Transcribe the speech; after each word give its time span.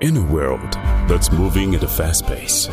In 0.00 0.16
a 0.16 0.22
world 0.32 0.74
that's 1.08 1.32
moving 1.32 1.74
at 1.74 1.82
a 1.82 1.88
fast 1.88 2.24
pace 2.24 2.68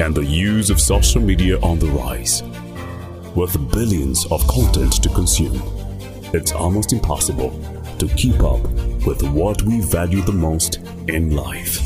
and 0.00 0.14
the 0.14 0.22
use 0.22 0.68
of 0.68 0.78
social 0.78 1.22
media 1.22 1.58
on 1.60 1.78
the 1.78 1.86
rise, 1.86 2.42
with 3.34 3.56
billions 3.72 4.26
of 4.30 4.46
content 4.46 5.02
to 5.02 5.08
consume, 5.08 5.62
it's 6.34 6.52
almost 6.52 6.92
impossible 6.92 7.58
to 7.98 8.06
keep 8.16 8.38
up 8.42 8.62
with 9.06 9.22
what 9.22 9.62
we 9.62 9.80
value 9.80 10.20
the 10.20 10.32
most 10.32 10.76
in 11.08 11.34
life. 11.34 11.80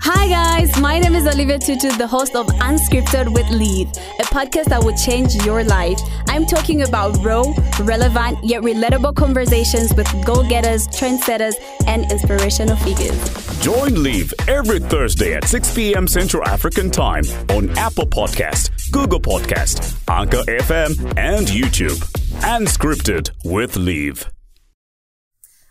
Hi 0.00 0.28
guys, 0.28 0.80
my 0.80 1.00
name 1.00 1.16
is 1.16 1.26
Olivia 1.26 1.58
Tutu, 1.58 1.90
the 1.90 2.06
host 2.06 2.36
of 2.36 2.46
Unscripted 2.46 3.34
with 3.34 3.50
Liv, 3.50 3.88
a 4.20 4.24
podcast 4.26 4.66
that 4.66 4.84
will 4.84 4.96
change 4.96 5.34
your 5.44 5.64
life. 5.64 5.98
I'm 6.28 6.46
talking 6.46 6.82
about 6.82 7.16
raw, 7.24 7.42
relevant, 7.80 8.38
yet 8.44 8.62
relatable 8.62 9.16
conversations 9.16 9.92
with 9.94 10.06
go-getters, 10.24 10.86
trendsetters, 10.86 11.54
and 11.88 12.08
inspirational 12.12 12.76
figures. 12.76 13.45
Join 13.60 14.00
Liv 14.00 14.32
every 14.46 14.78
Thursday 14.78 15.34
at 15.34 15.44
6 15.44 15.74
p.m. 15.74 16.06
Central 16.06 16.46
African 16.46 16.90
Time 16.90 17.24
on 17.50 17.70
Apple 17.76 18.06
Podcast, 18.06 18.90
Google 18.92 19.20
Podcast, 19.20 19.96
Anchor 20.08 20.42
FM, 20.42 21.14
and 21.16 21.46
YouTube. 21.48 22.00
And 22.44 22.66
scripted 22.66 23.30
with 23.44 23.76
Leave. 23.76 24.30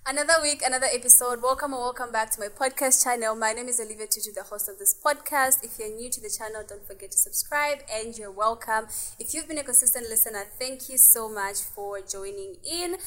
Another 0.07 0.33
week, 0.41 0.61
another 0.65 0.87
episode. 0.93 1.41
Welcome 1.41 1.73
and 1.73 1.81
welcome 1.81 2.11
back 2.11 2.31
to 2.31 2.39
my 2.39 2.47
podcast 2.47 3.03
channel. 3.03 3.35
My 3.35 3.53
name 3.53 3.67
is 3.69 3.79
Olivia 3.79 4.07
Tutu, 4.07 4.31
the 4.35 4.43
host 4.43 4.67
of 4.67 4.77
this 4.77 4.93
podcast. 5.03 5.63
If 5.63 5.79
you're 5.79 5.95
new 5.95 6.09
to 6.09 6.19
the 6.19 6.29
channel, 6.29 6.63
don't 6.67 6.85
forget 6.85 7.11
to 7.11 7.17
subscribe 7.17 7.79
and 7.91 8.17
you're 8.17 8.31
welcome. 8.31 8.87
If 9.19 9.33
you've 9.33 9.47
been 9.47 9.57
a 9.57 9.63
consistent 9.63 10.09
listener, 10.09 10.43
thank 10.59 10.89
you 10.89 10.97
so 10.97 11.27
much 11.29 11.61
for 11.61 12.01
joining 12.01 12.55
in. 12.69 12.97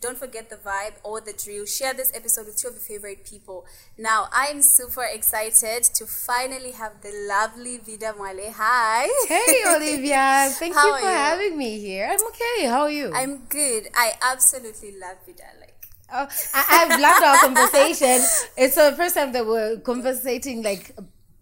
Don't 0.00 0.16
forget 0.16 0.48
the 0.48 0.56
vibe 0.56 0.94
or 1.02 1.20
the 1.20 1.32
drill. 1.32 1.66
Share 1.66 1.92
this 1.92 2.12
episode 2.14 2.46
with 2.46 2.56
two 2.56 2.68
of 2.68 2.74
your 2.74 2.80
favorite 2.82 3.24
people. 3.24 3.66
Now, 3.98 4.28
I'm 4.32 4.62
super 4.62 5.02
excited 5.02 5.82
to 5.94 6.06
finally 6.06 6.70
have 6.72 7.00
the 7.02 7.10
lovely 7.28 7.78
Vida 7.78 8.14
Mwale. 8.16 8.52
Hi. 8.52 9.08
Hey, 9.26 9.62
Olivia. 9.74 10.48
Thank 10.52 10.74
you 10.74 10.80
for 10.80 11.00
you? 11.00 11.06
having 11.06 11.58
me 11.58 11.80
here. 11.80 12.08
I'm 12.10 12.24
okay. 12.28 12.66
How 12.68 12.82
are 12.82 12.90
you? 12.90 13.10
I'm 13.12 13.38
good. 13.48 13.88
I 13.96 14.12
absolutely 14.22 14.92
love 14.98 15.16
Vida. 15.26 15.42
Like, 15.60 15.74
Oh, 16.10 16.26
I, 16.54 16.86
I've 16.88 17.00
loved 17.00 17.22
our 17.24 17.38
conversation. 17.40 18.24
It's 18.56 18.76
the 18.76 18.94
first 18.96 19.14
time 19.14 19.32
that 19.32 19.44
we're 19.46 19.76
conversating 19.80 20.62
like 20.62 20.92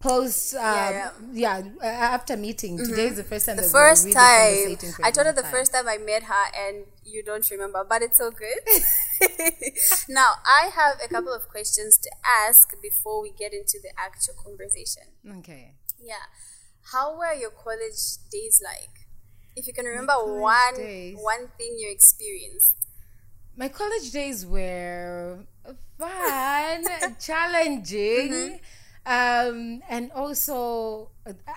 post, 0.07 0.55
um, 0.55 0.61
Yeah, 0.63 1.11
yeah, 1.33 1.63
uh, 1.83 1.87
after 1.87 2.37
meeting. 2.37 2.79
Today 2.79 3.09
is 3.09 3.17
the 3.17 3.25
first 3.25 3.47
time. 3.47 3.57
the 3.57 3.63
first 3.63 4.05
really 4.05 4.15
time, 4.15 4.55
conversating 4.55 4.93
for 4.93 5.03
a 5.03 5.07
I 5.07 5.11
told 5.11 5.27
her 5.27 5.33
the 5.33 5.43
time. 5.43 5.51
first 5.51 5.73
time 5.73 5.89
I 5.89 5.99
met 5.99 6.23
her, 6.25 6.45
and 6.57 6.85
you 7.05 7.23
don't 7.23 7.49
remember, 7.51 7.85
but 7.89 8.03
it's 8.03 8.21
all 8.21 8.31
good. 8.31 8.61
now, 10.09 10.31
I 10.45 10.71
have 10.75 10.95
a 11.05 11.09
couple 11.09 11.33
of 11.33 11.49
questions 11.49 11.99
to 11.99 12.11
ask 12.45 12.71
before 12.83 13.23
we 13.23 13.31
get 13.31 13.53
into 13.53 13.79
the 13.83 13.91
actual 13.99 14.35
conversation. 14.43 15.05
Okay. 15.39 15.75
Yeah. 16.01 16.27
How 16.93 17.17
were 17.19 17.33
your 17.33 17.51
college 17.51 18.03
days 18.31 18.61
like? 18.63 18.95
If 19.57 19.67
you 19.67 19.73
can 19.73 19.87
remember 19.87 20.13
one 20.13 20.77
days. 20.77 21.17
one 21.19 21.49
thing 21.59 21.77
you 21.79 21.91
experienced. 21.91 22.75
My 23.57 23.69
college 23.69 24.11
days 24.11 24.45
were 24.45 25.39
fun, 25.99 26.85
challenging, 27.21 28.31
Mm-hmm. 28.33 28.57
Um, 29.07 29.83
and 29.89 30.11
also 30.13 31.11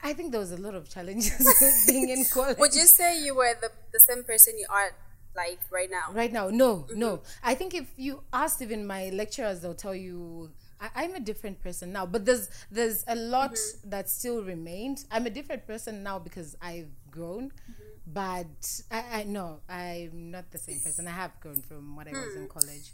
I 0.04 0.14
think 0.14 0.32
there 0.32 0.40
was 0.40 0.52
a 0.52 0.58
lot 0.58 0.76
of 0.76 0.90
challenges 0.90 1.84
being 1.88 2.10
in 2.10 2.26
college. 2.34 2.58
Would 2.58 2.76
you 2.76 2.86
say 2.86 3.24
you 3.24 3.36
were 3.36 3.54
the, 3.60 3.72
the 3.92 4.00
same 4.00 4.24
person 4.24 4.54
you 4.58 4.68
are 4.70 4.92
like 5.36 5.60
right 5.72 5.90
now? 5.90 6.12
Right 6.14 6.32
now, 6.32 6.50
no, 6.50 6.78
Mm-hmm. 6.78 7.00
no. 7.00 7.22
I 7.44 7.56
think 7.56 7.74
if 7.74 7.88
you 7.98 8.24
asked 8.34 8.62
even 8.62 8.86
my 8.86 9.10
lecturers, 9.10 9.62
they'll 9.62 9.74
tell 9.74 9.96
you 9.96 10.52
I, 10.82 10.90
I'm 10.96 11.16
a 11.16 11.20
different 11.20 11.62
person 11.62 11.92
now. 11.92 12.06
But 12.06 12.26
there's 12.26 12.50
there's 12.72 13.04
a 13.08 13.16
lot 13.16 13.54
Mm-hmm. 13.54 13.90
that 13.90 14.10
still 14.10 14.44
remained. 14.44 15.06
I'm 15.12 15.26
a 15.26 15.30
different 15.32 15.66
person 15.68 16.04
now 16.04 16.20
because 16.20 16.56
I've 16.62 16.90
grown. 17.12 17.50
Mm-hmm. 17.52 17.74
But 18.12 18.82
I, 18.92 19.04
I 19.20 19.24
no, 19.24 19.60
I'm 19.70 20.32
not 20.32 20.50
the 20.52 20.58
same 20.58 20.80
person. 20.80 21.08
I 21.08 21.12
have 21.12 21.32
grown 21.42 21.62
from 21.62 21.96
what 21.96 22.08
I 22.08 22.12
was 22.12 22.34
Hmm. 22.34 22.42
in 22.44 22.48
college. 22.48 22.92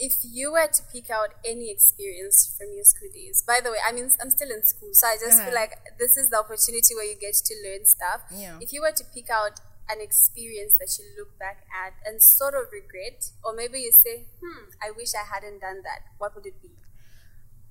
If 0.00 0.14
you 0.22 0.52
were 0.52 0.68
to 0.68 0.82
pick 0.92 1.10
out 1.10 1.30
any 1.44 1.70
experience 1.70 2.54
from 2.56 2.68
your 2.74 2.84
school 2.84 3.08
days, 3.12 3.42
by 3.46 3.60
the 3.62 3.70
way, 3.72 3.78
I 3.86 3.92
mean 3.92 4.10
I'm 4.22 4.30
still 4.30 4.50
in 4.50 4.62
school, 4.64 4.90
so 4.92 5.06
I 5.08 5.16
just 5.16 5.38
feel 5.42 5.48
Uh-huh. 5.48 5.54
like 5.62 5.98
this 5.98 6.16
is 6.16 6.30
the 6.30 6.38
opportunity 6.38 6.94
where 6.94 7.04
you 7.04 7.16
get 7.18 7.34
to 7.34 7.54
learn 7.66 7.84
stuff. 7.84 8.20
Yeah. 8.32 8.58
If 8.60 8.72
you 8.72 8.80
were 8.82 8.92
to 8.92 9.04
pick 9.12 9.28
out 9.30 9.58
an 9.90 10.00
experience 10.00 10.74
that 10.78 10.90
you 10.98 11.04
look 11.18 11.38
back 11.38 11.64
at 11.84 11.94
and 12.06 12.22
sort 12.22 12.54
of 12.54 12.70
regret, 12.72 13.30
or 13.42 13.54
maybe 13.54 13.80
you 13.80 13.90
say, 13.90 14.26
"Hmm, 14.40 14.64
I 14.82 14.90
wish 14.92 15.14
I 15.14 15.24
hadn't 15.34 15.60
done 15.60 15.82
that," 15.82 16.00
what 16.18 16.34
would 16.36 16.46
it 16.46 16.60
be? 16.62 16.70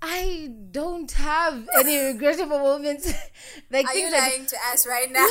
I 0.02 0.52
don't 0.72 1.12
have 1.14 1.68
any 1.80 1.98
regrettable 2.12 2.60
moments. 2.60 3.12
like 3.72 3.88
Are 3.88 3.96
you 3.96 4.02
things 4.10 4.14
like 4.14 4.32
lying 4.32 4.46
to 4.48 4.58
us 4.72 4.86
right 4.88 5.12
now? 5.12 5.28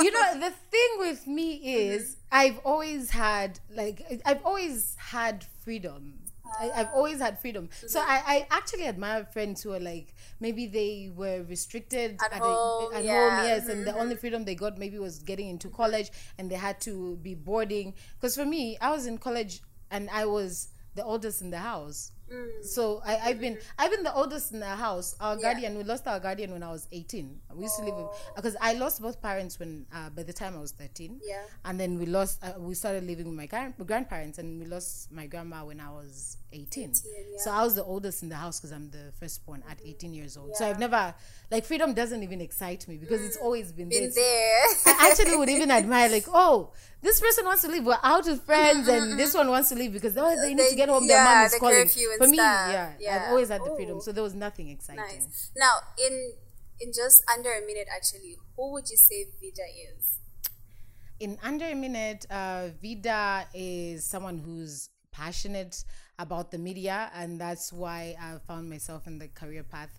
you 0.00 0.10
know 0.10 0.38
the 0.46 0.50
thing 0.70 0.90
with 0.98 1.26
me 1.26 1.54
is 1.86 2.02
Mm-hmm. 2.02 2.18
i've 2.40 2.58
always 2.64 3.10
had 3.10 3.60
like 3.70 4.02
i've 4.24 4.44
always 4.44 4.96
had 4.98 5.44
freedom 5.64 6.18
I, 6.60 6.70
i've 6.76 6.88
always 6.94 7.18
had 7.20 7.38
freedom 7.40 7.68
so 7.86 8.00
Mm-hmm. 8.00 8.10
I, 8.10 8.22
I 8.34 8.46
actually 8.50 8.86
admire 8.86 9.24
friends 9.24 9.62
who 9.62 9.72
are 9.72 9.80
like 9.80 10.14
maybe 10.40 10.66
they 10.66 11.10
were 11.14 11.42
restricted 11.48 12.18
At 12.24 12.32
a- 12.32 12.36
home, 12.44 12.94
at 12.94 13.04
yeah. 13.04 13.12
Mm-hmm. 13.30 13.46
yes 13.46 13.68
and 13.68 13.86
the 13.86 13.96
only 13.98 14.16
freedom 14.16 14.44
they 14.44 14.54
got 14.54 14.78
maybe 14.78 14.98
was 14.98 15.18
getting 15.20 15.48
into 15.48 15.68
college 15.68 16.10
and 16.38 16.50
they 16.50 16.56
had 16.56 16.80
to 16.82 17.16
be 17.22 17.34
boarding 17.34 17.94
because 18.20 18.34
for 18.36 18.44
me 18.46 18.76
i 18.80 18.90
was 18.90 19.06
in 19.06 19.18
college 19.18 19.60
and 19.90 20.08
i 20.10 20.24
was 20.24 20.68
the 20.94 21.04
oldest 21.04 21.40
in 21.42 21.50
the 21.50 21.58
house 21.58 22.12
so 22.62 23.02
I, 23.04 23.18
I've 23.24 23.40
been 23.40 23.58
I've 23.78 23.90
been 23.90 24.04
the 24.04 24.14
oldest 24.14 24.52
in 24.52 24.60
the 24.60 24.64
house. 24.66 25.14
Our 25.20 25.36
Mm. 25.36 25.40
Yeah. 25.40 25.52
guardian, 25.52 25.76
we 25.76 25.84
lost 25.84 26.06
our 26.08 26.18
guardian 26.18 26.50
when 26.50 26.62
I 26.62 26.70
was 26.70 26.88
eighteen. 26.90 27.40
We 27.54 27.64
used 27.64 27.76
to 27.76 27.84
live 27.84 28.08
because 28.34 28.56
I 28.58 28.72
lost 28.72 29.02
both 29.02 29.20
parents 29.20 29.58
when 29.58 29.84
uh, 29.94 30.08
by 30.08 30.22
the 30.22 30.32
time 30.32 30.56
I 30.56 30.60
was 30.60 30.72
thirteen. 30.72 31.20
Yeah. 31.22 31.42
And 31.66 31.78
then 31.78 31.98
we 31.98 32.06
lost. 32.06 32.42
Uh, 32.42 32.54
we 32.58 32.72
started 32.74 33.04
living 33.04 33.26
with 33.26 33.36
my 33.36 33.44
grandparents, 33.84 34.38
and 34.38 34.58
we 34.58 34.64
lost 34.64 35.12
my 35.12 35.26
grandma 35.26 35.66
when 35.66 35.78
I 35.78 35.90
was 35.90 36.38
eighteen. 36.52 36.90
18, 36.90 37.02
yeah. 37.32 37.38
So 37.38 37.50
I 37.50 37.62
was 37.64 37.74
the 37.74 37.84
oldest 37.84 38.22
in 38.22 38.28
the 38.28 38.36
house 38.36 38.60
because 38.60 38.72
I'm 38.72 38.90
the 38.90 39.12
firstborn 39.18 39.62
at 39.68 39.80
eighteen 39.84 40.12
years 40.14 40.36
old. 40.36 40.56
So 40.56 40.66
I've 40.68 40.78
never 40.78 41.14
like 41.50 41.64
freedom 41.64 41.94
doesn't 41.94 42.22
even 42.22 42.40
excite 42.40 42.86
me 42.88 42.96
because 42.96 43.22
it's 43.24 43.36
always 43.36 43.72
been, 43.72 43.88
Been 43.88 44.12
there. 44.14 44.62
I 44.86 45.10
actually 45.10 45.36
would 45.36 45.48
even 45.48 45.70
admire 45.80 46.08
like, 46.08 46.26
oh, 46.28 46.72
this 47.02 47.20
person 47.20 47.44
wants 47.44 47.62
to 47.62 47.68
leave. 47.68 47.84
We're 47.84 47.96
out 48.02 48.26
with 48.26 48.42
friends, 48.44 48.88
and 48.88 49.18
this 49.18 49.34
one 49.34 49.48
wants 49.48 49.68
to 49.70 49.74
leave 49.74 49.92
because 49.92 50.16
oh, 50.16 50.34
they 50.40 50.50
need 50.50 50.58
They- 50.58 50.70
to 50.70 50.76
get 50.76 50.88
home. 50.88 51.06
Their 51.06 51.24
mom 51.24 51.44
is 51.46 51.52
the 51.52 51.58
calling. 51.58 51.88
For 52.18 52.26
me, 52.28 52.36
yeah, 52.36 52.92
Yeah. 52.98 53.22
I've 53.24 53.30
always 53.30 53.48
had 53.48 53.62
the 53.64 53.74
freedom, 53.74 54.00
so 54.00 54.12
there 54.12 54.22
was 54.22 54.34
nothing 54.34 54.68
exciting. 54.68 55.02
nice. 55.04 55.50
Now, 55.56 55.72
in 56.06 56.32
in 56.80 56.92
just 56.92 57.22
under 57.32 57.50
a 57.50 57.60
minute, 57.66 57.86
actually, 57.94 58.36
who 58.56 58.72
would 58.72 58.88
you 58.90 58.96
say 58.96 59.26
Vida 59.40 59.62
is? 59.96 60.18
In 61.20 61.38
under 61.42 61.66
a 61.66 61.74
minute, 61.74 62.26
uh, 62.30 62.68
Vida 62.82 63.46
is 63.54 64.04
someone 64.04 64.38
who's 64.38 64.90
passionate 65.12 65.84
about 66.22 66.50
the 66.50 66.58
media, 66.58 67.10
and 67.14 67.40
that's 67.40 67.72
why 67.72 68.14
I 68.20 68.38
found 68.46 68.70
myself 68.70 69.06
in 69.06 69.18
the 69.18 69.28
career 69.28 69.64
path 69.64 69.90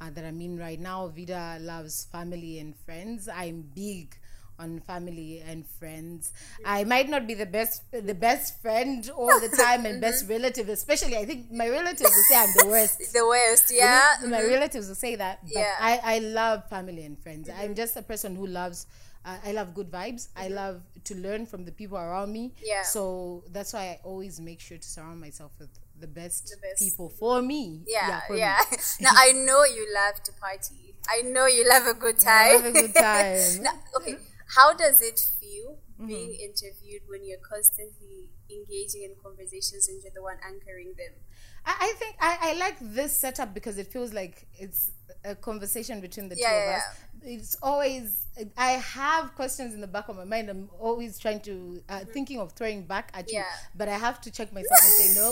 uh, 0.00 0.10
that 0.14 0.24
I'm 0.24 0.40
in 0.40 0.58
right 0.58 0.80
now. 0.80 1.08
Vida 1.08 1.58
loves 1.60 2.06
family 2.10 2.58
and 2.58 2.74
friends. 2.86 3.28
I'm 3.28 3.68
big 3.74 4.16
on 4.58 4.80
family 4.80 5.42
and 5.44 5.66
friends. 5.66 6.32
I 6.64 6.84
might 6.84 7.08
not 7.08 7.26
be 7.26 7.34
the 7.34 7.46
best 7.46 7.82
the 7.90 8.14
best 8.14 8.62
friend 8.62 9.10
all 9.16 9.40
the 9.40 9.48
time 9.64 9.84
and 9.86 9.94
mm-hmm. 9.94 10.00
best 10.00 10.28
relative, 10.28 10.68
especially 10.68 11.16
I 11.16 11.24
think 11.24 11.50
my 11.50 11.68
relatives 11.68 12.12
will 12.16 12.28
say 12.30 12.36
I'm 12.36 12.54
the 12.56 12.66
worst. 12.68 12.98
The 13.12 13.26
worst, 13.26 13.72
yeah. 13.74 14.02
my 14.22 14.38
mm-hmm. 14.38 14.54
relatives 14.54 14.88
will 14.88 14.94
say 14.94 15.16
that 15.16 15.40
but 15.42 15.52
Yeah. 15.52 15.74
I, 15.80 16.00
I 16.16 16.18
love 16.20 16.68
family 16.68 17.04
and 17.04 17.18
friends 17.18 17.48
mm-hmm. 17.48 17.60
i'm 17.60 17.74
just 17.74 17.96
a 17.96 18.02
person 18.02 18.36
who 18.36 18.46
loves 18.46 18.86
uh, 19.24 19.38
i 19.44 19.52
love 19.52 19.74
good 19.74 19.90
vibes 19.90 20.28
i 20.36 20.48
love 20.48 20.82
to 21.04 21.14
learn 21.14 21.46
from 21.46 21.64
the 21.64 21.72
people 21.72 21.98
around 21.98 22.32
me 22.32 22.52
Yeah. 22.62 22.82
so 22.82 23.44
that's 23.52 23.72
why 23.72 23.82
i 23.90 24.00
always 24.04 24.40
make 24.40 24.60
sure 24.60 24.78
to 24.78 24.88
surround 24.88 25.20
myself 25.20 25.52
with 25.58 25.70
the 26.00 26.08
best, 26.08 26.48
The 26.50 26.56
best. 26.66 26.78
people 26.82 27.08
for 27.10 27.40
me 27.42 27.84
Yeah, 27.86 28.20
for 28.26 28.36
yeah. 28.36 28.58
me. 28.70 28.76
now 29.00 29.10
I 29.14 29.30
know 29.32 29.62
you 29.64 29.86
love 29.94 30.20
to 30.24 30.32
party. 30.32 30.96
I 31.08 31.22
know 31.22 31.46
you 31.46 31.68
love 31.68 31.86
a 31.86 31.94
good 31.94 32.16
I 32.22 32.24
time. 32.24 32.62
have 32.62 32.64
a 32.64 32.72
good 32.72 32.94
time 32.94 33.62
now, 33.66 33.74
okay, 33.98 34.16
how 34.56 34.74
does 34.74 35.00
it 35.00 35.20
feel 35.40 35.78
Mm-hmm. 36.00 36.08
being 36.08 36.34
interviewed 36.34 37.02
when 37.06 37.22
you're 37.24 37.38
constantly 37.38 38.30
engaging 38.50 39.04
in 39.04 39.14
conversations 39.22 39.86
and 39.86 40.02
you're 40.02 40.10
the 40.12 40.22
one 40.22 40.38
anchoring 40.44 40.94
them? 40.98 41.14
I, 41.64 41.74
I 41.80 41.92
think 41.98 42.16
I, 42.20 42.38
I 42.42 42.54
like 42.54 42.76
this 42.80 43.16
setup 43.18 43.54
because 43.54 43.78
it 43.78 43.86
feels 43.92 44.12
like 44.12 44.46
it's 44.58 44.90
a 45.24 45.34
conversation 45.34 46.00
between 46.00 46.28
the 46.28 46.36
Yeah, 46.36 46.48
two 46.48 46.54
yeah, 46.54 46.70
of 46.70 46.76
us. 46.76 46.82
It's 47.24 47.56
always 47.62 48.24
I 48.58 48.72
have 48.72 49.34
questions 49.36 49.74
in 49.74 49.80
the 49.80 49.86
back 49.86 50.08
of 50.08 50.16
my 50.16 50.24
mind. 50.24 50.48
I'm 50.50 50.68
always 50.80 51.18
trying 51.18 51.40
to 51.42 51.80
uh, 51.88 52.00
thinking 52.12 52.40
of 52.40 52.52
throwing 52.52 52.82
back 52.82 53.10
at 53.14 53.30
you, 53.30 53.38
Mm-hmm. 53.38 53.78
But 53.78 53.88
I 53.88 53.96
have 53.98 54.20
to 54.22 54.30
check 54.30 54.52
myself 54.58 54.80
and 54.82 54.92
say 54.92 55.20
no. 55.20 55.30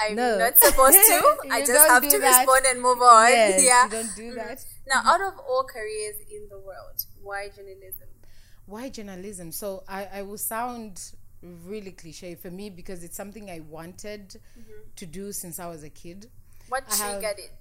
I'm 0.00 0.16
No. 0.16 0.38
not 0.38 0.58
supposed 0.58 0.94
to. 0.98 1.36
I 1.52 1.60
just 1.60 1.88
have 1.88 2.02
to 2.08 2.18
that. 2.18 2.38
respond 2.38 2.66
and 2.66 2.80
move 2.82 3.00
on. 3.00 3.28
Yes, 3.28 3.62
yeah. 3.70 3.84
you 3.84 3.90
don't 3.90 4.16
do 4.16 4.34
that. 4.34 4.64
Now, 4.88 5.02
out 5.04 5.20
of 5.20 5.38
all 5.38 5.64
careers 5.64 6.16
in 6.30 6.48
the 6.50 6.58
world, 6.58 7.04
why 7.22 7.48
journalism? 7.54 8.08
Why 8.66 8.88
journalism? 8.88 9.52
So 9.52 9.84
I, 9.88 10.08
I 10.14 10.22
will 10.22 10.38
sound 10.38 11.12
really 11.66 11.90
cliche 11.92 12.34
for 12.34 12.50
me 12.50 12.70
because 12.70 13.02
it's 13.04 13.16
something 13.16 13.50
I 13.50 13.60
wanted 13.60 14.28
Mm-hmm. 14.58 14.72
to 14.96 15.06
do 15.06 15.32
since 15.32 15.58
I 15.58 15.66
was 15.68 15.82
a 15.82 15.90
kid. 15.90 16.28
What 16.68 16.84
I 16.90 16.96
have- 16.96 17.20
triggered 17.20 17.38
it? 17.38 17.52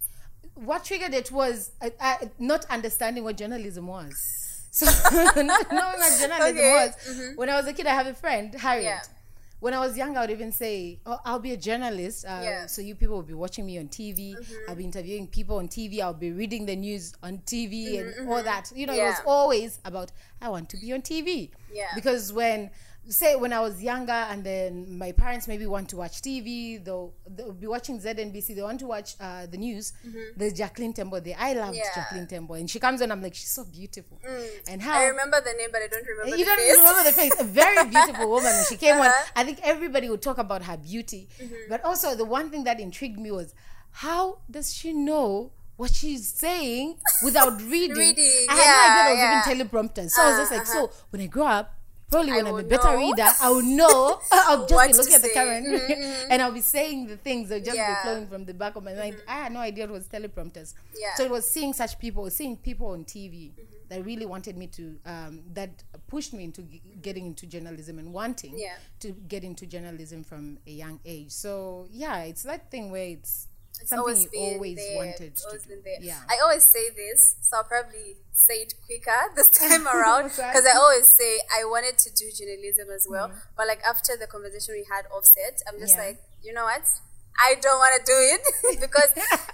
what 0.56 0.83
triggered 0.83 1.13
it 1.13 1.31
was 1.31 1.72
uh, 1.81 1.89
uh, 2.00 2.16
not 2.38 2.66
understanding 2.69 3.24
what 3.24 3.38
journalism 3.38 3.88
was. 3.88 4.13
So 4.74 4.86
not 5.16 5.69
knowing 5.69 6.00
what 6.00 6.19
journalism 6.19 6.57
Okay. 6.57 6.72
was. 6.95 7.33
When 7.36 7.50
I 7.50 7.57
was 7.57 7.68
a 7.68 7.74
kid, 7.74 7.88
I 7.88 7.94
have 7.94 8.07
a 8.07 8.13
friend, 8.13 8.54
Harriet. 8.56 8.86
Yeah. 8.86 9.01
When 9.60 9.74
I 9.74 9.80
was 9.80 9.98
young, 9.98 10.16
I 10.18 10.22
would 10.22 10.31
even 10.31 10.51
say, 10.54 11.00
"Oh, 11.06 11.19
I'll 11.25 11.39
be 11.39 11.51
a 11.51 11.57
journalist. 11.57 12.24
Uh, 12.25 12.39
Yeah. 12.42 12.51
Mm-hmm. 12.60 12.68
So 12.68 12.81
you 12.81 12.95
people 12.95 13.16
will 13.18 13.24
be 13.24 13.34
watching 13.34 13.66
me 13.66 13.77
on 13.80 13.89
TV. 13.89 14.34
I'll 14.69 14.75
be 14.75 14.86
interviewing 14.86 15.27
people 15.27 15.57
on 15.57 15.68
TV. 15.68 16.00
I'll 16.00 16.13
be 16.13 16.31
reading 16.31 16.66
the 16.66 16.75
news 16.77 17.13
on 17.22 17.39
TV 17.39 18.00
and 18.00 18.30
all 18.30 18.42
that. 18.44 18.72
You 18.74 18.88
know, 18.88 18.94
it 18.94 19.04
was 19.04 19.16
Mm-hmm, 19.16 19.27
always 19.30 19.80
about 19.84 20.12
I 20.42 20.48
want 20.50 20.69
to 20.69 20.77
be 20.77 20.94
on 20.94 21.01
TV. 21.01 21.51
Yeah. 21.74 21.88
Because 21.94 22.31
when 22.31 22.72
say 23.09 23.36
when 23.36 23.51
I 23.51 23.59
was 23.59 23.81
younger 23.81 24.12
and 24.31 24.44
then 24.44 24.98
my 24.98 25.12
parents 25.12 25.48
maybe 25.48 25.65
want 25.65 25.89
to 25.89 25.98
watch 25.98 26.21
TV, 26.21 26.83
they'll 26.83 27.13
they'll 27.27 27.51
be 27.51 27.68
watching 27.68 28.00
ZNBC. 28.00 28.56
They 28.56 28.62
want 28.62 28.80
to 28.81 28.88
watch 28.88 29.15
uh, 29.19 29.48
the 29.48 29.57
news. 29.57 29.94
There's 30.38 30.53
Jacqueline 30.53 30.94
Tembo 30.94 31.19
there. 31.19 31.36
I 31.38 31.53
loved 31.53 31.71
Mm-hmm. 31.71 31.75
Yeah. 31.77 31.89
Mm. 31.92 31.95
Jacqueline 31.95 32.27
Tembo, 32.27 32.53
and 32.56 32.69
she 32.69 32.80
comes 32.80 33.01
on. 33.01 33.12
I'm 33.12 33.21
like, 33.21 33.36
she's 33.36 33.50
so 33.50 33.65
beautiful. 33.65 34.19
And 34.68 34.81
how 34.81 35.00
I 35.00 35.06
remember 35.06 35.42
the 35.42 35.53
name, 35.53 35.69
but 35.71 35.81
I 35.81 35.88
don't 35.88 36.06
remember 36.06 36.38
you 36.38 36.45
don't 36.45 36.57
face. 36.59 36.77
remember 36.77 37.03
the 37.03 37.12
face. 37.13 37.39
A 37.39 37.44
very 37.44 37.89
beautiful 37.95 38.30
woman. 38.30 38.51
When 38.53 38.65
she 38.69 38.77
came 38.77 38.95
Uh-huh. 38.98 39.07
on, 39.09 39.13
I 39.36 39.44
think 39.44 39.59
everybody 39.63 40.09
would 40.09 40.21
talk 40.21 40.38
about 40.38 40.63
her 40.63 40.77
beauty. 40.77 41.27
Mm-hmm. 41.42 41.53
But 41.69 41.83
also, 41.83 42.15
the 42.15 42.25
one 42.25 42.50
thing 42.50 42.63
that 42.65 42.80
intrigued 42.80 43.19
me 43.19 43.31
was 43.31 43.53
how 43.92 44.39
does 44.50 44.74
she 44.74 44.94
know 44.94 45.51
what 45.77 45.92
she's 45.94 46.27
saying 46.27 46.98
without 47.25 47.59
reading? 47.74 47.98
Reading, 47.98 48.45
I 48.50 48.56
had 48.56 48.68
no 48.69 48.83
idea 48.83 49.03
there 49.03 49.09
was 49.12 49.48
yeah, 49.48 49.53
even 49.53 49.68
teleprompters. 49.69 50.09
So 50.12 50.21
I 50.21 50.30
was 50.30 50.38
just 50.39 50.51
like, 50.51 50.62
Uh-huh. 50.62 50.88
so 50.88 50.92
when 51.09 51.21
I 51.24 51.27
grow 51.27 51.48
up, 51.48 51.74
probably 52.12 52.31
when 52.34 52.46
I 52.46 52.50
I'm 52.50 52.56
a 52.60 52.63
better 52.63 52.92
know. 52.92 52.98
reader, 52.98 53.28
I 53.42 53.50
will 53.50 53.62
know. 53.63 54.19
I'll 54.31 54.68
just 54.68 54.88
be 54.92 54.98
looking 54.98 55.13
at 55.16 55.22
the 55.22 55.28
say. 55.30 55.34
camera 55.34 55.80
and 56.30 56.42
I'll 56.42 56.52
be 56.52 56.62
saying 56.62 57.08
the 57.08 57.18
things 57.18 57.50
that 57.50 57.63
just 57.66 57.75
Yeah. 57.78 57.96
Mm-hmm. 57.96 58.08
be 58.08 58.10
flowing 58.12 58.28
from 58.28 58.46
the 58.46 58.54
back 58.54 58.75
of 58.75 58.84
my 58.84 58.94
mind. 58.94 59.18
I 59.28 59.34
had 59.44 59.52
no 59.54 59.60
idea 59.60 59.86
it 59.86 59.90
was 59.92 60.08
teleprompters. 60.08 60.74
Yeah. 60.98 61.16
So 61.16 61.24
it 61.24 61.31
was 61.31 61.50
seeing 61.50 61.74
such 61.74 61.98
people, 62.00 62.30
seeing 62.30 62.58
people 62.58 62.88
on 62.88 63.06
TV 63.06 63.52
that 63.90 64.06
really 64.06 64.25
wanted 64.25 64.56
me 64.56 64.68
to, 64.68 64.98
um, 65.06 65.42
that 65.54 65.84
pushed 66.08 66.34
me 66.34 66.46
into 66.46 66.62
g- 66.62 66.81
getting 67.02 67.25
into 67.25 67.46
journalism 67.46 68.00
and 68.00 68.13
wanting 68.13 68.54
Yeah. 68.58 68.75
to 69.02 69.12
get 69.12 69.44
into 69.44 69.66
journalism 69.66 70.24
from 70.24 70.60
a 70.68 70.72
young 70.72 71.00
age. 71.06 71.31
So 71.31 71.88
yeah, 71.92 72.19
it's 72.24 72.44
that 72.44 72.72
thing 72.72 72.90
where 72.92 73.08
it's, 73.08 73.48
It's 73.81 73.89
something 73.89 74.00
always 74.01 74.28
you 74.31 74.39
always 74.39 74.78
there. 74.78 74.95
wanted 74.98 75.22
It's 75.22 75.42
to 75.42 75.48
always 75.48 75.63
do. 75.63 75.69
been 75.69 75.81
there. 75.83 76.00
Yeah. 76.01 76.22
I 76.30 76.38
always 76.44 76.63
say 76.63 76.89
this, 76.95 77.36
so 77.42 77.57
I'll 77.57 77.63
probably 77.66 78.16
say 78.33 78.62
it 78.66 78.74
quicker 78.86 79.19
this 79.36 79.50
time 79.62 79.88
around 79.88 80.30
because 80.30 80.66
I 80.66 80.78
always 80.78 81.07
say 81.07 81.39
I 81.54 81.66
wanted 81.66 81.98
to 81.98 82.10
do 82.13 82.25
journalism 82.31 82.88
as 82.94 83.07
well, 83.10 83.28
Mm-hmm. 83.30 83.56
but 83.57 83.68
like 83.68 83.81
after 83.83 84.16
the 84.18 84.28
conversation 84.28 84.75
we 84.78 84.86
had 84.89 85.06
offset, 85.12 85.62
I'm 85.68 85.80
just 85.80 85.95
Yeah. 85.98 86.06
like, 86.06 86.18
you 86.44 86.54
know 86.54 86.63
what? 86.66 86.86
I 87.39 87.56
don't 87.62 87.80
want 87.80 87.95
to 87.95 88.04
do 88.06 88.18
it 88.36 88.44
because 88.86 89.12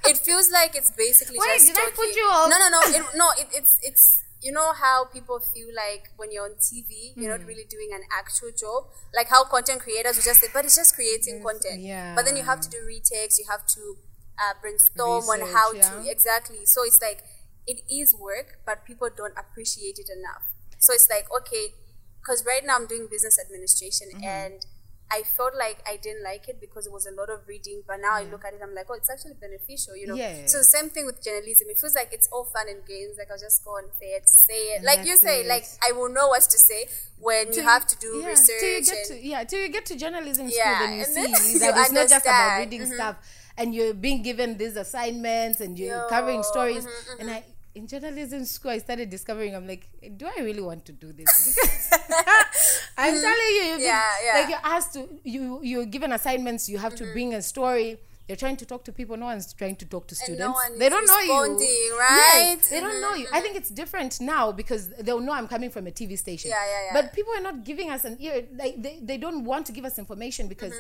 it 0.10 0.18
feels 0.18 0.52
like 0.52 0.76
it's 0.76 0.92
basically 0.92 1.38
Wait, 1.40 1.62
just 1.62 1.68
did 1.68 1.78
I 1.78 1.90
put 1.94 2.10
talking. 2.10 2.14
you 2.18 2.26
off? 2.26 2.50
No, 2.50 2.58
no, 2.58 2.68
no, 2.74 2.82
it, 2.90 3.04
no. 3.16 3.28
It, 3.38 3.48
it's 3.54 3.78
it's 3.84 4.24
you 4.42 4.52
know 4.52 4.74
how 4.74 5.06
people 5.06 5.40
feel 5.40 5.68
like 5.76 6.10
when 6.18 6.32
you're 6.32 6.44
on 6.46 6.56
TV, 6.58 7.14
you're 7.16 7.34
Mm. 7.34 7.40
not 7.40 7.48
really 7.48 7.66
doing 7.70 7.90
an 7.94 8.02
actual 8.18 8.50
job. 8.52 8.86
Like 9.16 9.30
how 9.30 9.46
content 9.46 9.82
creators 9.82 10.16
would 10.18 10.26
just 10.26 10.42
say, 10.42 10.48
but 10.54 10.66
it's 10.66 10.76
just 10.76 10.96
creating 10.96 11.42
content. 11.44 11.82
yeah. 11.82 12.16
But 12.16 12.26
then 12.26 12.36
you 12.36 12.44
have 12.44 12.62
to 12.62 12.70
do 12.70 12.78
retakes. 12.86 13.38
You 13.40 13.46
have 13.50 13.66
to 13.78 13.98
uh, 14.40 14.54
brainstorm 14.62 15.24
on 15.26 15.42
how 15.54 15.74
yeah. 15.74 15.90
to 15.90 16.10
exactly. 16.10 16.66
So 16.66 16.84
it's 16.84 17.02
like 17.02 17.24
it 17.66 17.82
is 17.92 18.16
work, 18.16 18.60
but 18.66 18.86
people 18.86 19.10
don't 19.16 19.34
appreciate 19.38 19.98
it 20.00 20.10
enough. 20.10 20.44
So 20.80 20.94
it's 20.94 21.10
like 21.10 21.28
okay, 21.42 21.74
because 22.20 22.46
right 22.46 22.64
now 22.66 22.76
I'm 22.76 22.88
doing 22.88 23.08
business 23.10 23.38
administration 23.40 24.08
Mm-hmm. 24.14 24.24
and. 24.24 24.66
I 25.10 25.24
felt 25.24 25.56
like 25.56 25.78
I 25.88 25.96
didn't 25.96 26.22
like 26.22 26.50
it 26.50 26.60
because 26.60 26.86
it 26.86 26.92
was 26.92 27.06
a 27.06 27.12
lot 27.16 27.30
of 27.30 27.48
reading, 27.48 27.82
but 27.88 27.96
now 28.02 28.12
I 28.16 28.24
look 28.24 28.44
at 28.44 28.54
it, 28.54 28.60
I'm 28.62 28.76
like, 28.76 28.88
oh, 28.90 28.94
it's 28.96 29.10
actually 29.10 29.36
beneficial, 29.40 29.96
you 29.96 30.06
know. 30.06 30.16
Yeah. 30.16 30.46
So 30.48 30.58
the 30.58 30.66
same 30.66 30.90
thing 30.90 31.06
with 31.06 31.24
journalism. 31.24 31.68
It 31.70 31.78
feels 31.78 31.96
like 31.96 32.10
it's 32.12 32.28
all 32.30 32.44
fun 32.44 32.68
and 32.68 32.86
games. 32.86 33.16
Like 33.18 33.32
I'll 33.32 33.40
just 33.40 33.64
go 33.64 33.78
and 33.78 33.88
say 33.98 34.08
it, 34.08 34.28
say 34.28 34.76
it. 34.76 34.84
Like 34.84 35.06
you 35.08 35.16
say, 35.16 35.44
it. 35.44 35.48
like 35.48 35.64
I 35.82 35.94
will 35.94 36.10
know 36.10 36.28
what 36.28 36.42
to 36.42 36.60
say 36.60 36.88
when 37.20 37.54
you 37.54 37.62
have 37.64 37.88
to 37.88 37.98
do 38.00 38.18
yeah, 38.20 38.28
research. 38.28 38.60
Till 38.60 38.70
you 38.70 38.84
get 38.84 38.98
and, 38.98 39.08
to, 39.08 39.26
yeah, 39.26 39.44
till 39.46 39.60
you 39.62 39.70
get 39.70 39.86
to 39.86 39.96
journalism 39.98 40.50
school, 40.50 40.60
Yeah, 40.62 40.80
then 40.80 40.92
you 40.92 41.06
and 41.06 41.08
see 41.08 41.58
then 41.60 41.72
that 41.72 41.78
it's 41.88 41.92
not 41.94 42.10
just 42.10 42.26
about 42.26 42.58
reading 42.60 42.82
Mhm. 42.82 42.94
stuff 42.94 43.16
and 43.58 43.74
you're 43.74 43.94
being 43.94 44.22
given 44.22 44.58
these 44.58 44.76
assignments 44.76 45.62
and 45.62 45.78
you're 45.78 45.98
Yo, 45.98 46.08
covering 46.10 46.44
stories. 46.44 46.86
mhm, 46.86 47.20
And 47.20 47.32
I, 47.32 47.44
in 47.76 47.88
journalism 47.88 48.46
school, 48.46 48.72
I 48.72 48.78
started 48.80 49.10
discovering, 49.10 49.56
I'm 49.56 49.68
like, 49.68 49.90
do 50.18 50.26
I 50.26 50.42
really 50.42 50.62
want 50.62 50.86
to 50.86 50.92
do 50.92 51.12
this? 51.12 51.28
I'm 52.98 53.14
mm-hmm. 53.14 53.22
telling 53.22 53.52
you, 53.56 53.64
you've 53.70 53.78
been- 53.78 53.86
Yeah, 53.86 54.04
yeah. 54.26 54.34
like 54.40 54.50
you're 54.50 54.60
asked 54.76 54.94
to, 54.94 55.08
you, 55.24 55.60
you're 55.64 55.86
given 55.86 56.12
assignments, 56.12 56.70
you 56.70 56.78
have 56.78 56.96
to 56.96 57.04
mm-hmm. 57.04 57.14
bring 57.14 57.34
a 57.34 57.42
story. 57.42 57.98
You're 58.28 58.36
trying 58.36 58.58
to 58.58 58.66
talk 58.66 58.84
to 58.84 58.92
people. 58.92 59.16
No 59.16 59.28
one's 59.28 59.54
trying 59.54 59.78
to 59.78 59.86
talk 59.86 60.08
to 60.08 60.16
no 60.16 60.24
students. 60.26 60.54
one 60.54 60.78
they 60.80 60.90
don't 60.90 61.08
know 61.08 61.20
you. 61.20 61.98
right? 61.98 62.58
Yes, 62.58 62.70
they 62.70 62.82
don't 62.82 63.00
know 63.02 63.14
you. 63.14 63.26
I 63.32 63.40
think 63.40 63.56
it's 63.56 63.70
different 63.70 64.20
now 64.20 64.52
because 64.52 64.90
they'll 65.00 65.22
know 65.22 65.32
I'm 65.32 65.48
coming 65.48 65.70
from 65.70 65.88
a 65.88 65.92
TV 65.92 66.18
station. 66.18 66.50
Yeah, 66.50 66.58
yeah, 66.66 66.82
yeah. 66.88 67.02
But 67.02 67.14
people 67.14 67.32
are 67.34 67.42
not 67.42 67.64
giving 67.64 67.90
us 67.90 68.04
an 68.04 68.18
ear. 68.20 68.44
Like 68.54 68.82
they, 68.82 69.00
they 69.02 69.18
don't 69.18 69.46
want 69.46 69.66
to 69.68 69.72
give 69.72 69.86
us 69.86 69.98
information 69.98 70.50
because 70.50 70.74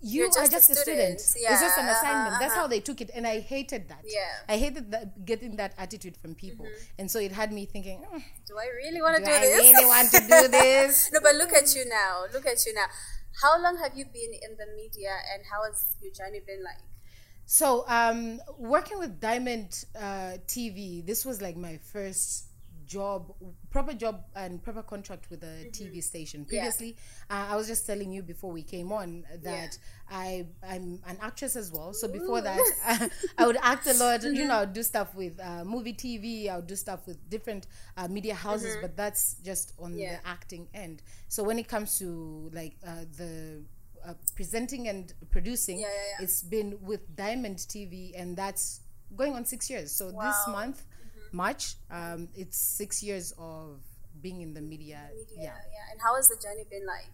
you 0.00 0.24
Mm-hmm. 0.24 0.36
You're 0.36 0.44
are 0.44 0.48
just 0.48 0.52
a 0.52 0.56
just 0.56 0.70
a 0.70 0.74
student. 0.76 1.20
student. 1.20 1.52
It's 1.52 1.60
just 1.60 1.78
an 1.78 1.86
Yeah, 1.86 1.92
uh-huh, 1.92 2.00
assignment. 2.00 2.40
That's 2.40 2.52
uh-huh. 2.52 2.60
how 2.62 2.66
they 2.68 2.80
took 2.80 3.00
it, 3.00 3.10
and 3.14 3.26
I 3.26 3.40
hated 3.40 3.88
that. 3.88 4.02
Yeah. 4.06 4.20
I 4.48 4.56
hated 4.58 4.90
that, 4.92 5.24
getting 5.24 5.56
that 5.56 5.74
attitude 5.78 6.16
from 6.16 6.34
people, 6.34 6.66
and 6.98 7.10
so 7.10 7.18
it 7.18 7.32
had 7.32 7.52
me 7.52 7.64
thinking, 7.66 8.00
"Mm, 8.04 8.22
do 8.46 8.54
I 8.58 8.68
really 8.76 9.00
want 9.00 9.16
to 9.16 9.22
do 9.24 9.28
do 9.30 9.32
I 9.36 9.40
this? 9.40 9.58
really 9.58 9.86
want 9.86 10.10
to 10.12 10.20
do 10.20 10.48
this? 10.48 11.10
no, 11.14 11.20
but 11.20 11.34
look 11.36 11.52
at 11.52 11.74
you 11.74 11.84
now. 11.86 12.24
Look 12.32 12.46
at 12.46 12.64
you 12.66 12.74
now. 12.74 12.86
How 13.42 13.60
long 13.60 13.78
have 13.82 13.96
you 13.96 14.04
been 14.04 14.32
in 14.46 14.56
the 14.56 14.66
media, 14.76 15.14
and 15.32 15.42
how 15.50 15.64
has 15.64 15.96
your 16.02 16.12
journey 16.12 16.40
been 16.46 16.62
like? 16.62 16.78
So, 17.46 17.84
um, 17.88 18.40
working 18.58 18.98
with 18.98 19.20
Diamond 19.20 19.84
uh, 19.98 20.38
TV, 20.46 21.04
this 21.04 21.24
was 21.24 21.42
like 21.42 21.56
my 21.56 21.78
first 21.92 22.46
job, 22.86 23.32
proper 23.70 23.92
job 23.94 24.24
and 24.34 24.62
proper 24.62 24.82
contract 24.82 25.30
with 25.30 25.42
a 25.42 25.66
TV 25.72 26.02
station. 26.02 26.44
Previously, 26.44 26.96
uh, 27.30 27.46
I 27.50 27.56
was 27.56 27.66
just 27.66 27.86
telling 27.86 28.12
you 28.12 28.22
before 28.22 28.50
we 28.52 28.62
came 28.62 28.92
on 28.92 29.24
that 29.42 29.76
I 30.10 30.46
I'm 30.62 31.00
an 31.06 31.18
actress 31.20 31.56
as 31.56 31.72
well. 31.72 31.92
So 31.94 32.08
before 32.08 32.40
that, 32.42 32.60
I 33.38 33.46
would 33.46 33.58
act 33.62 33.86
a 33.86 33.94
lot. 33.94 34.22
You 34.22 34.44
know, 34.46 34.54
I 34.54 34.60
would 34.60 34.72
do 34.72 34.82
stuff 34.82 35.14
with 35.14 35.38
uh, 35.40 35.64
Muvi 35.64 35.96
TV. 35.96 36.48
I 36.50 36.56
would 36.56 36.66
do 36.66 36.76
stuff 36.76 37.06
with 37.06 37.18
different 37.30 37.66
uh, 37.96 38.08
media 38.08 38.34
houses, 38.34 38.76
but 38.80 38.96
that's 38.96 39.36
just 39.42 39.72
on 39.78 39.94
Yeah. 39.96 40.16
the 40.20 40.28
acting 40.28 40.68
end. 40.74 41.02
So 41.28 41.42
when 41.42 41.58
it 41.58 41.68
comes 41.68 41.98
to 41.98 42.50
like 42.52 42.76
uh, 42.86 43.04
the 43.16 43.62
uh, 44.06 44.14
presenting 44.34 44.88
and 44.88 45.12
producing, 45.30 45.78
Yeah, 45.78 45.86
yeah, 45.86 46.02
yeah. 46.18 46.24
it's 46.24 46.42
been 46.42 46.78
with 46.82 47.16
Diamond 47.16 47.56
TV, 47.58 48.12
and 48.14 48.36
that's 48.36 48.80
going 49.16 49.32
on 49.34 49.44
six 49.44 49.70
years. 49.70 49.90
So 49.92 50.06
this 50.06 50.14
Wow. 50.14 50.32
Mm-hmm. 50.32 50.52
month, 50.52 50.84
March, 51.34 51.74
um, 51.90 52.28
it's 52.36 52.56
six 52.58 53.02
years 53.02 53.32
of 53.38 53.80
being 54.22 54.40
in 54.40 54.54
the 54.54 54.60
media. 54.62 55.00
Media, 55.14 55.36
Yeah. 55.46 55.58
yeah. 55.76 55.92
And 55.92 56.00
how 56.00 56.14
has 56.16 56.28
the 56.28 56.36
journey 56.36 56.64
been 56.70 56.86
like? 56.86 57.08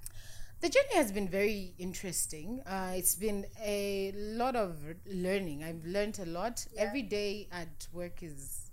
The 0.61 0.69
journey 0.69 0.95
has 0.95 1.11
been 1.11 1.29
very 1.29 1.75
interesting. 1.79 2.63
Uh, 2.67 2.93
it's 2.95 3.15
been 3.15 3.47
a 3.65 4.13
lot 4.15 4.57
of 4.57 4.77
learning. 5.07 5.65
I've 5.65 5.85
learned 5.87 6.19
a 6.19 6.27
lot. 6.27 6.67
Every 6.77 7.03
day 7.03 7.49
at 7.51 7.89
work 7.93 8.23
is 8.23 8.71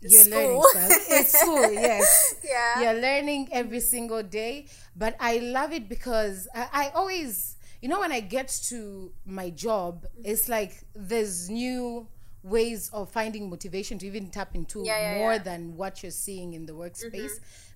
you're 0.00 0.24
learning 0.28 0.62
stuff. 0.70 0.90
It's 1.10 1.38
school, 1.40 1.72
yes. 1.72 2.34
Yeah. 2.44 2.80
You're 2.92 3.00
learning 3.00 3.48
every 3.52 3.80
single 3.80 4.22
day. 4.22 4.66
But 4.96 5.16
I 5.20 5.38
love 5.38 5.72
it 5.72 5.88
because 5.88 6.46
I, 6.54 6.68
I 6.72 6.88
always, 6.94 7.56
you 7.80 7.88
know, 7.88 8.00
when 8.00 8.12
I 8.12 8.20
get 8.20 8.48
to 8.68 9.12
my 9.26 9.50
job, 9.50 10.04
Mm-hmm. 10.04 10.30
it's 10.30 10.48
like 10.48 10.84
there's 10.94 11.48
new 11.50 12.06
ways 12.44 12.90
of 12.92 13.10
finding 13.10 13.48
motivation 13.50 13.98
to 13.98 14.06
even 14.06 14.28
tap 14.30 14.54
into 14.54 14.82
Yeah, 14.84 14.98
yeah, 14.98 15.18
more 15.18 15.32
yeah. 15.32 15.38
Mm-hmm. 15.38 15.44
than 15.44 15.76
what 15.76 16.02
you're 16.02 16.12
seeing 16.12 16.52
in 16.52 16.66
the 16.66 16.74
workspace 16.74 17.32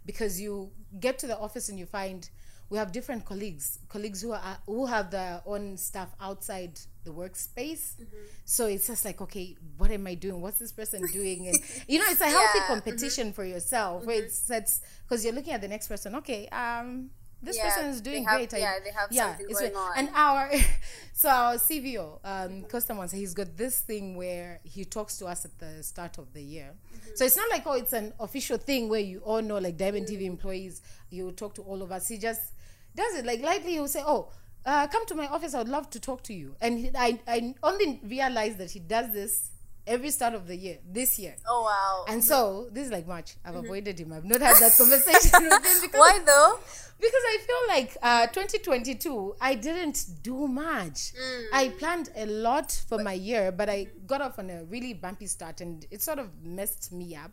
because 0.06 0.40
you 0.40 0.70
get 1.00 1.18
to 1.20 1.26
the 1.26 1.38
office 1.38 1.68
and 1.70 1.78
you 1.78 1.86
find 1.86 2.28
we 2.70 2.76
have 2.76 2.92
different 2.92 3.24
colleagues 3.24 3.78
colleagues 3.88 4.20
who 4.20 4.32
are 4.32 4.58
who 4.66 4.84
have 4.86 5.10
their 5.10 5.40
own 5.46 5.76
stuff 5.78 6.10
outside 6.20 6.78
the 7.04 7.10
workspace 7.10 7.96
Mm-hmm. 7.96 8.16
so 8.44 8.66
it's 8.66 8.86
just 8.86 9.04
like 9.06 9.20
okay 9.22 9.56
what 9.78 9.90
am 9.90 10.06
i 10.06 10.14
doing 10.14 10.42
what's 10.42 10.58
this 10.58 10.72
person 10.72 11.02
doing 11.12 11.48
and 11.48 11.58
you 11.88 11.98
know 11.98 12.04
it's 12.08 12.20
a 12.20 12.26
healthy 12.26 12.58
mm-hmm. 12.58 12.72
competition 12.74 13.32
for 13.32 13.44
yourself 13.44 14.04
where 14.04 14.22
it's 14.22 14.40
that's 14.46 14.82
because 15.08 15.24
you're 15.24 15.34
looking 15.34 15.54
at 15.54 15.62
the 15.62 15.68
next 15.68 15.88
person 15.88 16.14
okay 16.16 16.46
um 16.48 17.08
this 17.42 17.56
Yeah, 17.56 17.68
person 17.68 17.86
is 17.90 18.00
doing 18.00 18.24
have- 18.24 18.36
great. 18.36 18.54
I- 18.54 18.58
yeah, 18.58 18.78
they 18.84 18.90
have 18.90 19.12
something 19.14 19.46
going 19.48 19.76
on. 19.76 19.92
And 19.96 20.08
our 20.14 20.50
so 21.12 21.28
our 21.28 21.54
CVO, 21.54 22.18
um, 22.24 22.62
customers, 22.64 23.12
he's 23.12 23.34
got 23.34 23.56
this 23.56 23.80
thing 23.80 24.16
where 24.16 24.60
he 24.64 24.84
talks 24.84 25.16
to 25.18 25.26
us 25.26 25.44
at 25.44 25.58
the 25.58 25.82
start 25.82 26.18
of 26.18 26.32
the 26.32 26.42
year. 26.42 26.70
Mm-hmm. 26.72 27.10
So 27.14 27.24
it's 27.24 27.36
not 27.36 27.48
like 27.50 27.62
oh, 27.66 27.72
it's 27.74 27.92
an 27.92 28.12
official 28.20 28.58
thing 28.58 28.88
where 28.88 29.00
you 29.00 29.20
all 29.20 29.42
know, 29.42 29.58
like 29.58 29.76
Diamond 29.76 30.06
TV 30.06 30.22
employees, 30.22 30.82
you 31.10 31.30
talk 31.32 31.54
to 31.54 31.62
all 31.62 31.82
of 31.82 31.92
us. 31.92 32.08
He 32.08 32.18
just 32.18 32.52
does 32.94 33.14
it 33.14 33.24
like 33.24 33.40
lightly. 33.42 33.72
He'll 33.72 33.88
say, 33.88 34.02
"Oh, 34.04 34.30
uh, 34.66 34.86
come 34.88 35.06
to 35.06 35.14
my 35.14 35.26
office. 35.28 35.54
I 35.54 35.58
would 35.58 35.68
love 35.68 35.88
to 35.90 36.00
talk 36.00 36.22
to 36.24 36.34
you." 36.34 36.56
And 36.60 36.78
he, 36.78 36.90
I, 36.96 37.20
I 37.26 37.54
only 37.62 38.00
realized 38.04 38.58
that 38.58 38.72
he 38.72 38.80
does 38.80 39.12
this 39.12 39.50
every 39.88 40.10
start 40.10 40.34
of 40.34 40.46
the 40.46 40.54
year 40.56 40.78
this 40.92 41.18
year. 41.18 41.34
Oh 41.48 41.62
wow. 41.62 42.12
And 42.12 42.22
so 42.22 42.68
this 42.72 42.86
is 42.86 42.92
like 42.92 43.06
March. 43.08 43.34
I've 43.44 43.56
avoided 43.56 43.98
him. 43.98 44.12
I've 44.12 44.24
not 44.24 44.40
had 44.40 44.56
that 44.60 44.76
conversation 44.76 45.42
with 45.44 45.52
him 45.52 45.80
because 45.82 45.98
Why 46.00 46.20
though? 46.24 46.58
because 47.00 47.24
I 47.32 47.38
feel 47.46 47.76
like 47.76 47.96
uh, 48.02 48.26
2022, 48.26 49.36
I 49.40 49.54
didn't 49.54 50.04
do 50.22 50.48
much. 50.48 51.12
Mm. 51.14 51.44
I 51.52 51.68
planned 51.78 52.10
a 52.16 52.26
lot 52.26 52.72
for 52.88 53.02
my 53.02 53.12
year, 53.12 53.52
but 53.52 53.68
I 53.68 53.86
got 54.06 54.20
off 54.20 54.38
on 54.38 54.50
a 54.50 54.64
really 54.64 54.94
bumpy 54.94 55.26
start, 55.26 55.60
and 55.60 55.86
it 55.92 56.02
sort 56.02 56.18
of 56.18 56.28
messed 56.42 56.90
me 56.92 57.14
up. 57.14 57.30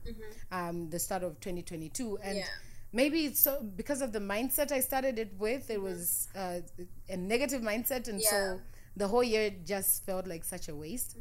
Um, 0.52 0.90
the 0.92 1.00
start 1.00 1.24
of 1.24 1.40
2022, 1.40 2.18
and 2.22 2.30
Mm-hmm. 2.30 2.38
Yeah. 2.38 2.46
maybe 2.94 3.26
it's 3.26 3.40
so 3.40 3.62
because 3.76 4.02
of 4.02 4.12
the 4.14 4.20
mindset 4.20 4.72
I 4.72 4.82
started 4.82 5.18
it 5.20 5.34
with. 5.40 5.70
It 5.72 5.82
was 5.82 6.28
uh, 6.36 6.60
a 7.10 7.18
negative 7.18 7.62
mindset, 7.64 8.08
and 8.08 8.22
Yeah. 8.22 8.30
so 8.30 8.60
the 8.96 9.08
whole 9.08 9.24
year 9.24 9.50
just 9.66 10.06
felt 10.06 10.28
like 10.28 10.44
such 10.44 10.70
a 10.70 10.76
waste. 10.76 11.18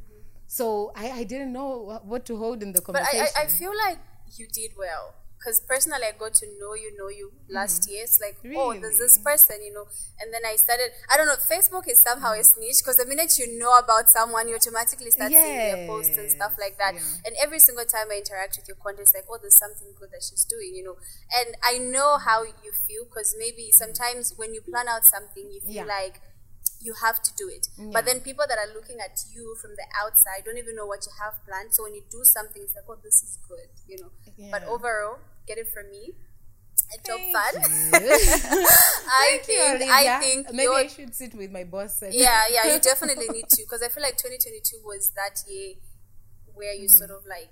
So 0.59 0.93
I, 0.95 1.07
I 1.21 1.25
didn't 1.33 1.53
know 1.59 1.71
what 2.05 2.23
to 2.31 2.37
hold 2.43 2.63
in 2.63 2.71
the 2.73 2.81
Mm-hmm. 2.81 2.93
But 2.93 3.03
conversation. 3.11 3.35
I, 3.37 3.43
I, 3.43 3.45
I 3.45 3.49
feel 3.61 3.75
like 3.87 3.99
you 4.39 4.47
did 4.61 4.73
well. 4.79 5.07
Because 5.39 5.61
personally, 5.73 6.07
I 6.09 6.13
got 6.25 6.33
to 6.41 6.47
know 6.61 6.73
you, 6.83 6.91
know 6.97 7.11
you 7.21 7.27
last 7.51 7.81
year. 7.91 8.05
It's 8.09 8.19
like, 8.27 8.37
oh, 8.57 8.73
there's 8.81 8.97
this 8.97 9.17
Mm-hmm. 9.19 9.29
Person, 9.29 9.57
you 9.67 9.75
know. 9.77 9.85
And 10.21 10.33
then 10.33 10.41
I 10.53 10.57
started, 10.57 10.89
I 11.13 11.19
don't 11.19 11.27
know, 11.33 11.37
Facebook 11.55 11.85
is 11.95 12.01
somehow 12.01 12.33
a 12.33 12.43
snitch 12.43 12.79
because 12.81 12.97
the 13.03 13.05
minute 13.05 13.33
you 13.37 13.47
know 13.61 13.77
about 13.85 14.09
someone, 14.09 14.49
you 14.49 14.55
automatically 14.57 15.11
start 15.11 15.33
seeing 15.33 15.59
their 15.69 15.87
posts 15.91 16.17
and 16.17 16.31
stuff 16.39 16.55
like 16.65 16.79
that. 16.79 16.95
Yeah. 16.95 17.27
And 17.27 17.33
every 17.45 17.59
single 17.59 17.85
time 17.85 18.07
I 18.15 18.23
interact 18.25 18.57
with 18.57 18.67
your 18.71 18.79
content, 18.81 19.05
it's 19.05 19.15
like, 19.19 19.29
oh, 19.29 19.37
there's 19.43 19.59
something 19.59 19.91
good 20.01 20.11
that 20.17 20.23
she's 20.29 20.47
doing, 20.55 20.73
you 20.79 20.85
know. 20.89 20.97
And 21.39 21.49
I 21.63 21.77
know 21.77 22.17
how 22.17 22.39
you 22.45 22.73
feel 22.87 23.05
because 23.05 23.35
maybe 23.37 23.69
sometimes 23.83 24.33
when 24.41 24.55
you 24.57 24.63
plan 24.63 24.89
out 24.89 25.05
something, 25.05 25.51
you 25.53 25.61
feel 25.61 25.85
Yeah. 25.85 25.99
like, 26.01 26.23
you 26.85 26.93
have 27.01 27.19
to 27.25 27.31
do 27.41 27.49
it. 27.49 27.67
Yeah. 27.81 27.91
But 27.97 28.05
then 28.05 28.21
people 28.21 28.45
that 28.47 28.59
are 28.61 28.69
looking 28.77 28.99
at 29.01 29.17
you 29.33 29.57
from 29.61 29.73
the 29.81 29.87
outside 30.03 30.45
don't 30.45 30.59
even 30.61 30.77
know 30.77 30.85
what 30.87 31.01
you 31.09 31.13
have 31.23 31.41
planned. 31.49 31.73
So 31.73 31.83
when 31.85 31.95
you 31.97 32.05
do 32.11 32.21
something, 32.23 32.61
it's 32.63 32.75
like, 32.77 32.85
oh, 32.89 33.01
this 33.03 33.19
is 33.25 33.39
good, 33.49 33.73
you 33.89 33.97
know. 34.05 34.13
But 34.53 34.65
overall, 34.69 35.19
get 35.49 35.57
it 35.59 35.69
from 35.73 35.91
me. 35.91 36.13
A 36.93 36.99
job 37.07 37.21
Thank 37.21 37.33
fun. 37.33 37.55
you. 37.55 38.67
I 39.09 39.41
Thank 39.41 39.49
you, 39.49 39.79
think 39.79 39.91
I 39.91 40.03
Olivia. 40.03 40.19
think 40.21 40.53
maybe 40.53 40.73
I 40.73 40.87
should 40.89 41.15
sit 41.15 41.35
with 41.35 41.51
my 41.51 41.65
boss. 41.65 42.03
And 42.03 42.13
yeah, 42.13 42.43
yeah, 42.53 42.75
you 42.75 42.81
definitely 42.81 43.29
need 43.31 43.49
to 43.49 43.63
because 43.63 43.81
I 43.83 43.89
feel 43.89 44.03
like 44.03 44.17
2022 44.19 44.83
was 44.85 45.11
that 45.17 45.41
year 45.49 45.75
where 46.53 46.75
you 46.75 46.87
Mm-hmm. 46.87 46.99
sort 46.99 47.11
of 47.11 47.23
like 47.27 47.51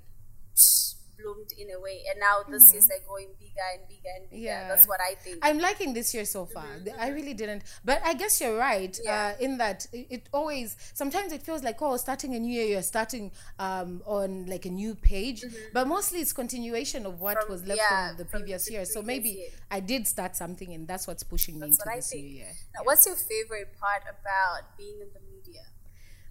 psh, 0.57 0.92
bloomed 1.19 1.51
in 1.59 1.69
a 1.71 1.81
way, 1.81 2.03
and 2.11 2.19
now 2.21 2.43
this 2.51 2.75
is 2.75 2.89
like 2.89 3.07
going 3.07 3.29
bigger 3.39 3.67
and 3.75 3.89
bigger 3.89 4.09
and 4.17 4.31
bigger. 4.31 4.43
Mm-hmm. 4.43 4.45
Yeah. 4.45 4.69
That's 4.69 4.87
what 4.89 5.01
I 5.01 5.15
think. 5.15 5.39
I'm 5.43 5.59
liking 5.59 5.93
this 5.95 6.13
year 6.15 6.25
so 6.25 6.47
far. 6.47 6.67
I 6.99 7.09
really 7.09 7.35
didn't, 7.35 7.63
but 7.85 8.01
I 8.05 8.15
guess 8.15 8.41
you're 8.41 8.57
right 8.57 8.93
Mm-hmm. 8.93 9.05
Yeah. 9.05 9.35
uh, 9.39 9.45
in 9.45 9.59
that 9.59 9.87
it, 9.93 10.29
always 10.33 10.77
sometimes 10.95 11.33
it 11.33 11.43
feels 11.43 11.63
like 11.63 11.81
oh, 11.83 11.97
starting 11.97 12.35
a 12.35 12.39
new 12.41 12.53
year, 12.53 12.67
you're 12.67 12.83
starting 12.83 13.31
um, 13.59 14.03
on 14.07 14.47
like 14.47 14.65
a 14.67 14.71
new 14.71 14.95
page, 14.95 15.45
but 15.73 15.87
mostly 15.87 16.21
it's 16.21 16.33
continuation 16.33 17.07
of 17.07 17.21
what 17.21 17.37
Mm-hmm. 17.37 17.47
From- 17.47 17.53
was 17.53 17.67
left 17.67 17.81
yeah, 17.81 18.09
from 18.09 18.17
the 18.19 18.25
from 18.25 18.41
previous 18.41 18.67
the 18.67 18.73
year. 18.73 18.85
So 18.85 19.03
maybe 19.03 19.31
year. 19.31 19.49
I 19.71 19.81
did 19.81 20.07
start 20.07 20.37
something, 20.37 20.73
and 20.75 20.87
that's 20.87 21.07
what's 21.07 21.23
pushing 21.23 21.59
me 21.61 21.67
into 21.69 21.79
what 21.85 21.93
I 21.93 21.97
this 21.97 22.13
new 22.15 22.21
year. 22.21 22.53
Now, 22.75 22.83
what's 22.85 23.07
your 23.07 23.17
favorite 23.17 23.71
part 23.79 24.03
about 24.03 24.77
being 24.77 24.99
in 25.01 25.09
the 25.13 25.21
media? 25.35 25.63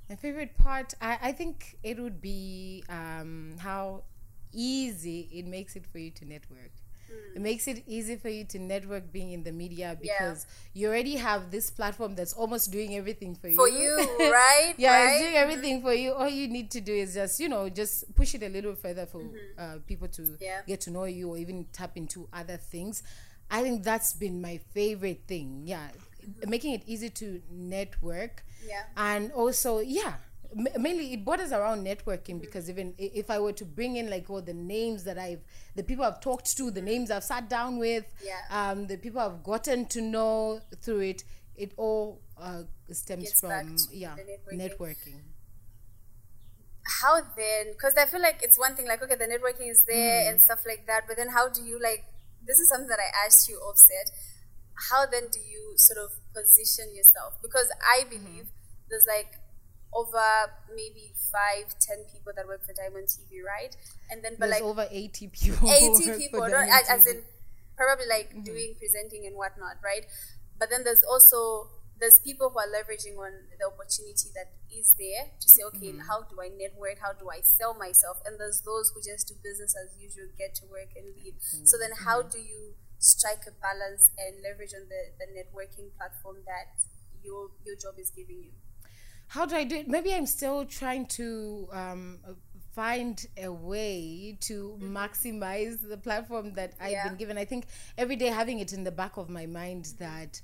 My 0.10 0.16
favorite 0.16 0.58
part, 0.58 0.94
I, 1.02 1.18
I 1.22 1.32
think 1.32 1.78
it 1.84 2.00
would 2.00 2.22
be 2.22 2.84
um, 2.90 3.56
how 3.60 4.04
easy 4.54 5.30
it 5.32 5.46
makes 5.46 5.76
it 5.76 5.86
for 5.86 6.00
you 6.00 6.12
to 6.12 6.26
network. 6.26 6.72
It 7.36 7.42
makes 7.42 7.68
it 7.68 7.84
easy 7.88 8.16
for 8.16 8.30
you 8.30 8.46
to 8.46 8.60
network 8.60 9.12
being 9.12 9.32
in 9.34 9.44
the 9.44 9.52
media 9.52 9.98
because 10.02 10.46
you 10.74 10.88
already 10.88 11.16
have 11.18 11.52
this 11.52 11.70
platform 11.70 12.16
that's 12.16 12.32
almost 12.34 12.72
doing 12.72 12.96
everything 12.96 13.36
for 13.36 13.50
you. 13.50 13.56
For 13.56 13.68
you, 13.70 13.96
right? 14.32 14.74
yeah, 14.78 14.94
right? 14.96 15.12
it's 15.16 15.22
doing 15.24 15.36
everything 15.36 15.82
for 15.82 15.94
you. 15.94 16.14
All 16.14 16.30
you 16.30 16.48
need 16.48 16.72
to 16.72 16.80
do 16.82 16.94
is 16.94 17.14
just, 17.14 17.40
you 17.40 17.50
know, 17.50 17.68
just 17.70 18.16
push 18.16 18.34
it 18.36 18.44
a 18.44 18.50
little 18.50 18.76
further 18.76 19.06
for 19.06 19.24
uh, 19.58 19.78
people 19.88 20.08
to 20.10 20.22
Mm-hmm. 20.22 20.36
Yeah. 20.40 20.62
get 20.68 20.82
to 20.82 20.92
know 20.92 21.04
you 21.06 21.30
or 21.30 21.38
even 21.38 21.66
tap 21.74 21.98
into 21.98 22.28
other 22.32 22.58
things. 22.58 23.04
I 23.50 23.62
think 23.62 23.84
that's 23.84 24.14
been 24.14 24.42
my 24.42 24.60
favorite 24.74 25.24
thing. 25.28 25.64
Yeah, 25.66 25.90
making 26.48 26.74
it 26.74 26.84
easy 26.86 27.10
to 27.10 27.42
network. 27.50 28.44
Yeah. 28.66 28.84
And 28.96 29.32
also, 29.34 29.80
yeah, 29.80 30.14
mainly 30.56 31.14
it 31.14 31.24
borders 31.26 31.52
around 31.52 31.86
networking 31.86 32.40
because 32.42 32.70
even 32.70 32.94
if 32.98 33.30
I 33.30 33.40
were 33.40 33.54
to 33.54 33.66
bring 33.66 33.96
in 33.96 34.10
like 34.10 34.30
all 34.30 34.42
the 34.42 34.54
names 34.54 35.04
that 35.06 35.18
I've, 35.18 35.40
the 35.76 35.84
people 35.84 36.04
I've 36.06 36.20
talked 36.20 36.56
to, 36.58 36.72
the 36.72 36.82
names 36.82 37.10
I've 37.12 37.24
sat 37.24 37.50
down 37.50 37.78
with, 37.78 38.06
Yeah. 38.24 38.40
um, 38.50 38.88
the 38.88 38.98
people 38.98 39.20
I've 39.22 39.44
gotten 39.44 39.86
to 39.88 40.02
know 40.02 40.62
through 40.82 41.02
it, 41.02 41.24
it 41.56 41.74
all 41.78 42.22
uh, 42.38 42.64
stems 42.92 43.24
Gets 43.24 43.40
from 43.40 43.76
yeah 43.92 44.16
networking. 44.54 44.60
networking. 44.78 45.20
how 47.02 47.22
then 47.38 47.72
because 47.74 47.94
i 47.98 48.06
feel 48.06 48.22
like 48.22 48.40
it's 48.42 48.58
one 48.58 48.76
thing 48.76 48.88
like 48.88 49.02
okay 49.04 49.16
the 49.16 49.26
networking 49.26 49.70
is 49.70 49.84
there 49.88 50.22
Mm-hmm. 50.24 50.30
and 50.32 50.42
stuff 50.42 50.62
like 50.66 50.88
that 50.88 51.04
but 51.08 51.18
then 51.18 51.30
how 51.30 51.48
do 51.50 51.62
you 51.64 51.80
like 51.82 52.04
this 52.46 52.58
is 52.60 52.70
something 52.70 52.88
that 52.88 53.00
i 53.00 53.26
asked 53.26 53.48
you 53.48 53.58
offset 53.58 54.10
how 54.90 55.06
then 55.06 55.30
do 55.32 55.40
you 55.40 55.74
sort 55.78 56.00
of 56.00 56.12
position 56.34 56.86
yourself 56.96 57.38
because 57.42 57.70
i 57.86 58.02
Mm-hmm. 58.02 58.10
believe 58.26 58.48
there's 58.90 59.06
like 59.08 59.38
over 59.94 60.24
maybe 60.76 61.12
five 61.32 61.68
ten 61.80 62.06
people 62.12 62.32
that 62.36 62.48
work 62.48 62.64
for 62.66 62.74
diamond 62.74 63.08
tv 63.08 63.44
right 63.44 63.76
and 64.10 64.24
then 64.24 64.34
but 64.40 64.48
There's 64.50 64.62
like 64.62 64.64
over 64.64 64.88
80 64.90 65.28
people. 65.28 65.70
80 65.70 65.88
work 65.92 66.04
for 66.04 66.18
people 66.18 66.40
don't, 66.48 66.70
as, 66.70 66.90
as 66.90 67.08
in 67.08 67.24
probably 67.76 68.08
like 68.08 68.30
Mm-hmm. 68.32 68.44
doing 68.48 68.76
presenting 68.80 69.26
and 69.28 69.36
whatnot 69.36 69.78
right 69.84 70.06
but 70.60 70.70
then 70.70 70.84
there's 70.84 71.04
also 71.04 71.68
there's 72.00 72.18
people 72.24 72.50
who 72.50 72.58
are 72.58 72.70
leveraging 72.72 73.14
on 73.20 73.30
the 73.60 73.66
opportunity 73.68 74.30
that 74.34 74.50
is 74.72 74.96
there 74.98 75.30
to 75.40 75.48
say 75.50 75.62
okay 75.68 75.92
Mm-hmm. 75.92 76.08
how 76.08 76.24
do 76.24 76.40
i 76.40 76.48
network 76.48 76.98
how 77.04 77.12
do 77.12 77.28
i 77.30 77.42
sell 77.44 77.74
myself 77.76 78.18
and 78.26 78.40
there's 78.40 78.62
those 78.64 78.92
who 78.96 79.02
just 79.04 79.28
do 79.28 79.36
business 79.44 79.76
as 79.76 79.92
usual 80.00 80.28
get 80.38 80.56
to 80.56 80.66
work 80.72 80.96
and 80.96 81.12
leave 81.20 81.36
so 81.68 81.76
then 81.78 81.92
Mm-hmm. 81.92 82.06
how 82.08 82.22
do 82.24 82.40
you 82.40 82.74
strike 83.02 83.44
a 83.50 83.54
balance 83.60 84.12
and 84.16 84.40
leverage 84.46 84.72
on 84.78 84.86
the, 84.88 85.02
the 85.18 85.26
networking 85.34 85.90
platform 85.98 86.38
that 86.46 86.70
your 87.24 87.50
your 87.66 87.76
job 87.76 87.98
is 88.00 88.10
giving 88.14 88.40
you 88.46 88.54
how 89.34 89.46
do 89.46 89.56
I 89.56 89.64
do 89.72 89.76
it? 89.82 89.88
Maybe 89.88 90.14
I'm 90.18 90.26
still 90.38 90.60
trying 90.66 91.06
to 91.20 91.68
um, 91.72 92.20
find 92.80 93.16
a 93.38 93.52
way 93.72 94.38
to 94.50 94.56
maximize 94.82 95.76
the 95.94 95.98
platform 96.08 96.54
that 96.60 96.74
I've 96.82 96.92
Yeah. 96.92 97.08
been 97.08 97.18
given. 97.18 97.38
I 97.38 97.46
think 97.52 97.64
every 97.98 98.18
day 98.24 98.28
having 98.42 98.60
it 98.60 98.72
in 98.78 98.84
the 98.84 98.92
back 99.02 99.16
of 99.18 99.30
my 99.30 99.46
mind 99.46 99.84
that 100.00 100.42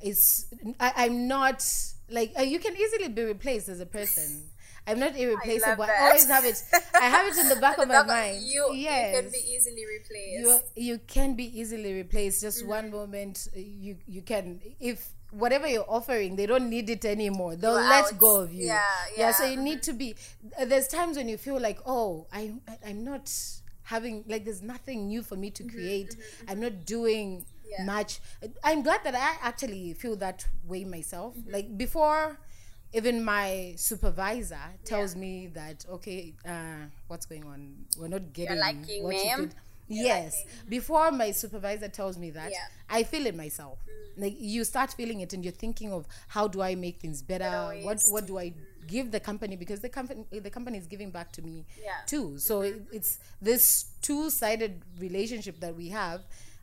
it's 0.00 0.46
I, 0.80 0.92
I'm 1.04 1.28
not 1.28 1.60
like 2.08 2.32
uh, 2.38 2.42
you 2.42 2.58
can 2.58 2.74
easily 2.76 3.08
be 3.08 3.22
replaced 3.34 3.68
as 3.68 3.80
a 3.80 3.86
person. 3.86 4.28
I'm 4.86 4.98
not 4.98 5.14
irreplaceable. 5.16 5.84
I, 5.84 5.86
that. 5.86 6.02
always 6.06 6.26
have 6.36 6.44
it. 6.44 6.60
I 7.00 7.06
have 7.16 7.26
it 7.32 7.38
in 7.38 7.48
the 7.48 7.56
back 7.56 7.78
of 7.82 7.86
my 7.88 8.02
mind. 8.02 8.42
you, 8.42 8.62
yes. 8.74 9.14
you 9.14 9.20
can 9.22 9.30
be 9.30 9.42
easily 9.54 9.84
replaced 9.86 10.64
you 10.76 10.84
you 10.90 10.98
can 11.06 11.34
be 11.42 11.46
easily 11.60 11.92
replaced 12.02 12.40
just 12.40 12.60
Mm-hmm. 12.60 12.68
one 12.78 12.90
moment 12.90 13.36
uh, 13.56 13.60
you 13.60 13.96
you 14.06 14.22
can 14.22 14.60
if 14.80 14.98
whatever 15.32 15.66
you're 15.66 15.88
offering 15.88 16.36
they 16.36 16.46
don't 16.46 16.68
need 16.70 16.88
it 16.90 17.04
anymore. 17.04 17.56
They'll 17.56 17.80
You're 17.80 17.88
let 17.88 18.18
go 18.18 18.40
of 18.42 18.52
you. 18.52 18.66
Yeah, 18.66 19.32
so 19.32 19.44
yeah. 19.44 19.50
you 19.52 19.56
need 19.60 19.82
to 19.84 19.92
be 19.92 20.14
uh, 20.58 20.64
there's 20.66 20.88
times 20.88 21.16
when 21.16 21.28
you 21.28 21.36
feel 21.38 21.58
like 21.60 21.78
oh 21.86 22.26
i 22.32 22.52
i'm 22.86 23.02
not 23.04 23.32
having 23.82 24.24
like 24.28 24.44
there's 24.44 24.62
nothing 24.62 25.08
new 25.08 25.22
for 25.22 25.36
me 25.36 25.50
to 25.50 25.64
create. 25.64 26.16
i'm 26.48 26.60
not 26.60 26.84
doing 26.86 27.44
Mm-hmm, 27.72 27.84
Yeah. 27.88 27.94
much. 27.94 28.20
I'm 28.62 28.82
glad 28.82 29.00
that 29.04 29.14
i 29.14 29.30
actually 29.48 29.94
feel 29.94 30.16
that 30.16 30.46
way 30.68 30.84
myself. 30.84 31.34
Mm-hmm. 31.34 31.52
like 31.56 31.78
before 31.78 32.38
even 32.92 33.24
my 33.24 33.72
supervisor 33.76 34.60
tells 34.84 35.16
me 35.16 35.48
that 35.54 35.86
okay 35.88 36.34
uh, 36.44 36.84
what's 37.08 37.24
going 37.24 37.44
on? 37.44 37.72
We're 37.98 38.08
not 38.08 38.32
getting 38.34 38.58
liking, 38.58 39.02
what 39.04 39.16
you 39.16 39.24
ma'am? 39.24 39.38
could 39.40 39.54
yes 39.94 40.44
before 40.68 41.10
my 41.10 41.30
supervisor 41.30 41.88
tells 41.88 42.16
me 42.18 42.30
that 42.30 42.50
Yeah. 42.50 42.58
Mm. 42.58 42.96
i 42.98 43.02
feel 43.02 43.26
it 43.26 43.36
myself 43.36 43.78
like 44.16 44.34
you 44.38 44.64
start 44.64 44.92
feeling 44.92 45.20
it 45.20 45.32
and 45.32 45.42
you're 45.44 45.52
thinking 45.52 45.92
of 45.92 46.06
how 46.28 46.46
do 46.48 46.60
i 46.62 46.74
make 46.74 46.98
things 47.00 47.22
better, 47.22 47.50
what 47.82 47.98
what 48.10 48.26
do 48.26 48.38
i 48.38 48.52
give 48.88 49.10
the 49.10 49.20
company 49.20 49.56
because 49.56 49.80
the 49.80 49.88
company 49.88 50.24
the 50.30 50.50
company 50.50 50.76
is 50.78 50.86
giving 50.86 51.10
back 51.10 51.32
to 51.32 51.42
me 51.42 51.64
Yeah. 51.82 51.92
too 52.06 52.38
so 52.38 52.60
it, 52.62 52.82
it's 52.92 53.18
this 53.40 53.86
two-sided 54.02 54.82
relationship 54.98 55.60
that 55.60 55.74
we 55.76 55.88
have 55.88 56.20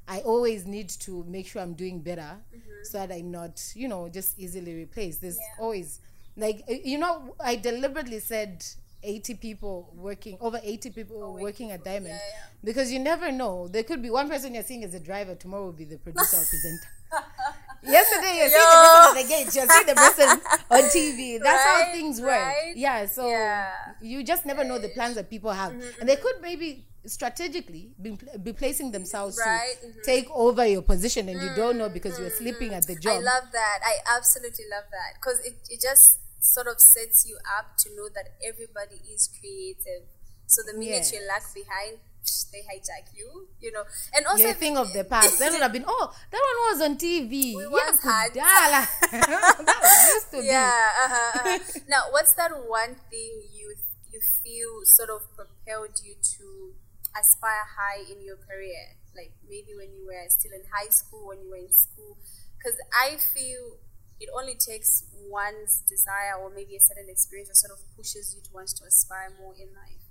i 0.07 0.19
always 0.19 0.65
need 0.65 0.89
to 0.89 1.23
make 1.27 1.47
sure 1.47 1.61
i'm 1.61 1.73
doing 1.73 1.99
better 2.01 2.37
so 2.83 2.97
that 2.99 3.11
i'm 3.11 3.31
not 3.31 3.61
you 3.75 3.87
know 3.87 4.09
just 4.09 4.37
easily 4.39 4.73
replaced 4.75 5.21
there's 5.21 5.35
Mm-hmm. 5.37 5.59
Yeah. 5.59 5.63
always 5.65 5.99
like 6.37 6.63
you 6.85 6.97
know 6.97 7.35
i 7.39 7.55
deliberately 7.55 8.19
said 8.19 8.63
80 9.03 9.35
people 9.35 9.93
working 9.95 10.37
over 10.41 10.59
80 10.63 10.89
people 10.91 11.23
oh, 11.23 11.41
working 11.41 11.71
at 11.71 11.83
diamond 11.83 12.13
Oh, 12.13 12.17
Yeah, 12.17 12.41
yeah. 12.41 12.49
because 12.63 12.91
you 12.91 12.99
never 12.99 13.31
know. 13.31 13.67
There 13.67 13.83
could 13.83 14.01
be 14.01 14.09
one 14.09 14.29
person 14.29 14.53
you're 14.53 14.63
seeing 14.63 14.83
as 14.83 14.93
a 14.93 14.99
driver 14.99 15.35
tomorrow 15.35 15.65
will 15.65 15.73
be 15.73 15.85
the 15.85 15.97
producer 15.97 16.37
or 16.37 16.45
presenter. 16.45 16.89
Yesterday 17.83 18.37
you're 18.37 18.49
seeing 18.49 18.69
the 18.69 18.81
person 18.83 19.17
at 19.17 19.21
the 19.21 19.27
gate 19.29 19.55
you're 19.55 19.69
seeing 19.69 19.87
the 19.87 19.95
person 19.95 20.29
on 20.69 20.81
tv 20.89 21.39
that's 21.43 21.65
Right, 21.65 21.85
how 21.85 21.91
things 21.93 22.19
work. 22.21 22.29
right. 22.29 22.73
yeah 22.75 23.05
so 23.05 23.29
Yeah. 23.29 23.69
you 24.01 24.23
just 24.23 24.45
never 24.45 24.63
know 24.63 24.77
the 24.79 24.89
plans 24.89 25.15
that 25.15 25.29
people 25.29 25.51
have. 25.51 25.71
Mm-hmm, 25.71 25.99
and 26.01 26.09
they 26.09 26.15
mm-hmm. 26.15 26.23
could 26.23 26.41
maybe 26.41 26.85
strategically 27.05 27.91
be, 28.01 28.17
be 28.43 28.53
placing 28.53 28.91
themselves 28.91 29.39
Right, 29.43 29.75
to 29.81 29.87
mhm. 29.87 30.03
take 30.03 30.27
over 30.31 30.65
your 30.67 30.81
position 30.81 31.29
and 31.29 31.41
you 31.41 31.49
don't 31.55 31.77
know 31.77 31.89
mm, 31.89 31.93
because 31.93 32.19
you're 32.19 32.29
mm, 32.29 32.37
sleeping 32.37 32.71
mm. 32.71 32.77
at 32.77 32.85
the 32.87 32.95
job. 32.95 33.13
I 33.13 33.19
love 33.19 33.43
that. 33.53 33.79
I 33.83 33.95
absolutely 34.17 34.65
love 34.69 34.83
that. 34.91 35.13
Because 35.15 35.39
it, 35.45 35.55
it 35.69 35.81
just 35.81 36.19
sort 36.39 36.67
of 36.67 36.79
sets 36.79 37.25
you 37.27 37.37
up 37.57 37.77
to 37.79 37.89
know 37.95 38.09
that 38.15 38.35
everybody 38.45 39.01
is 39.11 39.29
creative. 39.39 40.07
So 40.47 40.61
the 40.65 40.73
minute 40.73 41.05
Yes. 41.05 41.13
you 41.13 41.21
lag 41.27 41.43
behind, 41.53 41.99
psh, 42.25 42.49
they 42.51 42.65
hijack 42.65 43.13
you, 43.15 43.47
you 43.61 43.71
know. 43.71 43.83
And 44.15 44.25
also, 44.25 44.49
a 44.49 44.53
thing 44.53 44.77
of 44.77 44.91
the 44.93 45.03
past. 45.03 45.37
That 45.39 45.51
would 45.51 45.61
have 45.61 45.71
been, 45.73 45.85
oh, 45.87 46.09
that 46.31 46.41
one 46.41 46.59
was 46.73 46.81
on 46.89 46.97
TV. 46.97 47.53
We 47.55 47.63
yeah, 47.63 47.67
once 47.69 48.01
had- 48.03 48.33
that 48.33 49.77
was 49.81 50.13
used 50.13 50.31
to 50.31 50.43
yeah. 50.43 50.87
Uh-huh, 51.05 51.39
uh-huh. 51.39 51.79
now, 51.87 52.03
what's 52.11 52.33
that 52.33 52.51
one 52.67 52.95
thing 53.11 53.43
you 53.53 53.75
you 54.11 54.19
feel 54.43 54.81
sort 54.85 55.09
of 55.09 55.21
propelled 55.35 56.01
you 56.03 56.15
to 56.17 56.73
aspire 57.13 57.65
high 57.77 58.01
in 58.09 58.21
your 58.25 58.37
career? 58.37 58.97
Like 59.15 59.33
maybe 59.47 59.73
when 59.77 59.93
you 59.93 60.05
were 60.05 60.25
still 60.29 60.51
in 60.53 60.63
high 60.73 60.89
school, 60.89 61.27
when 61.29 61.41
you 61.43 61.49
were 61.49 61.61
in 61.61 61.73
school, 61.73 62.17
because 62.57 62.77
I 62.93 63.17
feel 63.17 63.77
it 64.19 64.29
only 64.37 64.55
takes 64.55 65.03
one's 65.29 65.81
desire 65.87 66.35
or 66.41 66.49
maybe 66.49 66.75
a 66.75 66.79
certain 66.79 67.09
experience 67.09 67.49
that 67.49 67.55
sort 67.55 67.71
of 67.77 67.79
pushes 67.95 68.35
you 68.35 68.41
to 68.43 68.49
want 68.53 68.69
to 68.69 68.83
aspire 68.85 69.31
more 69.39 69.53
in 69.53 69.67
life. 69.73 70.03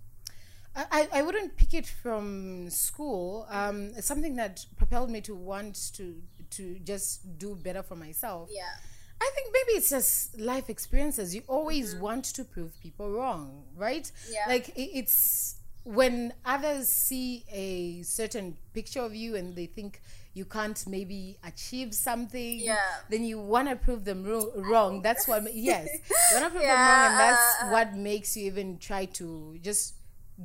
I, 0.76 1.08
I- 1.12 1.22
wouldn't 1.22 1.56
pick 1.56 1.74
it 1.74 1.86
from 1.86 2.70
school. 2.70 3.46
Um, 3.50 3.90
it's 3.96 4.06
something 4.06 4.36
that 4.36 4.64
propelled 4.76 5.10
me 5.10 5.20
to 5.22 5.34
want 5.34 5.90
to 5.94 6.22
to 6.50 6.78
just 6.78 7.38
do 7.38 7.54
better 7.56 7.82
for 7.82 7.96
myself. 7.96 8.48
Yeah. 8.52 8.62
I 9.20 9.30
think 9.34 9.48
maybe 9.52 9.76
it's 9.78 9.90
just 9.90 10.38
life 10.38 10.70
experiences. 10.70 11.34
You 11.34 11.42
always 11.48 11.96
want 11.96 12.24
to 12.26 12.44
prove 12.44 12.72
people 12.80 13.10
wrong, 13.10 13.64
right? 13.76 14.04
Mm-hmm. 14.04 14.32
Yeah. 14.32 14.44
Like 14.46 14.68
i- 14.70 14.90
it's 15.00 15.56
when 15.84 16.32
others 16.44 16.88
see 16.88 17.44
a 17.50 18.02
certain 18.02 18.56
picture 18.72 19.00
of 19.00 19.14
you 19.14 19.34
and 19.36 19.56
they 19.56 19.66
think 19.66 20.00
you 20.38 20.44
can't 20.44 20.80
maybe 20.86 21.36
achieve 21.44 21.92
something. 21.94 22.54
Yeah. 22.60 22.76
Then 23.10 23.24
you 23.24 23.38
want 23.54 23.68
to 23.68 23.76
prove 23.76 24.04
them 24.04 24.20
ro- 24.24 24.52
wrong. 24.70 25.02
That's 25.02 25.26
what. 25.28 25.42
Yes. 25.54 25.88
You 26.30 26.40
want 26.40 26.44
to 26.46 26.50
prove 26.50 26.62
them 26.72 26.78
wrong, 26.88 27.06
and 27.10 27.20
that's 27.24 27.46
uh, 27.62 27.66
uh. 27.66 27.70
what 27.74 27.88
makes 28.10 28.36
you 28.36 28.46
even 28.52 28.78
try 28.78 29.02
to 29.20 29.58
just 29.68 29.94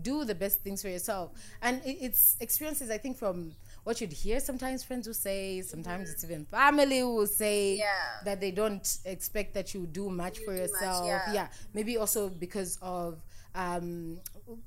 do 0.02 0.26
the 0.26 0.36
best 0.44 0.62
things 0.62 0.82
for 0.82 0.90
yourself. 0.90 1.32
And 1.62 1.82
it, 1.86 1.98
it's 2.08 2.36
experiences. 2.40 2.90
I 2.90 2.98
think 2.98 3.18
from 3.18 3.54
what 3.84 4.00
you'd 4.02 4.14
hear 4.14 4.40
sometimes 4.40 4.84
friends 4.84 5.08
will 5.08 5.14
say 5.14 5.62
sometimes 5.62 6.10
it's 6.10 6.24
even 6.24 6.46
family 6.46 7.00
who 7.00 7.16
will 7.16 7.28
say 7.28 7.76
Yeah. 7.78 7.86
that 8.24 8.40
they 8.40 8.52
don't 8.52 8.88
expect 9.06 9.54
that 9.56 9.74
you 9.74 9.86
do 9.86 10.10
much 10.10 10.40
for 10.40 10.56
do 10.56 10.62
much, 10.62 10.72
yourself 10.72 11.06
yeah. 11.34 11.48
maybe 11.74 11.98
also 11.98 12.30
because 12.30 12.78
of 12.82 13.20
um, 13.56 14.20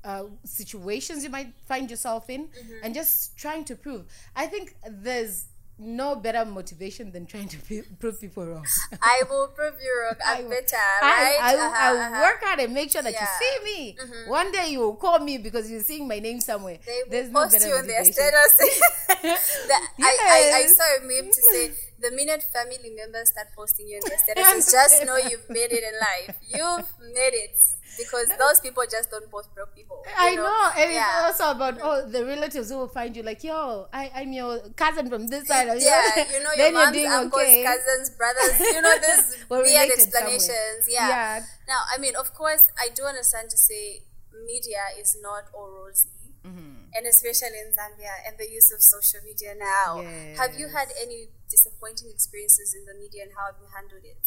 uh, 0.03 0.23
situations 0.43 1.23
you 1.23 1.29
might 1.29 1.53
find 1.67 1.89
yourself 1.89 2.29
in 2.29 2.47
Mm-hmm. 2.47 2.83
and 2.83 2.93
just 2.95 3.37
trying 3.37 3.63
to 3.65 3.75
prove 3.75 4.03
i 4.35 4.45
think 4.47 4.75
there's 4.89 5.45
no 5.79 6.15
better 6.15 6.43
motivation 6.43 7.11
than 7.11 7.27
trying 7.27 7.47
to 7.47 7.57
prove 7.99 8.19
people 8.19 8.43
wrong 8.47 8.65
I 8.99 9.21
will 9.29 9.47
prove 9.49 9.75
you 9.79 9.93
wrong. 10.01 10.15
I, 10.25 10.39
I 10.39 10.41
will- 10.41 10.49
better, 10.49 10.75
I, 11.03 11.05
right? 11.05 11.37
I, 11.39 11.53
Uh-huh, 11.55 11.75
I 11.85 11.87
uh-huh. 12.05 12.21
work 12.25 12.39
hard 12.43 12.59
and 12.61 12.73
make 12.73 12.89
sure 12.89 13.03
that 13.03 13.13
Yeah. 13.13 13.27
Mm-hmm. 13.27 13.67
you 13.67 13.75
see 13.75 14.05
me. 14.15 14.27
One 14.27 14.51
day 14.51 14.71
you 14.71 14.79
will 14.79 14.95
call 14.95 15.19
me 15.19 15.37
because 15.37 15.69
you're 15.69 15.83
seeing 15.91 16.07
my 16.07 16.17
name 16.17 16.39
somewhere. 16.41 16.79
They 16.83 17.01
will 17.03 17.11
There's 17.11 17.29
no 17.29 17.47
better 17.47 17.67
you 17.67 17.75
on 17.75 17.85
their 17.85 18.03
status. 18.05 18.57
The- 19.17 19.81
I, 20.01 20.13
I, 20.37 20.39
I 20.61 20.67
saw 20.67 20.83
a 20.97 21.01
meme 21.05 21.29
to 21.31 21.41
say 21.51 21.71
the 21.99 22.09
minute 22.11 22.41
family 22.41 22.91
members 22.95 23.29
start 23.29 23.49
posting 23.55 23.87
you 23.87 23.97
on 24.01 24.09
their 24.09 24.17
statuses, 24.25 24.71
just 24.79 25.05
know 25.05 25.17
you've 25.17 25.47
made 25.49 25.71
it 25.71 25.83
in 25.83 25.95
life. 25.99 26.35
You've 26.57 26.89
made 27.13 27.35
it 27.45 27.57
because 27.97 28.27
those 28.37 28.59
people 28.61 28.83
just 28.89 29.09
don't 29.11 29.29
post 29.29 29.53
broke 29.55 29.75
people. 29.75 30.03
I 30.17 30.35
know, 30.35 30.69
and 30.77 30.91
Yeah. 30.93 31.29
It's 31.29 31.39
also 31.41 31.55
about 31.55 31.79
oh 31.81 32.07
the 32.07 32.25
relatives 32.25 32.69
who 32.69 32.77
will 32.77 32.87
find 32.87 33.15
you 33.15 33.23
like 33.23 33.43
yo 33.43 33.87
I 33.91 34.11
I'm 34.15 34.31
your 34.31 34.59
cousin 34.75 35.09
from 35.09 35.27
this 35.27 35.47
side. 35.47 35.67
of 35.67 35.81
yeah, 35.81 36.25
you 36.31 36.43
know 36.43 36.53
your 36.57 36.71
moms, 36.71 36.97
uncles, 36.97 37.41
okay. 37.43 37.63
cousins, 37.63 38.09
brothers. 38.11 38.55
You 38.77 38.81
know 38.81 38.97
this 38.99 39.37
weird 39.49 39.91
explanations. 39.91 40.85
Yeah. 40.87 41.09
Yeah. 41.09 41.39
Now, 41.67 41.81
I 41.93 41.97
mean, 41.97 42.15
of 42.15 42.33
course, 42.33 42.63
I 42.79 42.89
do 42.93 43.03
understand 43.03 43.49
to 43.49 43.57
say 43.57 44.03
media 44.45 44.83
is 44.99 45.17
not 45.21 45.45
all 45.53 45.71
rosy. 45.71 46.09
Mm-hmm. 46.45 46.95
And 46.95 47.03
especially 47.05 47.59
in 47.59 47.75
Zambia 47.75 48.23
and 48.25 48.37
the 48.39 48.47
use 48.49 48.71
of 48.71 48.81
social 48.81 49.19
media 49.25 49.51
now. 49.57 49.99
Have 50.39 50.55
you 50.57 50.69
had 50.69 50.87
any 50.95 51.27
disappointing 51.49 52.07
experiences 52.09 52.73
in 52.73 52.85
the 52.85 52.95
media 52.95 53.23
and 53.23 53.31
how 53.35 53.51
have 53.51 53.59
you 53.59 53.67
handled 53.67 54.05
it? 54.07 54.21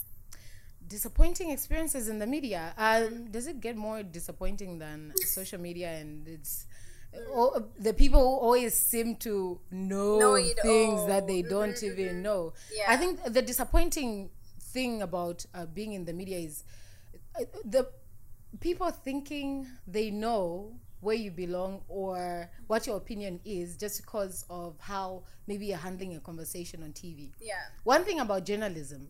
Disappointing 0.90 1.50
experiences 1.50 2.08
in 2.08 2.18
the 2.18 2.26
media. 2.26 2.74
Um, 2.76 3.30
does 3.30 3.46
it 3.46 3.60
get 3.60 3.76
more 3.76 4.02
disappointing 4.02 4.78
than 4.78 5.14
social 5.24 5.58
media? 5.60 5.88
And 5.92 6.28
it's 6.28 6.66
oh, 7.30 7.64
the 7.78 7.94
people 7.94 8.20
who 8.20 8.44
always 8.46 8.74
seem 8.74 9.16
to 9.16 9.58
know, 9.70 10.18
Know 10.18 10.36
things 10.62 11.00
all. 11.00 11.06
that 11.06 11.26
they 11.26 11.42
don't 11.42 11.80
even 11.82 12.20
know. 12.22 12.52
Yeah. 12.76 12.84
I 12.88 12.96
think 12.96 13.22
the 13.24 13.40
disappointing 13.40 14.30
thing 14.60 15.00
about 15.02 15.46
uh, 15.54 15.66
being 15.66 15.94
in 15.94 16.04
the 16.04 16.12
media 16.12 16.38
is 16.38 16.64
uh, 17.40 17.44
the 17.64 17.88
people 18.58 18.90
thinking 18.90 19.66
they 19.86 20.10
know 20.10 20.72
where 21.00 21.16
you 21.16 21.30
belong 21.30 21.80
or 21.88 22.50
what 22.66 22.86
your 22.86 22.96
opinion 22.96 23.40
is 23.44 23.76
just 23.76 24.02
because 24.02 24.44
of 24.50 24.74
how 24.80 25.22
maybe 25.46 25.66
you're 25.66 25.78
handling 25.78 26.16
a 26.16 26.20
conversation 26.20 26.82
on 26.82 26.92
TV. 26.92 27.30
Yeah. 27.40 27.54
One 27.84 28.04
thing 28.04 28.20
about 28.20 28.44
journalism, 28.44 29.08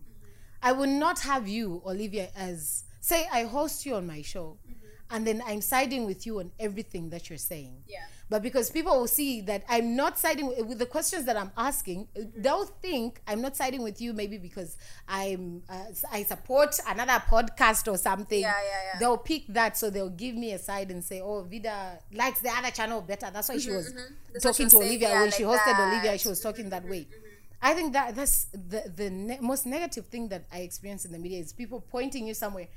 I 0.63 0.73
would 0.73 0.89
not 0.89 1.21
have 1.21 1.49
you, 1.49 1.83
Olivia, 1.87 2.29
as 2.37 2.85
say 3.01 3.27
I 3.33 3.45
host 3.45 3.87
you 3.87 3.95
on 3.95 4.07
my 4.07 4.23
show, 4.23 4.59
mm-hmm. 4.69 5.17
and 5.17 5.27
then 5.27 5.43
I'm 5.47 5.61
siding 5.61 6.07
with 6.07 6.27
you 6.27 6.41
on 6.41 6.51
everything 6.59 7.11
that 7.11 7.31
you're 7.31 7.39
saying. 7.39 7.83
Yeah. 7.89 8.05
But 8.29 8.43
because 8.43 8.71
people 8.71 8.97
will 8.97 9.09
see 9.09 9.41
that 9.43 9.65
I'm 9.69 9.97
not 9.97 10.17
siding 10.17 10.47
with, 10.47 10.65
with 10.65 10.79
the 10.79 10.87
questions 10.87 11.25
that 11.25 11.37
I'm 11.37 11.51
asking, 11.57 12.07
uh, 12.15 12.21
mm-hmm. 12.21 12.43
they'll 12.43 12.65
think 12.65 13.21
I'm 13.27 13.41
not 13.41 13.57
siding 13.57 13.83
with 13.83 14.01
you 14.01 14.13
maybe 14.13 14.39
because 14.39 14.77
I'm 15.09 15.63
uh, 15.69 15.87
I 16.13 16.23
support 16.23 16.79
another 16.87 17.21
podcast 17.29 17.91
or 17.91 17.99
something. 17.99 18.41
Yeah, 18.41 18.53
yeah, 18.63 18.93
yeah. 18.93 18.99
They'll 19.01 19.19
pick 19.19 19.47
that, 19.49 19.77
so 19.77 19.91
they'll 19.91 20.11
give 20.11 20.37
me 20.37 20.53
a 20.53 20.59
side 20.59 20.91
and 20.93 21.03
say, 21.03 21.21
"Oh, 21.21 21.43
Vida 21.43 21.99
likes 22.13 22.41
the 22.41 22.51
other 22.51 22.71
channel 22.71 23.01
better." 23.01 23.31
That's 23.33 23.49
why 23.49 23.59
she 23.59 23.69
mm-hmm, 23.69 23.77
was 23.77 23.95
That's 24.33 24.45
what 24.45 24.53
talking 24.53 24.69
to 24.69 24.77
was 24.77 24.87
Olivia 24.87 25.09
yeah, 25.09 25.21
when 25.23 25.31
she 25.33 25.43
hosted 25.43 25.65
that. 25.65 25.77
Mm-hmm, 25.77 25.93
Olivia. 25.93 26.19
She 26.19 26.29
was 26.29 26.41
talking 26.41 26.69
that 26.71 26.85
way. 26.89 27.09
I 27.63 27.75
think 27.75 27.93
that 27.93 28.17
that's 28.17 28.47
the 28.53 28.91
the 28.95 29.11
ne- 29.11 29.39
most 29.41 29.67
negative 29.67 30.07
thing 30.07 30.29
that 30.29 30.45
I 30.53 30.61
experience 30.61 31.05
in 31.05 31.13
the 31.13 31.19
media 31.19 31.39
is 31.41 31.53
people 31.53 31.81
pointing 31.91 32.27
you 32.27 32.35
somewhere. 32.35 32.69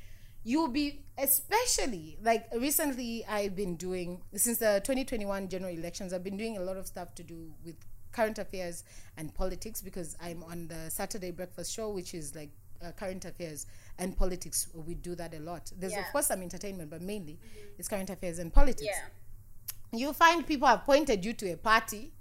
You'll 0.44 0.68
be 0.68 1.06
especially 1.18 2.18
like 2.22 2.48
recently 2.54 3.26
I've 3.26 3.56
been 3.56 3.76
doing 3.78 4.22
since 4.36 4.58
the 4.58 4.82
2021 4.84 5.48
general 5.48 5.74
elections. 5.74 6.12
I've 6.14 6.24
been 6.24 6.38
doing 6.38 6.58
a 6.58 6.62
lot 6.62 6.76
of 6.78 6.86
stuff 6.88 7.16
to 7.16 7.24
do 7.24 7.54
with 7.66 7.76
current 8.12 8.38
affairs 8.40 8.84
and 9.18 9.34
politics 9.34 9.82
because 9.82 10.18
I'm 10.22 10.44
on 10.44 10.68
the 10.68 10.90
Saturday 10.92 11.32
breakfast 11.32 11.74
show, 11.74 11.90
which 11.90 12.14
is 12.14 12.36
like 12.36 12.50
uh, 12.86 12.92
current 12.92 13.24
affairs 13.26 13.66
and 13.98 14.18
politics. 14.18 14.68
We 14.74 14.96
do 14.96 15.16
that 15.16 15.34
a 15.34 15.40
lot. 15.40 15.72
There's 15.78 15.94
Yeah. 15.94 16.02
of 16.02 16.12
course 16.12 16.28
some 16.28 16.42
entertainment, 16.42 16.90
but 16.90 17.02
mainly 17.02 17.40
it's 17.80 17.88
current 17.88 18.10
affairs 18.10 18.38
and 18.40 18.52
politics 18.54 18.84
Yeah. 18.84 19.98
you 20.00 20.12
find 20.14 20.46
people 20.46 20.68
have 20.68 20.84
pointed 20.84 21.24
you 21.24 21.34
to 21.34 21.52
a 21.54 21.58
party 21.58 22.12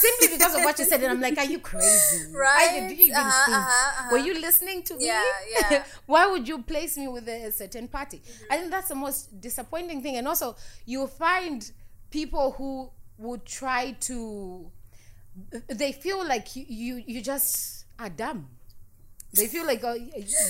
simply 0.00 0.28
because 0.36 0.54
of 0.54 0.62
what 0.64 0.78
you 0.78 0.84
said, 0.84 1.02
and 1.02 1.12
I'm 1.12 1.20
like, 1.20 1.38
are 1.38 1.44
you 1.44 1.58
crazy? 1.58 2.32
Right? 2.34 2.86
do 2.88 2.94
you 2.94 3.04
even 3.04 3.16
Uh-huh, 3.16 3.46
think? 3.46 3.56
uh-huh, 3.56 4.00
uh-huh. 4.00 4.08
Were 4.12 4.18
you 4.18 4.34
listening 4.40 4.82
to 4.84 4.96
me? 4.96 5.06
Yeah, 5.06 5.22
yeah. 5.70 5.84
Why 6.06 6.26
would 6.26 6.46
you 6.48 6.62
place 6.62 6.96
me 6.96 7.08
with 7.08 7.28
a, 7.28 7.50
certain 7.52 7.88
party? 7.88 8.22
I 8.50 8.56
think 8.58 8.70
that's 8.70 8.88
the 8.88 8.94
most 8.94 9.40
disappointing 9.40 10.02
thing, 10.02 10.16
and 10.16 10.26
also 10.28 10.56
you 10.86 11.06
find 11.06 11.70
people 12.10 12.52
who 12.52 12.90
would 13.18 13.44
try 13.44 13.92
to. 14.08 14.70
They 15.68 15.92
feel 15.92 16.26
like 16.26 16.56
you 16.56 16.64
you, 16.68 17.02
you 17.06 17.20
just 17.22 17.84
are 17.98 18.08
dumb. 18.10 18.48
They 19.34 19.46
feel 19.46 19.66
like 19.66 19.84
oh, 19.84 19.94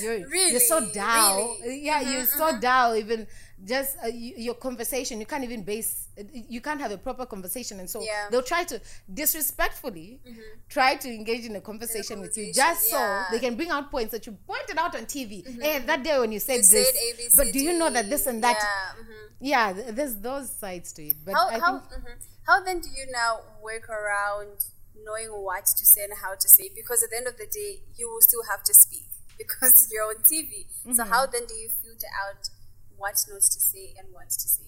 you're 0.03 0.15
you're 0.17 0.61
so 0.61 0.81
Really? 0.81 0.93
down. 0.93 1.37
Really? 1.63 1.85
Yeah, 1.85 2.01
you're 2.01 2.27
so 2.27 2.59
down. 2.61 2.97
Even 2.97 3.27
just 3.65 3.97
uh, 3.99 4.03
y- 4.05 4.35
your 4.37 4.55
conversation, 4.55 5.19
you 5.21 5.27
can't 5.27 5.45
even 5.45 5.63
base. 5.65 6.09
You 6.33 6.61
can't 6.61 6.81
have 6.81 6.93
a 6.93 6.99
proper 6.99 7.27
conversation, 7.27 7.81
and 7.81 7.89
so 7.91 8.03
Yeah. 8.03 8.29
they'll 8.31 8.43
try 8.43 8.65
to 8.65 8.81
disrespectfully 9.13 10.21
try 10.69 10.97
to 10.97 11.09
engage 11.09 11.45
in 11.45 11.57
a 11.57 11.61
conversation, 11.61 12.21
with 12.21 12.37
you 12.37 12.53
just 12.53 12.91
yeah. 12.93 13.25
so 13.27 13.33
they 13.33 13.39
can 13.41 13.55
bring 13.57 13.71
out 13.71 13.91
points 13.91 14.13
that 14.13 14.27
you 14.27 14.37
pointed 14.47 14.77
out 14.79 14.95
on 14.97 15.07
TV. 15.07 15.45
Hey, 15.61 15.79
that 15.81 16.03
day 16.03 16.19
when 16.19 16.33
you 16.33 16.41
said 16.41 16.57
You 16.57 16.63
this, 16.63 16.87
said 16.87 16.95
A, 16.97 17.17
B, 17.17 17.23
C, 17.29 17.31
but 17.37 17.53
do 17.53 17.59
you 17.59 17.73
know 17.79 17.91
that 17.91 18.09
this 18.11 18.27
and 18.27 18.43
that? 18.43 18.57
Yeah. 18.59 19.03
mhm. 19.03 19.15
Yeah, 19.41 19.73
there's 19.93 20.17
those 20.17 20.51
sides 20.51 20.93
to 20.95 21.03
it. 21.03 21.17
But 21.25 21.35
How, 21.35 21.49
I 21.49 21.59
how, 21.59 21.79
think 21.79 21.93
mhm. 22.05 22.17
how 22.47 22.63
then 22.65 22.81
do 22.81 22.89
you 22.89 23.07
now 23.13 23.41
work 23.63 23.89
around 23.89 24.65
knowing 25.05 25.29
what 25.43 25.65
to 25.67 25.87
say 25.87 26.05
and 26.05 26.13
how 26.23 26.35
to 26.35 26.49
say? 26.49 26.71
Because 26.75 27.03
at 27.05 27.11
the 27.11 27.17
end 27.17 27.27
of 27.29 27.37
the 27.39 27.47
day, 27.47 27.81
you 27.97 28.09
will 28.11 28.21
still 28.21 28.43
have 28.51 28.63
to 28.65 28.75
speak 28.75 29.07
because 29.39 29.89
you're 29.93 30.05
on 30.05 30.17
TV. 30.23 30.67
So 30.85 31.03
Mm-hmm. 31.03 31.11
how 31.13 31.27
then 31.27 31.47
do 31.47 31.55
you 31.55 31.69
filter 31.83 32.11
out 32.27 32.49
what 32.99 33.17
not 33.31 33.43
to 33.43 33.61
say 33.61 33.95
and 33.99 34.09
what 34.13 34.29
to 34.31 34.49
say? 34.49 34.65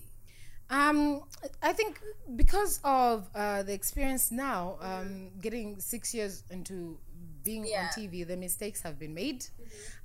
Um, 0.70 1.22
I 1.62 1.72
think 1.72 2.00
because 2.36 2.78
of 2.84 3.28
uh, 3.34 3.62
the 3.64 3.72
experience 3.72 4.30
now, 4.30 4.78
um, 4.80 5.30
getting 5.40 5.80
six 5.80 6.14
years 6.14 6.44
into 6.50 6.98
being 7.42 7.64
Yeah. 7.66 7.82
on 7.82 7.88
TV, 7.88 8.22
the 8.26 8.36
mistakes 8.36 8.82
have 8.82 8.98
been 8.98 9.14
made. 9.14 9.44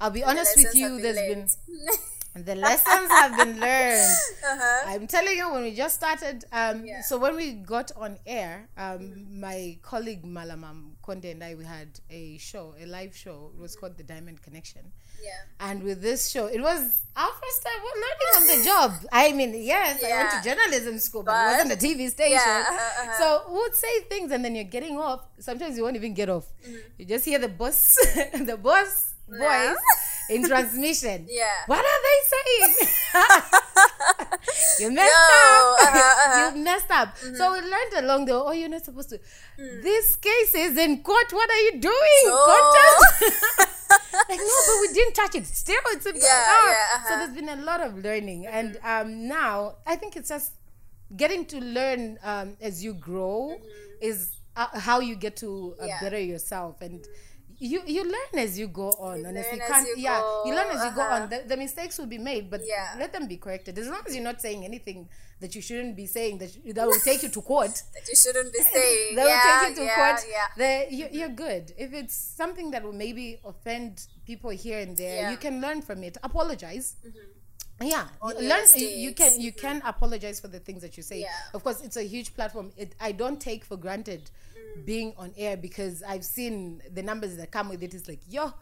I'll 0.02 0.10
be 0.12 0.24
honest 0.24 0.56
with 0.58 0.74
you. 0.76 0.90
been 0.90 1.02
There's 1.02 1.18
been 1.18 1.48
the 2.46 2.56
lessons 2.56 3.10
have 3.10 3.38
been 3.38 3.60
learned. 3.60 4.18
I'm 4.88 5.08
telling 5.08 5.38
you, 5.38 5.52
when 5.54 5.64
we 5.64 5.74
just 5.76 5.96
started, 5.96 6.46
um, 6.52 6.60
Uh-huh. 6.78 6.82
Yeah. 6.86 7.02
so 7.02 7.18
when 7.18 7.36
we 7.36 7.54
got 7.54 7.92
on 7.96 8.18
air, 8.26 8.68
um, 8.78 9.40
my 9.40 9.78
colleague 9.82 10.24
Malamam 10.24 10.96
Konde 11.04 11.32
and 11.32 11.44
I, 11.44 11.56
we 11.56 11.64
had 11.66 12.00
a 12.10 12.38
show, 12.38 12.74
a 12.80 12.86
live 12.86 13.16
show. 13.16 13.52
It 13.56 13.60
was 13.62 13.76
called 13.76 13.98
The 13.98 14.04
Diamond 14.04 14.42
Connection. 14.42 14.92
Yeah. 15.26 15.68
And 15.68 15.84
with 15.84 16.02
this 16.02 16.30
show, 16.30 16.46
it 16.48 16.62
was 16.62 17.02
our 17.18 17.32
first 17.42 17.60
time 17.66 17.82
learning 18.04 18.30
on 18.38 18.44
the 18.54 18.60
job. 18.70 18.92
I 19.12 19.32
mean, 19.32 19.52
yes, 19.74 20.04
I 20.04 20.10
went 20.18 20.32
to 20.36 20.40
journalism 20.50 21.00
school, 21.00 21.24
but, 21.24 21.32
But- 21.32 21.44
it 21.46 21.52
wasn't 21.58 21.72
a 21.78 21.80
TV 21.88 22.10
station. 22.12 22.34
Yeah, 22.34 22.66
uh-huh, 22.70 23.02
uh-huh. 23.04 23.18
So 23.20 23.26
we 23.52 23.58
would 23.64 23.76
say 23.76 23.94
things, 24.12 24.32
and 24.32 24.44
then 24.46 24.54
you're 24.56 24.66
getting 24.78 24.98
off. 25.00 25.22
Sometimes 25.40 25.78
you 25.78 25.84
won't 25.84 25.96
even 25.96 26.14
get 26.14 26.30
off. 26.30 26.46
You 26.98 27.06
just 27.06 27.26
hear 27.26 27.40
the 27.40 27.50
boss, 27.50 27.96
the 28.52 28.58
boss 28.62 29.12
Mm-hmm. 29.26 29.42
Yeah. 29.42 29.70
voice 29.74 29.78
in 30.30 30.44
transmission. 30.52 31.26
Yeah. 31.28 31.50
What 31.66 31.84
are 31.84 32.02
they 32.08 32.20
saying? 32.34 32.74
you 34.82 34.92
messed 34.92 35.10
Yo, 35.12 35.26
up. 35.26 35.82
uh-huh, 35.82 35.98
uh-huh. 35.98 36.52
you 36.56 36.64
messed 36.64 36.92
up. 36.92 37.18
So 37.18 37.54
we 37.54 37.60
learned 37.62 37.94
along 38.06 38.26
the. 38.26 38.34
way, 38.36 38.44
Oh, 38.46 38.52
you're 38.52 38.70
not 38.70 38.86
supposed 38.86 39.10
to. 39.10 39.20
This 39.58 40.16
case 40.18 40.54
is 40.54 40.78
in 40.78 41.02
court. 41.02 41.26
What 41.34 41.50
are 41.50 41.62
you 41.68 41.80
doing? 41.82 42.22
So- 42.26 42.46
Court- 42.46 42.76
like 44.30 44.40
no, 44.40 44.58
but 44.68 44.82
we 44.82 44.94
didn't 44.94 45.14
touch 45.14 45.36
it. 45.36 45.46
Still, 45.48 45.82
it's 45.88 46.06
in 46.06 46.16
Yeah, 46.16 46.22
ah. 46.28 46.68
yeah, 46.68 46.74
So 46.74 46.96
uh-huh. 46.96 47.10
Mm-hmm. 47.10 47.20
there's 47.20 47.36
been 47.36 47.50
a 47.60 47.64
lot 47.64 47.82
of 47.82 47.98
learning, 47.98 48.48
and 48.48 48.78
um, 48.84 49.28
now 49.28 49.76
I 49.86 49.96
think 49.96 50.16
it's 50.16 50.30
just 50.30 50.54
getting 51.16 51.46
to 51.48 51.60
learn 51.60 52.18
um, 52.24 52.58
as 52.62 52.84
you 52.84 52.94
grow 52.94 53.60
is 54.02 54.32
uh, 54.56 54.68
how 54.80 55.00
you 55.00 55.16
get 55.16 55.36
to 55.38 55.76
uh, 55.80 55.84
Mm-hmm. 55.84 55.88
Yeah. 55.88 56.00
better 56.02 56.20
yourself 56.20 56.82
and. 56.82 57.06
You, 57.58 57.82
you 57.88 58.04
learn 58.04 58.44
as 58.44 58.60
you 58.60 58.68
go 58.68 58.90
on, 59.00 59.20
You 59.20 59.26
and 59.28 59.38
if 59.38 59.50
you 59.54 59.60
can't, 59.66 59.88
you 59.88 60.04
yeah, 60.04 60.20
you 60.46 60.54
learn 60.54 60.68
as 60.76 60.84
you 60.84 60.90
go 60.92 60.96
go, 60.98 61.02
on. 61.04 61.30
The, 61.30 61.44
the 61.48 61.56
mistakes 61.56 61.98
will 61.98 62.06
be 62.06 62.18
made, 62.18 62.50
but 62.52 62.60
Yeah. 62.68 62.96
let 63.00 63.14
them 63.14 63.28
be 63.28 63.38
corrected. 63.38 63.80
As 63.80 63.88
long 63.88 64.02
as 64.06 64.14
you're 64.14 64.26
not 64.26 64.42
saying 64.42 64.66
anything 64.66 65.08
that 65.42 65.54
you 65.56 65.62
shouldn't 65.62 65.96
be 65.96 66.06
saying 66.06 66.38
that 66.40 66.52
that 66.76 66.88
will 66.88 67.00
take 67.04 67.22
you 67.24 67.30
to 67.30 67.42
court, 67.42 67.72
That 67.94 68.08
you 68.08 68.16
shouldn't 68.16 68.54
be 68.54 68.60
saying. 68.60 69.16
that 69.18 69.28
yeah, 69.28 69.36
will 69.36 69.68
take 69.68 69.70
you 69.70 69.76
to 69.84 69.86
yeah, 69.86 69.96
court. 69.96 70.26
Yeah. 70.30 70.48
The, 70.88 70.96
you, 70.96 71.08
you're 71.12 71.30
good. 71.30 71.74
If 71.78 71.94
it's 71.94 72.16
something 72.16 72.72
that 72.72 72.84
will 72.84 72.94
maybe 72.94 73.40
offend 73.46 74.08
people 74.26 74.50
here 74.52 74.80
and 74.80 74.96
there, 74.96 75.16
Yeah. 75.16 75.22
Mm-hmm. 75.24 75.32
you 75.32 75.38
can 75.38 75.62
learn 75.62 75.82
from 75.82 76.04
it. 76.04 76.18
Apologize. 76.24 76.96
Yeah, 77.82 78.08
On 78.22 78.42
you 78.42 78.48
learn. 78.48 78.64
You, 78.76 78.88
you 78.88 79.14
can 79.14 79.38
you 79.42 79.52
can 79.52 79.82
apologize 79.86 80.40
for 80.40 80.48
the 80.48 80.60
things 80.60 80.82
that 80.82 80.96
you 80.96 81.04
say. 81.04 81.20
Yeah. 81.20 81.28
Of 81.54 81.62
course, 81.64 81.82
it's 81.82 81.98
a 81.98 82.04
huge 82.04 82.34
platform. 82.34 82.72
It, 82.78 82.96
I 83.02 83.12
don't 83.12 83.40
take 83.40 83.66
for 83.66 83.76
granted 83.78 84.30
Mm. 84.78 84.86
being 84.86 85.14
on 85.18 85.34
air 85.38 85.56
because 85.58 86.02
I've 86.04 86.24
seen 86.26 86.82
the 86.94 87.04
numbers 87.04 87.36
that 87.38 87.52
come 87.52 87.68
with 87.70 87.84
it. 87.84 87.94
It's 87.94 88.08
like, 88.08 88.22
yo, 88.30 88.54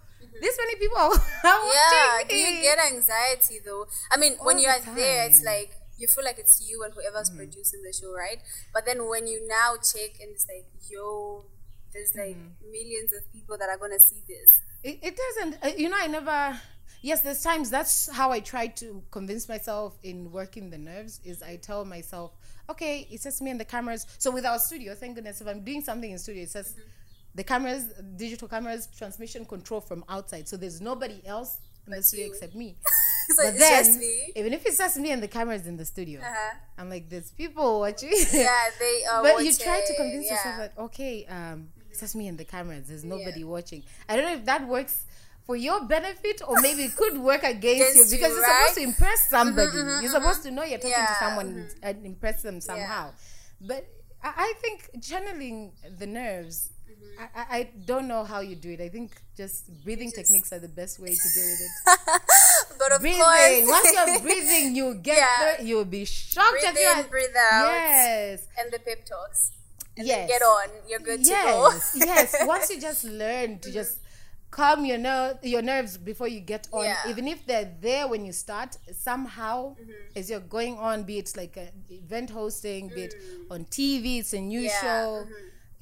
this 0.42 0.58
many 0.58 0.76
people 0.78 0.98
are 0.98 1.12
Mm-hmm. 1.12 1.70
Yeah. 1.74 2.28
Do 2.30 2.36
you 2.36 2.62
get 2.64 2.80
anxiety 2.92 3.60
though? 3.64 3.86
I 4.12 4.18
mean, 4.18 4.34
when 4.42 4.56
All 4.58 4.62
you 4.62 4.68
the 4.68 4.92
are 4.92 4.96
there, 4.96 5.26
it's 5.28 5.44
like 5.44 5.72
you 6.04 6.08
feel 6.16 6.26
like 6.30 6.40
it's 6.46 6.58
you 6.70 6.84
and 6.84 6.92
whoever's 6.94 7.30
Mm-hmm. 7.30 7.38
producing 7.42 7.82
the 7.88 7.94
show, 8.00 8.12
right? 8.26 8.40
But 8.76 8.84
then 8.88 9.00
when 9.12 9.24
you 9.32 9.40
now 9.48 9.70
check 9.92 10.12
and 10.22 10.30
it's 10.36 10.46
like, 10.54 10.68
yo, 10.92 11.46
there's 11.94 12.14
like 12.24 12.38
Mm-hmm. 12.38 12.72
millions 12.78 13.12
of 13.18 13.22
people 13.36 13.56
that 13.62 13.70
are 13.74 13.78
gonna 13.84 14.00
see 14.10 14.22
this. 14.34 14.50
It, 14.90 14.96
it 15.08 15.14
doesn't. 15.24 15.54
Uh, 15.64 15.72
you 15.82 15.90
know, 15.90 15.98
I 16.00 16.08
never. 16.08 16.60
Yes, 17.02 17.20
there's 17.22 17.42
times. 17.42 17.70
That's 17.70 18.10
how 18.20 18.32
I 18.32 18.40
try 18.54 18.68
to 18.82 18.88
convince 19.12 19.50
myself 19.50 19.98
in 20.04 20.32
working 20.32 20.70
the 20.70 20.78
nerves. 20.78 21.20
Is 21.24 21.42
I 21.42 21.56
tell 21.58 21.84
myself, 21.86 22.32
okay, 22.70 23.08
it's 23.12 23.24
just 23.24 23.42
me 23.42 23.50
and 23.52 23.60
the 23.60 23.66
cameras. 23.76 24.06
So 24.20 24.32
with 24.32 24.46
our 24.46 24.60
studio, 24.60 24.96
thank 24.96 25.16
goodness, 25.16 25.42
if 25.42 25.48
I'm 25.48 25.64
doing 25.70 25.82
something 25.82 26.12
in 26.12 26.18
studio, 26.18 26.44
it 26.44 26.50
says 26.50 26.76
the 27.36 27.44
cameras, 27.44 27.84
digital 28.16 28.48
cameras, 28.48 28.88
transmission 28.98 29.44
control 29.46 29.82
from 29.82 30.04
outside. 30.08 30.48
So 30.48 30.56
there's 30.56 30.80
nobody 30.82 31.20
else 31.26 31.58
But 31.88 32.06
studio 32.06 32.26
you. 32.28 32.32
except 32.32 32.56
me. 32.56 32.76
so 33.36 33.44
But 33.44 33.58
then, 33.58 34.02
even 34.36 34.54
if 34.54 34.66
it's 34.66 34.78
just 34.78 34.98
me 34.98 35.12
and 35.12 35.22
the 35.22 35.28
cameras 35.28 35.68
in 35.68 35.78
the 35.78 35.86
studio, 35.86 36.20
Uh-huh. 36.22 36.56
I'm 36.78 36.90
like, 36.90 37.10
there's 37.10 37.32
people 37.32 37.80
watching. 37.80 38.12
Yeah, 38.32 38.50
they 38.80 39.04
are. 39.12 39.22
but 39.24 39.44
you 39.46 39.54
try 39.54 39.82
to 39.86 39.94
convince 39.96 40.26
yeah. 40.28 40.34
yourself 40.34 40.56
that 40.58 40.74
okay 40.88 41.26
um 41.28 41.70
it's 41.90 42.00
just 42.00 42.16
me 42.16 42.28
and 42.28 42.38
the 42.40 42.46
cameras 42.46 42.88
there's 42.88 43.04
nobody 43.06 43.44
watching 43.44 43.84
i 44.10 44.16
don't 44.16 44.26
know 44.26 44.34
if 44.34 44.46
that 44.46 44.68
works 44.68 45.06
for 45.46 45.56
your 45.56 45.80
benefit 45.86 46.42
or 46.48 46.56
maybe 46.62 46.82
it 46.90 46.96
could 46.96 47.18
work 47.20 47.44
against, 47.44 47.78
you 47.80 48.02
Against 48.02 48.12
you, 48.12 48.18
because 48.18 48.32
you're 48.34 48.42
right? 48.42 48.60
supposed 48.70 48.76
to 48.80 48.84
impress 48.92 49.30
somebody 49.30 49.78
you're 50.02 50.10
supposed 50.20 50.42
to 50.44 50.50
know 50.52 50.64
you're 50.64 50.80
talking 50.80 50.90
Yeah, 50.98 51.06
to 51.14 51.16
someone 51.26 51.70
and 51.84 52.06
impress 52.06 52.42
them 52.42 52.60
somehow 52.62 53.12
but 53.62 53.86
I 54.24 54.54
think 54.62 54.90
channeling 55.04 55.74
the 56.02 56.08
nerves 56.08 56.70
I, 57.36 57.58
I 57.58 57.70
don't 57.86 58.08
know 58.08 58.24
how 58.24 58.40
you 58.42 58.56
do 58.56 58.72
it. 58.72 58.82
I 58.82 58.90
think 58.90 59.12
just 59.38 59.68
breathing 59.84 60.12
techniques 60.12 60.52
are 60.54 60.60
the 60.60 60.68
best 60.68 61.00
way 61.00 61.14
to 61.14 61.30
deal 61.36 61.50
with 61.52 61.62
it. 61.62 62.22
But 62.80 62.92
of 62.94 63.02
breathing. 63.02 63.22
course, 63.22 63.64
Once 63.68 63.94
you're 63.94 64.20
breathing, 64.22 64.76
you 64.76 64.96
get 65.02 65.18
Yeah. 65.18 65.62
You'll 65.62 65.86
be 65.86 66.06
shocked 66.06 66.52
breathe 66.62 66.78
in, 66.98 67.06
breathe 67.10 67.36
out, 67.52 67.72
Yes. 67.72 68.48
and 68.60 68.72
the 68.72 68.80
pep 68.80 69.06
talks. 69.06 69.52
And 69.96 70.08
Yes. 70.08 70.28
get 70.28 70.42
on. 70.42 70.68
You're 70.90 71.00
good 71.00 71.22
yes, 71.26 71.92
to 71.94 72.00
go. 72.00 72.06
yes. 72.06 72.36
Once 72.46 72.70
you 72.72 72.82
just 72.82 73.04
learn 73.04 73.60
to 73.60 73.72
just 73.72 74.00
calm 74.50 74.86
your 74.86 74.98
ner- 74.98 75.38
your 75.44 75.62
nerves 75.62 75.98
before 75.98 76.28
you 76.28 76.40
get 76.40 76.68
on, 76.72 76.84
Yeah. 76.86 76.98
even 77.10 77.28
if 77.28 77.46
they're 77.46 77.72
there 77.80 78.08
when 78.08 78.26
you 78.26 78.34
start, 78.34 78.76
somehow 78.92 79.76
Mm-hmm. 79.76 79.92
as 80.20 80.30
you're 80.30 80.40
going 80.58 80.78
on, 80.78 81.04
be 81.04 81.20
it 81.20 81.30
like 81.38 81.56
event 81.90 82.32
hosting, 82.32 82.90
be 82.90 83.04
it 83.04 83.14
on 83.52 83.66
TV, 83.66 84.20
it's 84.20 84.34
a 84.34 84.42
new 84.42 84.62
Mm. 84.62 84.64
Yeah, 84.66 84.82
show. 84.82 85.28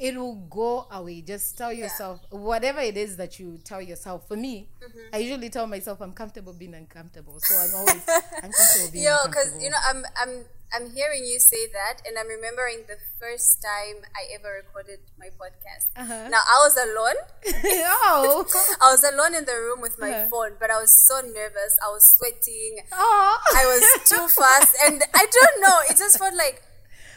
It 0.02 0.18
will 0.18 0.36
go 0.50 0.88
away. 0.90 1.22
Just 1.22 1.58
tell 1.62 1.72
yourself 1.72 2.20
whatever 2.32 2.82
it 2.82 2.98
is 2.98 3.18
that 3.22 3.38
you 3.40 3.60
tell 3.64 3.82
yourself. 3.82 4.28
For 4.28 4.36
me, 4.36 4.68
Mm-hmm. 4.82 5.14
I 5.14 5.18
usually 5.22 5.50
tell 5.54 5.68
myself 5.68 6.02
I'm 6.02 6.12
comfortable 6.22 6.54
being 6.54 6.74
uncomfortable. 6.74 7.38
So 7.40 7.54
I'm 7.64 7.74
always 7.80 8.02
I'm 8.44 8.50
comfortable 8.52 8.90
being 8.92 9.06
Yo, 9.06 9.16
because 9.30 9.54
you 9.62 9.70
know, 9.70 9.78
I'm 9.88 10.02
I'm 10.22 10.34
I'm 10.74 10.86
hearing 10.98 11.24
you 11.32 11.38
say 11.40 11.68
that, 11.78 12.02
and 12.08 12.18
I'm 12.18 12.28
remembering 12.38 12.80
the 12.88 12.98
first 13.22 13.62
time 13.62 14.02
I 14.18 14.24
ever 14.34 14.50
recorded 14.64 15.00
my 15.20 15.28
podcast. 15.38 15.86
Uh-huh. 16.02 16.30
Now 16.34 16.42
I 16.42 16.58
was 16.66 16.76
alone. 16.88 17.18
oh, 18.10 18.46
I 18.82 18.90
was 18.90 19.04
alone 19.04 19.36
in 19.36 19.46
the 19.46 19.54
room 19.54 19.82
with 19.86 20.00
my 20.00 20.10
Uh-huh. 20.12 20.30
phone, 20.34 20.54
but 20.60 20.72
I 20.72 20.80
was 20.82 20.90
so 21.08 21.22
nervous. 21.22 21.78
I 21.86 21.90
was 21.94 22.04
sweating. 22.18 22.74
oh, 22.92 23.38
I 23.54 23.64
was 23.70 23.84
too 24.10 24.26
fast, 24.34 24.74
and 24.88 25.04
I 25.14 25.24
don't 25.30 25.58
know. 25.62 25.78
It 25.94 25.98
just 26.02 26.18
felt 26.18 26.34
like. 26.36 26.64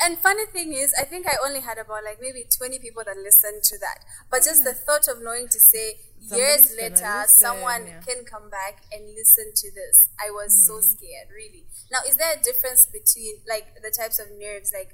And 0.05 0.19
funny 0.19 0.45
thing 0.53 0.73
is, 0.75 0.93
I 1.01 1.05
think 1.05 1.27
I 1.27 1.37
only 1.45 1.61
had 1.61 1.79
about 1.79 2.05
like 2.05 2.19
maybe 2.21 2.45
twenty 2.45 2.79
people 2.79 3.03
that 3.07 3.17
listened 3.17 3.64
to 3.64 3.79
that. 3.81 4.05
But 4.31 4.45
just 4.45 4.62
the 4.64 4.75
thought 4.75 5.09
of 5.09 5.23
knowing 5.23 5.49
to 5.49 5.59
say 5.59 5.97
years 6.21 6.69
Somebody's 6.69 6.69
gonna 6.77 6.83
later, 6.93 7.14
listen, 7.25 7.40
someone 7.47 7.83
yeah. 7.87 8.01
can 8.05 8.25
come 8.25 8.51
back 8.51 8.85
and 8.93 9.09
listen 9.17 9.53
to 9.57 9.67
this. 9.73 10.09
I 10.21 10.29
was 10.31 10.53
so 10.67 10.75
Mm-hmm. 10.75 10.93
scared, 10.93 11.29
really. 11.33 11.64
Now, 11.90 12.01
is 12.07 12.17
there 12.17 12.37
a 12.37 12.43
difference 12.43 12.85
between 12.85 13.40
like 13.49 13.81
the 13.81 13.88
types 13.90 14.19
of 14.21 14.29
nerves, 14.37 14.73
like 14.77 14.93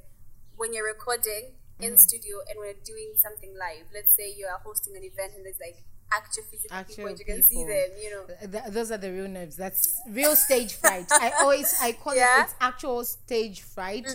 when 0.57 0.73
you're 0.73 0.87
recording 0.87 1.59
in 1.81 1.94
Mm-hmm. 1.94 2.07
studio 2.07 2.44
and 2.49 2.59
when 2.61 2.70
you're 2.70 2.85
doing 2.87 3.14
something 3.18 3.51
live? 3.59 3.90
Let's 3.90 4.14
say 4.14 4.31
you 4.31 4.46
are 4.46 4.61
hosting 4.62 4.94
an 4.94 5.03
event 5.03 5.35
and 5.35 5.42
there's 5.44 5.59
like 5.59 5.83
actual 6.12 6.44
physical 6.51 6.77
Actual 6.77 6.94
people, 7.09 7.18
you 7.18 7.25
can 7.25 7.42
see 7.42 7.64
them. 7.64 7.88
You 8.03 8.11
know, 8.11 8.51
Th- 8.53 8.64
those 8.75 8.90
are 8.90 8.99
the 8.99 9.11
real 9.12 9.29
nerves. 9.29 9.57
That's 9.57 10.01
real 10.09 10.37
stage 10.37 10.75
fright. 10.75 11.07
I 11.11 11.33
always 11.40 11.75
I 11.81 11.92
call 11.92 12.14
Yeah? 12.14 12.27
Mm-hmm, 12.27 12.40
it 12.40 12.44
it's 12.44 12.55
actual 12.61 13.05
stage 13.05 13.62
fright, 13.62 14.07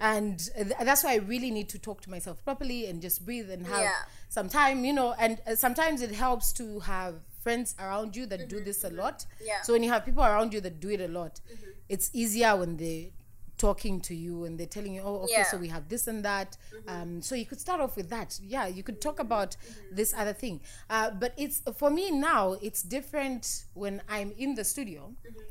and 0.00 0.38
th- 0.54 0.72
that's 0.82 1.04
why 1.04 1.12
I 1.12 1.16
really 1.16 1.50
need 1.50 1.68
to 1.70 1.78
talk 1.78 2.00
to 2.02 2.10
myself 2.10 2.42
properly 2.44 2.86
and 2.86 3.00
just 3.02 3.24
breathe 3.24 3.50
and 3.50 3.66
have 3.66 3.80
Yeah. 3.82 3.92
some 4.28 4.48
time. 4.48 4.84
You 4.84 4.92
know, 4.92 5.14
and 5.18 5.38
uh, 5.46 5.54
sometimes 5.56 6.02
it 6.02 6.12
helps 6.12 6.52
to 6.54 6.80
have 6.80 7.14
friends 7.42 7.74
around 7.78 8.16
you 8.16 8.26
that 8.26 8.48
do 8.48 8.60
this 8.62 8.84
a 8.84 8.90
lot. 8.90 9.20
Mm-hmm, 9.20 9.44
Yeah. 9.46 9.54
Mm-hmm. 9.54 9.64
So 9.64 9.72
when 9.72 9.82
you 9.82 9.90
have 9.90 10.04
people 10.04 10.22
around 10.24 10.52
you 10.52 10.60
that 10.60 10.80
do 10.80 10.90
it 10.90 11.00
a 11.00 11.08
lot, 11.08 11.40
it's 11.88 12.10
easier 12.12 12.54
when 12.56 12.76
they 12.76 13.12
talking 13.60 14.00
to 14.08 14.14
you 14.14 14.44
and 14.44 14.58
they're 14.58 14.74
telling 14.78 14.94
you, 14.96 15.02
oh, 15.04 15.16
okay, 15.24 15.32
Yeah. 15.32 15.42
Mm-hmm. 15.42 15.56
so 15.56 15.60
we 15.60 15.68
have 15.76 15.84
this 15.88 16.06
and 16.12 16.24
that. 16.24 16.56
Um, 16.88 17.20
so 17.22 17.34
you 17.34 17.46
could 17.50 17.60
start 17.60 17.80
off 17.80 17.94
with 17.96 18.08
that. 18.10 18.38
Yeah, 18.42 18.66
you 18.66 18.82
could 18.82 19.00
talk 19.00 19.18
about 19.20 19.56
this 19.98 20.10
other 20.16 20.32
thing. 20.32 20.60
Uh, 20.88 21.10
but 21.22 21.32
it's 21.36 21.58
for 21.80 21.90
me 21.90 22.10
now, 22.10 22.44
it's 22.62 22.82
different 22.82 23.64
when 23.74 23.94
I'm 24.08 24.30
in 24.44 24.54
the 24.54 24.64
studio 24.64 25.02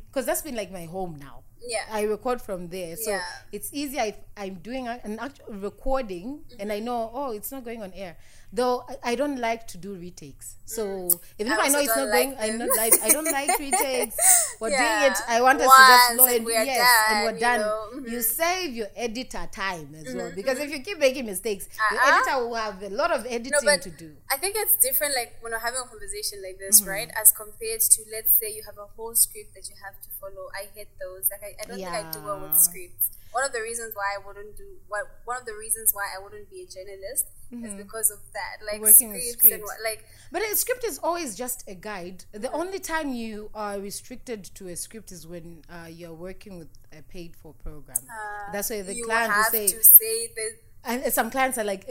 because 0.07 0.25
that's 0.25 0.41
been 0.41 0.55
like 0.55 0.71
my 0.71 0.85
home 0.85 1.13
now. 1.19 1.43
Mm-hmm. 1.59 1.69
Yeah. 1.69 1.83
I 1.91 2.03
record 2.03 2.41
from 2.41 2.69
there. 2.69 2.95
So 2.95 3.11
Yeah. 3.11 3.21
it's 3.51 3.69
easier 3.73 4.03
if 4.03 4.15
I'm 4.37 4.55
doing 4.55 4.87
an 4.87 5.19
actual 5.19 5.53
recording 5.55 6.39
and 6.59 6.71
I 6.71 6.79
know, 6.79 7.11
oh, 7.13 7.31
it's 7.31 7.51
not 7.51 7.63
going 7.65 7.81
on 7.83 7.91
air. 7.93 8.17
Though 8.51 8.81
I, 9.03 9.13
don't 9.13 9.37
like 9.37 9.67
to 9.67 9.77
do 9.77 9.93
retakes. 9.93 10.55
So 10.65 10.81
even 11.37 11.53
if 11.53 11.59
I, 11.59 11.67
know 11.67 11.79
it's 11.79 11.95
not 11.95 12.09
going, 12.09 12.31
like 12.31 12.39
I'm 12.41 12.57
not 12.57 12.69
like 12.77 12.93
I 13.03 13.09
don't 13.09 13.31
like 13.39 13.59
retakes. 13.59 14.17
We're 14.59 14.69
doing 14.69 15.01
it. 15.05 15.17
I 15.27 15.39
want 15.41 15.61
us 15.61 15.69
to 15.69 15.83
just 15.93 16.13
flow 16.15 16.25
and 16.25 16.35
and 16.37 16.45
we 16.47 16.55
are 16.57 16.65
yes, 16.65 16.89
and 17.11 17.25
we're 17.25 17.33
you 17.35 17.39
done. 17.39 17.59
know. 17.59 17.85
Mm-hmm. 17.93 18.11
You 18.11 18.21
save 18.23 18.73
your 18.73 18.87
editor 18.95 19.47
time 19.51 19.93
as 19.93 20.15
well 20.15 20.31
because 20.35 20.57
if 20.57 20.71
you 20.71 20.79
keep 20.79 20.97
making 20.97 21.27
mistakes, 21.27 21.67
your 21.91 22.01
Uh-uh. 22.01 22.09
editor 22.17 22.47
will 22.47 22.55
have 22.55 22.81
a 22.81 22.89
lot 22.89 23.11
of 23.11 23.27
editing 23.27 23.51
no, 23.63 23.77
to 23.77 23.89
do. 23.91 24.15
I 24.31 24.37
think 24.37 24.55
it's 24.57 24.77
different, 24.77 25.13
like 25.15 25.35
when 25.41 25.51
we're 25.51 25.59
having 25.59 25.81
a 25.85 25.87
conversation 25.87 26.41
like 26.41 26.57
this, 26.57 26.81
Mm-hmm. 26.81 26.89
right? 26.89 27.09
As 27.21 27.31
compared 27.31 27.81
to, 27.81 27.99
let's 28.11 28.33
say, 28.39 28.49
you 28.51 28.63
have 28.65 28.77
a 28.79 28.87
whole 28.97 29.13
script 29.13 29.53
that 29.53 29.69
you 29.69 29.75
have 29.85 30.01
to 30.01 30.09
follow. 30.19 30.49
I 30.57 30.69
hate 30.73 30.89
those. 30.99 31.29
Like, 31.29 31.43
I, 31.43 31.48
I 31.61 31.65
don't 31.67 31.77
think 31.77 31.89
I 31.89 32.11
do 32.11 32.21
well 32.21 32.39
with 32.41 32.57
scripts. 32.57 33.05
One 33.31 33.45
of 33.45 33.51
the 33.51 33.61
reasons 33.61 33.93
why 33.95 34.15
I 34.17 34.25
wouldn't 34.25 34.57
do 34.57 34.65
what 34.87 35.03
one 35.25 35.37
of 35.37 35.45
the 35.45 35.53
reasons 35.53 35.93
why 35.93 36.07
I 36.17 36.23
wouldn't 36.23 36.49
be 36.49 36.61
a 36.63 36.65
journalist 36.67 37.25
is 37.51 37.73
because 37.75 38.09
of 38.11 38.19
that. 38.33 38.63
Like 38.65 38.75
Mm-hmm. 38.81 38.83
Working 38.83 39.11
with 39.11 39.23
scripts 39.23 39.51
and 39.55 39.63
what, 39.63 39.77
like 39.83 40.05
But 40.31 40.41
a 40.41 40.55
script 40.55 40.83
is 40.83 40.99
always 40.99 41.35
just 41.35 41.63
a 41.67 41.75
guide. 41.75 42.25
The 42.31 42.51
only 42.51 42.79
time 42.79 43.13
you 43.13 43.49
are 43.53 43.79
restricted 43.79 44.43
to 44.55 44.67
a 44.69 44.75
script 44.75 45.11
is 45.11 45.27
when 45.27 45.63
uh, 45.69 45.87
you're 45.89 46.13
working 46.13 46.57
with 46.57 46.69
a 46.91 47.01
paid 47.03 47.35
for 47.35 47.53
program. 47.53 47.97
That's 48.51 48.69
why 48.71 48.81
the 48.81 48.99
Uh, 48.99 49.05
client 49.05 49.33
will 49.35 49.43
say, 49.51 49.67
to 49.67 49.83
say 49.83 50.27
the 50.35 50.47
and 50.85 51.13
some 51.13 51.29
clients 51.29 51.57
are 51.57 51.63
like, 51.63 51.85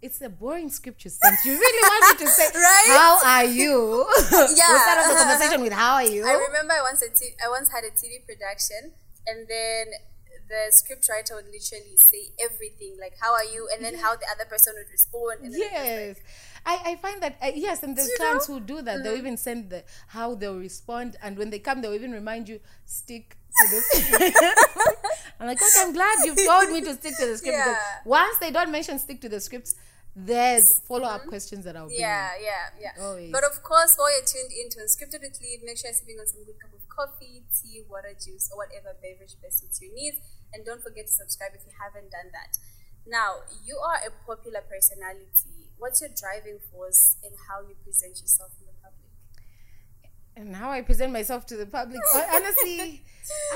it's 0.00 0.20
a 0.22 0.28
boring 0.28 0.70
script 0.70 1.04
you 1.04 1.10
sent. 1.10 1.38
You 1.44 1.52
really 1.52 1.82
want 1.82 2.20
me 2.20 2.24
to 2.26 2.30
say, 2.32 2.48
Right? 2.54 2.86
How 2.88 3.20
are 3.24 3.44
you? 3.44 4.06
Yeah. 4.32 4.68
we'll 4.68 4.80
start 4.80 4.98
off 4.98 5.08
the 5.08 5.24
conversation 5.24 5.60
with, 5.62 5.72
How 5.72 5.94
are 5.94 6.04
you? 6.04 6.24
I 6.24 6.32
remember 6.32 6.72
I 6.74 6.82
once 6.82 7.02
a 7.02 7.10
t- 7.10 7.34
I 7.44 7.48
once 7.50 7.70
had 7.70 7.84
a 7.84 7.90
TV 7.90 8.24
production, 8.24 8.92
and 9.26 9.46
then 9.48 9.86
the 10.48 10.70
script 10.70 11.08
writer 11.08 11.34
would 11.36 11.46
literally 11.46 11.96
say 11.96 12.30
everything, 12.42 12.96
like 13.00 13.14
"How 13.20 13.32
are 13.32 13.44
you?" 13.44 13.68
and 13.72 13.84
then 13.84 13.96
how 13.96 14.16
the 14.16 14.26
other 14.34 14.44
person 14.48 14.74
would 14.76 14.90
respond. 14.90 15.38
Yes. 15.54 16.16
I, 16.64 16.92
I 16.92 16.96
find 16.96 17.20
that, 17.22 17.38
uh, 17.42 17.50
yes, 17.54 17.82
and 17.82 17.96
there's 17.96 18.08
you 18.08 18.16
clients 18.18 18.48
know? 18.48 18.56
Mm-hmm. 18.56 18.68
who 18.68 18.76
do 18.76 18.82
that. 18.82 19.02
They'll 19.02 19.16
even 19.16 19.36
send 19.36 19.70
the 19.70 19.82
how 20.08 20.34
they'll 20.34 20.58
respond, 20.58 21.16
and 21.22 21.36
when 21.38 21.50
they 21.50 21.58
come, 21.58 21.80
they'll 21.82 21.94
even 21.94 22.12
remind 22.12 22.48
you, 22.48 22.60
stick 22.84 23.36
to 23.60 23.70
this. 23.70 23.86
I'm 25.42 25.48
like, 25.50 25.58
okay, 25.58 25.82
I'm 25.82 25.92
glad 25.92 26.22
you 26.22 26.38
told 26.38 26.70
me 26.70 26.86
to 26.86 26.94
stick 26.94 27.18
to 27.18 27.26
the 27.26 27.34
script 27.34 27.58
because 27.58 27.74
Yeah. 27.82 28.06
once 28.06 28.38
they 28.38 28.54
don't 28.54 28.70
mention 28.70 28.94
stick 29.02 29.18
to 29.22 29.28
the 29.28 29.42
scripts, 29.42 29.74
there's 30.14 30.70
mm-hmm. 30.70 30.86
follow 30.86 31.10
up 31.10 31.26
questions 31.26 31.66
that 31.66 31.74
I'll 31.74 31.90
bring. 31.90 31.98
Yeah, 31.98 32.30
yeah, 32.38 32.70
yeah. 32.78 32.94
Always. 33.02 33.34
But 33.34 33.42
of 33.42 33.58
course, 33.66 33.90
while 33.98 34.06
you're 34.14 34.22
tuned 34.22 34.54
into 34.54 34.78
Unscripted 34.78 35.18
with 35.18 35.42
Liv, 35.42 35.66
make 35.66 35.82
sure 35.82 35.90
you're 35.90 35.98
sipping 35.98 36.22
on 36.22 36.30
some 36.30 36.46
good 36.46 36.62
cup 36.62 36.70
of 36.70 36.86
coffee, 36.86 37.42
tea, 37.50 37.82
water, 37.90 38.14
juice, 38.14 38.54
or 38.54 38.62
whatever 38.62 38.94
beverage 39.02 39.34
best 39.42 39.66
suits 39.66 39.82
your 39.82 39.90
needs. 39.90 40.22
And 40.54 40.62
don't 40.62 40.78
forget 40.78 41.10
to 41.10 41.12
subscribe 41.12 41.58
if 41.58 41.66
you 41.66 41.74
haven't 41.74 42.14
done 42.14 42.30
that. 42.30 42.62
Now, 43.02 43.42
you 43.66 43.82
are 43.82 43.98
a 43.98 44.14
popular 44.22 44.62
personality. 44.62 45.74
What's 45.74 45.98
your 45.98 46.14
driving 46.14 46.62
force 46.70 47.18
in 47.26 47.34
how 47.50 47.66
you 47.66 47.74
present 47.82 48.22
yourself 48.22 48.54
in 48.61 48.61
the 48.61 48.61
public? 48.61 48.61
And 50.36 50.54
how 50.56 50.70
I 50.70 50.80
present 50.82 51.12
myself 51.12 51.46
to 51.46 51.56
the 51.56 51.66
public. 51.66 52.00
Honestly, 52.32 53.02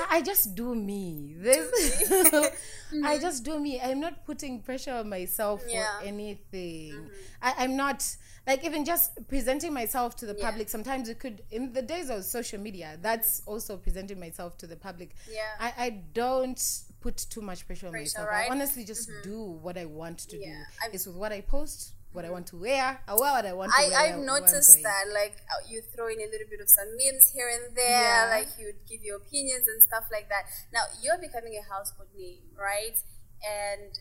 I, 0.09 0.17
I 0.17 0.21
just 0.21 0.55
do 0.55 0.75
me. 0.75 1.33
This, 1.37 2.09
I 3.03 3.17
just 3.17 3.43
do 3.43 3.59
me. 3.59 3.79
I'm 3.81 3.99
not 3.99 4.25
putting 4.25 4.61
pressure 4.61 4.93
on 4.93 5.09
myself 5.09 5.63
Yeah. 5.67 5.83
Mm-hmm. 5.85 5.99
for 5.99 6.05
anything. 6.05 7.09
I, 7.41 7.53
I'm 7.59 7.75
not 7.75 8.05
like 8.45 8.63
even 8.63 8.85
just 8.85 9.27
presenting 9.27 9.73
myself 9.73 10.15
to 10.17 10.25
the 10.25 10.35
Yeah. 10.37 10.49
public. 10.49 10.69
Sometimes 10.69 11.09
it 11.09 11.19
could 11.19 11.41
in 11.51 11.73
the 11.73 11.81
days 11.81 12.09
of 12.09 12.23
social 12.23 12.59
media. 12.59 12.97
That's 13.01 13.41
also 13.45 13.75
presenting 13.77 14.19
myself 14.19 14.57
to 14.59 14.67
the 14.67 14.75
public. 14.77 15.15
Yeah. 15.29 15.41
I, 15.59 15.73
I 15.77 15.89
don't 16.13 16.61
put 17.01 17.17
too 17.29 17.41
much 17.41 17.65
pressure 17.67 17.87
on 17.87 17.91
Pressure, 17.91 18.03
myself. 18.19 18.27
right? 18.29 18.43
Mm-hmm. 18.45 18.51
I 18.53 18.55
honestly 18.55 18.83
just 18.85 19.09
do 19.23 19.41
what 19.61 19.77
I 19.77 19.85
want 19.85 20.19
to 20.29 20.37
Yeah. 20.37 20.45
do. 20.47 20.53
I'm- 20.83 20.91
It's 20.93 21.05
with 21.07 21.15
what 21.17 21.31
I 21.33 21.41
post, 21.41 21.93
what 22.17 22.25
I 22.25 22.31
want 22.33 22.47
to 22.49 22.57
wear. 22.57 22.99
I 23.07 23.13
wear 23.13 23.31
what 23.37 23.45
I 23.45 23.53
want 23.53 23.69
to 23.71 23.77
wear. 23.77 23.93
I, 23.93 24.17
I've 24.17 24.19
noticed 24.25 24.81
that, 24.81 25.05
like, 25.13 25.37
uh, 25.53 25.61
you 25.69 25.85
throw 25.93 26.09
in 26.09 26.17
a 26.19 26.25
little 26.33 26.49
bit 26.49 26.59
of 26.59 26.69
some 26.69 26.89
memes 26.97 27.29
here 27.29 27.45
and 27.47 27.77
there, 27.77 27.85
Yeah. 28.25 28.33
like, 28.33 28.49
you 28.57 28.73
give 28.89 29.05
your 29.05 29.17
opinions 29.21 29.69
and 29.69 29.77
stuff 29.81 30.09
like 30.11 30.27
that. 30.33 30.49
Now, 30.73 30.89
you're 31.01 31.21
becoming 31.21 31.53
a 31.55 31.63
household 31.69 32.09
name, 32.17 32.49
right? 32.57 32.97
And 33.45 33.93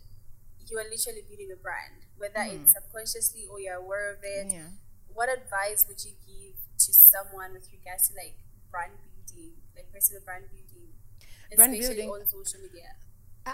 you 0.66 0.80
are 0.80 0.88
literally 0.88 1.22
building 1.28 1.52
a 1.52 1.60
brand, 1.60 2.08
whether 2.16 2.42
it's 2.48 2.72
subconsciously 2.72 3.44
or 3.46 3.60
you're 3.60 3.78
aware 3.78 4.10
of 4.16 4.24
it. 4.24 4.50
Yeah. 4.50 4.72
What 5.12 5.28
advice 5.28 5.84
would 5.86 6.00
you 6.02 6.16
give 6.26 6.56
to 6.56 6.90
someone 6.92 7.52
with 7.52 7.68
regards 7.70 8.08
to, 8.08 8.16
like, 8.16 8.40
brand 8.72 8.96
building, 9.04 9.60
like 9.76 9.92
personal 9.92 10.24
brand 10.24 10.48
building? 10.48 10.90
Brand 11.54 11.72
especially 11.76 12.08
building. 12.08 12.24
on 12.24 12.26
social 12.26 12.60
media. 12.64 12.90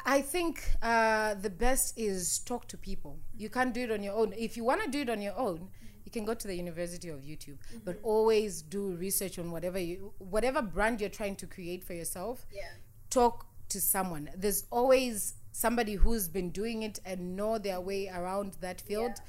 I- 0.04 0.22
think 0.22 0.62
uh, 0.82 1.34
the 1.34 1.50
best 1.50 1.98
is 1.98 2.38
talk 2.40 2.66
to 2.68 2.76
people. 2.76 3.18
You 3.36 3.50
can't 3.50 3.74
do 3.74 3.82
it 3.82 3.90
on 3.90 4.02
your 4.02 4.14
own. 4.14 4.32
If 4.36 4.56
you 4.56 4.64
want 4.64 4.82
to 4.84 4.90
do 4.90 5.00
it 5.00 5.10
on 5.10 5.20
your 5.20 5.36
own, 5.38 5.68
you 6.04 6.10
can 6.10 6.24
go 6.24 6.34
to 6.34 6.46
the 6.46 6.54
University 6.54 7.08
of 7.08 7.20
YouTube, 7.20 7.58
but 7.84 7.98
always 8.02 8.62
do 8.62 8.92
research 8.96 9.38
on 9.38 9.50
whatever 9.50 9.78
you, 9.78 10.12
whatever 10.18 10.62
brand 10.62 11.00
you're 11.00 11.10
trying 11.10 11.36
to 11.36 11.46
create 11.46 11.84
for 11.84 11.94
yourself. 11.94 12.46
Yeah. 12.52 12.62
Talk 13.10 13.46
to 13.68 13.80
someone. 13.80 14.30
There's 14.36 14.64
always 14.70 15.34
somebody 15.52 15.94
who's 15.94 16.28
been 16.28 16.50
doing 16.50 16.82
it 16.82 16.98
and 17.04 17.36
know 17.36 17.58
their 17.58 17.80
way 17.80 18.08
around 18.08 18.54
that 18.60 18.80
field. 18.80 19.12
Yeah. 19.16 19.22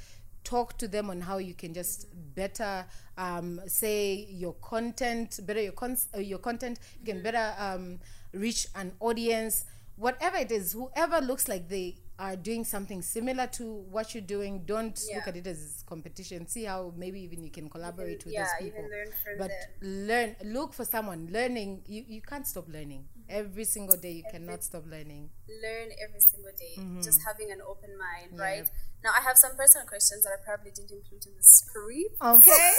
Talk 0.46 0.78
to 0.80 0.88
them 0.90 1.10
on 1.10 1.22
how 1.22 1.38
you 1.38 1.54
can 1.54 1.74
just 1.74 2.08
better 2.36 2.86
um, 3.18 3.62
say 3.68 4.28
your 4.30 4.54
content, 4.56 5.40
better 5.46 5.62
your 5.62 5.72
con- 5.72 5.98
uh, 6.16 6.20
your 6.20 6.40
content. 6.40 6.80
You 7.00 7.14
can 7.14 7.24
better 7.24 7.54
um, 7.58 8.00
reach 8.34 8.68
an 8.76 8.92
audience. 9.00 9.66
Whatever 9.96 10.38
it 10.38 10.52
is, 10.52 10.74
whoever 10.74 11.22
looks 11.22 11.48
like 11.48 11.70
they 11.70 11.98
are 12.20 12.36
doing 12.36 12.64
something 12.64 13.02
similar 13.02 13.48
to 13.48 13.64
what 13.90 14.14
you're 14.14 14.22
doing, 14.24 14.64
don't 14.66 15.00
look 15.16 15.28
at 15.28 15.36
it 15.36 15.48
as 15.48 15.84
competition. 15.88 16.48
See 16.48 16.64
how 16.66 16.94
maybe 16.96 17.20
even 17.22 17.44
you 17.44 17.52
can 17.52 17.70
collaborate 17.70 18.24
with 18.26 18.34
yeah, 18.34 18.44
those 18.60 18.70
people. 18.70 18.84
learn 18.84 19.08
from 19.24 19.38
but 19.40 19.50
them. 19.50 20.08
learn, 20.08 20.36
look 20.44 20.74
for 20.74 20.86
someone. 20.86 21.30
Learning, 21.32 21.82
you, 21.88 22.04
you 22.08 22.22
can't 22.22 22.46
stop 22.48 22.68
learning. 22.68 23.06
Every 23.30 23.64
single 23.64 23.98
day, 23.98 24.12
you 24.12 24.24
cannot 24.32 24.64
stop 24.64 24.84
learning. 24.86 25.30
learn 25.48 25.90
every 26.08 26.20
single 26.20 26.52
day. 26.58 27.02
Just 27.02 27.22
having 27.26 27.52
an 27.52 27.60
open 27.68 27.92
mind, 27.98 28.32
Mm-hmm. 28.34 28.38
Yeah. 28.40 28.44
right? 28.44 28.70
Now, 29.04 29.10
I 29.18 29.22
have 29.24 29.38
some 29.38 29.56
personal 29.58 29.88
questions 29.88 30.24
that 30.24 30.32
I 30.32 30.44
probably 30.46 30.72
didn't 30.72 30.92
include 30.92 31.26
in 31.26 31.34
the 31.36 31.44
script. 31.44 32.16
Okay. 32.22 32.72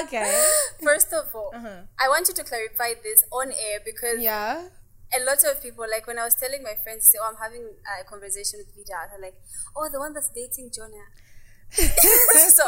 okay. 0.04 0.44
First 0.82 1.12
of 1.12 1.34
all, 1.34 1.50
Uh-huh. 1.54 1.82
I 1.98 2.08
want 2.08 2.28
you 2.28 2.34
to 2.34 2.44
clarify 2.44 2.94
this 3.02 3.24
on 3.32 3.48
air 3.52 3.80
because 3.84 4.20
Yeah. 4.20 4.68
A 5.14 5.24
lot 5.24 5.42
of 5.44 5.62
people, 5.62 5.84
like 5.90 6.06
when 6.06 6.18
I 6.18 6.24
was 6.24 6.34
telling 6.34 6.62
my 6.62 6.74
friends, 6.82 7.10
say, 7.10 7.18
"Oh, 7.20 7.28
I'm 7.30 7.36
having 7.42 7.64
a 8.00 8.04
conversation 8.04 8.58
with 8.60 8.74
Vida," 8.74 8.94
they're 9.10 9.20
like, 9.20 9.40
"Oh, 9.76 9.88
the 9.90 9.98
one 9.98 10.12
that's 10.12 10.30
dating 10.30 10.70
Jonah." 10.74 11.08
so, 12.48 12.64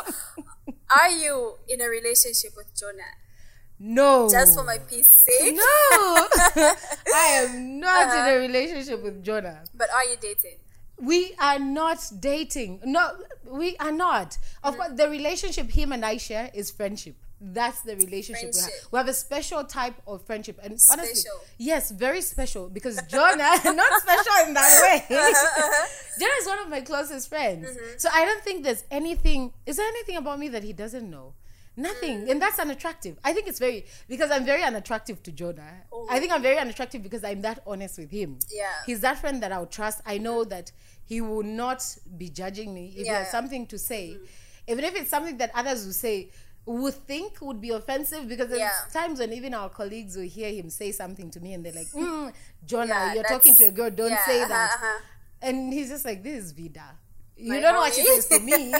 are 1.00 1.10
you 1.10 1.54
in 1.68 1.80
a 1.80 1.88
relationship 1.88 2.52
with 2.56 2.68
Jonah? 2.78 3.14
No. 3.78 4.28
Just 4.30 4.54
for 4.58 4.64
my 4.64 4.78
peace 4.78 5.24
sake? 5.26 5.54
No. 5.54 5.62
I 7.14 7.44
am 7.44 7.80
not 7.80 8.08
Uh-huh. 8.08 8.28
in 8.30 8.36
a 8.36 8.38
relationship 8.40 9.02
with 9.02 9.24
Jonah. 9.24 9.64
But 9.74 9.88
are 9.94 10.04
you 10.04 10.16
dating? 10.20 10.58
We 11.00 11.34
are 11.40 11.58
not 11.58 11.98
dating. 12.20 12.80
No, 12.84 13.12
we 13.46 13.76
are 13.78 13.90
not. 13.92 14.36
Of 14.62 14.74
Mm-hmm. 14.74 14.82
course, 14.82 14.92
the 14.98 15.08
relationship 15.08 15.70
him 15.70 15.92
and 15.92 16.04
I 16.04 16.18
share 16.18 16.50
is 16.52 16.70
friendship. 16.70 17.16
That's 17.42 17.80
the 17.82 17.96
relationship 17.96 18.50
we 18.54 18.60
have. 18.60 18.70
We 18.92 18.96
have 18.98 19.08
a 19.08 19.14
special 19.14 19.64
type 19.64 19.94
of 20.06 20.22
friendship, 20.26 20.58
and 20.62 20.76
honestly, 20.92 21.14
Special. 21.14 21.40
yes, 21.56 21.90
very 21.90 22.20
special 22.20 22.68
because 22.68 23.00
Jonah, 23.08 23.52
not 23.64 24.02
special 24.02 24.46
in 24.46 24.52
that 24.54 24.80
way. 24.82 25.16
Jonah 26.18 26.32
is 26.40 26.46
one 26.46 26.58
of 26.58 26.68
my 26.68 26.80
closest 26.82 27.28
friends, 27.28 27.66
Mm-hmm. 27.66 27.98
so 27.98 28.08
I 28.12 28.24
don't 28.24 28.42
think 28.42 28.64
there's 28.64 28.84
anything. 28.90 29.52
Is 29.66 29.76
there 29.78 29.86
anything 29.88 30.16
about 30.16 30.38
me 30.38 30.48
that 30.48 30.62
he 30.64 30.72
doesn't 30.72 31.08
know? 31.08 31.34
Nothing, 31.76 32.26
Mm. 32.26 32.30
and 32.32 32.42
that's 32.42 32.58
unattractive. 32.58 33.16
I 33.24 33.32
think 33.32 33.46
it's 33.48 33.58
very 33.58 33.86
because 34.08 34.30
I'm 34.30 34.44
very 34.44 34.62
unattractive 34.62 35.22
to 35.22 35.32
Jonah. 35.32 35.82
I 36.10 36.18
think 36.18 36.32
I'm 36.32 36.42
very 36.42 36.58
unattractive 36.58 37.02
because 37.02 37.24
I'm 37.24 37.40
that 37.42 37.62
honest 37.66 37.96
with 37.98 38.10
him. 38.10 38.38
Oh. 38.42 38.46
Yeah. 38.52 38.64
he's 38.84 39.00
that 39.00 39.18
friend 39.18 39.42
that 39.42 39.50
I'll 39.52 39.66
trust. 39.78 40.02
I 40.04 40.18
know 40.18 40.44
that 40.44 40.72
he 41.06 41.20
will 41.22 41.44
not 41.44 41.82
be 42.18 42.28
judging 42.28 42.74
me 42.74 42.92
if 42.96 43.04
he 43.04 43.08
has 43.08 43.30
something 43.30 43.66
to 43.68 43.78
say, 43.78 44.18
even 44.68 44.84
if 44.84 44.94
it's 44.94 45.08
something 45.10 45.38
that 45.38 45.52
others 45.54 45.86
will 45.86 45.94
say 45.94 46.30
would 46.72 46.94
think 46.94 47.40
would 47.40 47.60
be 47.60 47.70
offensive 47.70 48.28
because 48.28 48.48
there's 48.48 48.60
Yeah. 48.60 48.72
times 48.92 49.18
when 49.20 49.32
even 49.32 49.54
our 49.54 49.68
colleagues 49.68 50.16
will 50.16 50.28
hear 50.28 50.52
him 50.52 50.70
say 50.70 50.92
something 50.92 51.30
to 51.30 51.40
me 51.40 51.54
and 51.54 51.64
they're 51.64 51.72
like, 51.72 51.88
mm, 51.88 52.32
Jonah, 52.64 52.86
Yeah, 52.88 53.14
you're 53.14 53.24
talking 53.24 53.56
to 53.56 53.64
a 53.64 53.70
girl, 53.72 53.90
don't 53.90 54.10
yeah, 54.10 54.24
say 54.24 54.38
uh-huh, 54.42 54.48
that. 54.48 54.74
uh-huh. 54.74 55.00
And 55.42 55.72
he's 55.72 55.88
just 55.88 56.04
like, 56.04 56.22
this 56.22 56.44
is 56.44 56.52
Vida. 56.52 56.84
You 57.36 57.48
My 57.54 57.60
don't 57.60 57.72
know 57.74 57.80
what 57.80 57.94
she 57.94 58.04
says 58.04 58.26
to 58.26 58.38
me. 58.40 58.70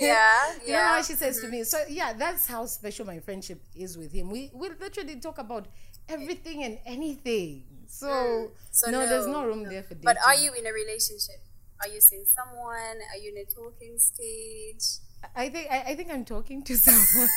Yeah, 0.00 0.54
You 0.66 0.72
don't 0.72 0.84
know. 0.84 0.96
What 0.96 1.04
she 1.04 1.12
says 1.14 1.40
to 1.42 1.48
me. 1.48 1.62
So 1.64 1.78
yeah, 1.88 2.14
that's 2.14 2.46
how 2.46 2.64
special 2.66 3.04
my 3.06 3.18
friendship 3.20 3.60
is 3.76 3.98
with 3.98 4.12
him. 4.12 4.30
We 4.30 4.50
we 4.54 4.70
literally 4.70 5.16
talk 5.20 5.38
about 5.38 5.66
everything 6.08 6.64
and 6.64 6.78
anything. 6.86 7.64
So, 7.86 8.06
Mm. 8.08 8.50
So 8.72 8.90
no, 8.90 9.06
there's 9.06 9.26
no, 9.26 9.42
no 9.42 9.46
room 9.46 9.64
there 9.64 9.82
for 9.82 9.94
dating. 9.94 10.04
But 10.04 10.16
are 10.26 10.34
you 10.34 10.52
in 10.54 10.66
a 10.66 10.72
relationship? 10.72 11.40
Are 11.82 11.88
you 11.88 12.00
seeing 12.00 12.24
someone? 12.24 12.96
Are 13.12 13.18
you 13.22 13.32
in 13.36 13.38
a 13.38 13.46
talking 13.54 13.98
stage? 13.98 15.04
I 15.34 15.48
think 15.48 15.70
I, 15.70 15.78
I 15.88 15.94
think 15.96 16.10
I'm 16.12 16.24
talking 16.24 16.62
to 16.62 16.76
someone. 16.86 17.28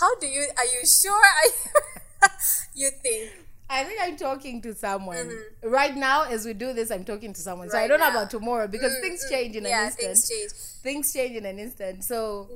How 0.00 0.14
do 0.20 0.26
you? 0.26 0.46
Are 0.56 0.64
you 0.64 0.86
sure? 0.86 1.12
Are 1.12 2.28
you, 2.74 2.84
you 2.86 2.90
think? 3.02 3.30
I 3.70 3.84
think 3.84 4.00
I'm 4.02 4.16
talking 4.16 4.60
to 4.62 4.74
someone 4.74 5.30
right 5.64 5.96
now 5.96 6.24
as 6.24 6.44
we 6.44 6.52
do 6.52 6.74
this. 6.74 6.90
I'm 6.90 7.04
talking 7.04 7.32
to 7.32 7.40
someone, 7.40 7.70
so 7.70 7.78
I 7.78 7.82
Mm-hmm. 7.82 7.88
Don't 7.88 8.00
know 8.00 8.10
about 8.10 8.30
tomorrow 8.30 8.66
because 8.68 8.92
things 9.00 9.24
change 9.30 9.56
in 9.56 9.64
yeah, 9.64 9.80
an 9.82 9.86
instant. 9.86 10.02
Yeah 10.02 10.08
things 10.14 10.28
change. 10.28 10.52
Things 10.82 11.12
change 11.12 11.36
in 11.36 11.46
an 11.46 11.58
instant. 11.58 12.04
So 12.04 12.50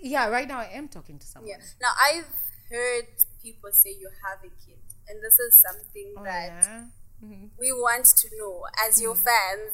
yeah, 0.00 0.28
right 0.28 0.48
now 0.48 0.58
I 0.60 0.70
am 0.72 0.88
talking 0.88 1.18
to 1.18 1.26
someone. 1.26 1.50
Yeah. 1.50 1.58
Now 1.80 1.92
I've 2.02 2.32
heard 2.70 3.06
people 3.42 3.70
say 3.72 3.90
you 3.90 4.08
have 4.26 4.38
a 4.40 4.48
kid, 4.64 4.78
and 5.08 5.22
this 5.22 5.38
is 5.38 5.62
something 5.68 6.14
Oh, 6.16 6.24
that 6.24 6.46
yeah. 6.64 6.84
Mhm. 7.22 7.50
we 7.58 7.70
want 7.72 8.06
to 8.06 8.28
know 8.38 8.64
as 8.88 9.00
your 9.02 9.14
Mm. 9.14 9.24
fans. 9.28 9.72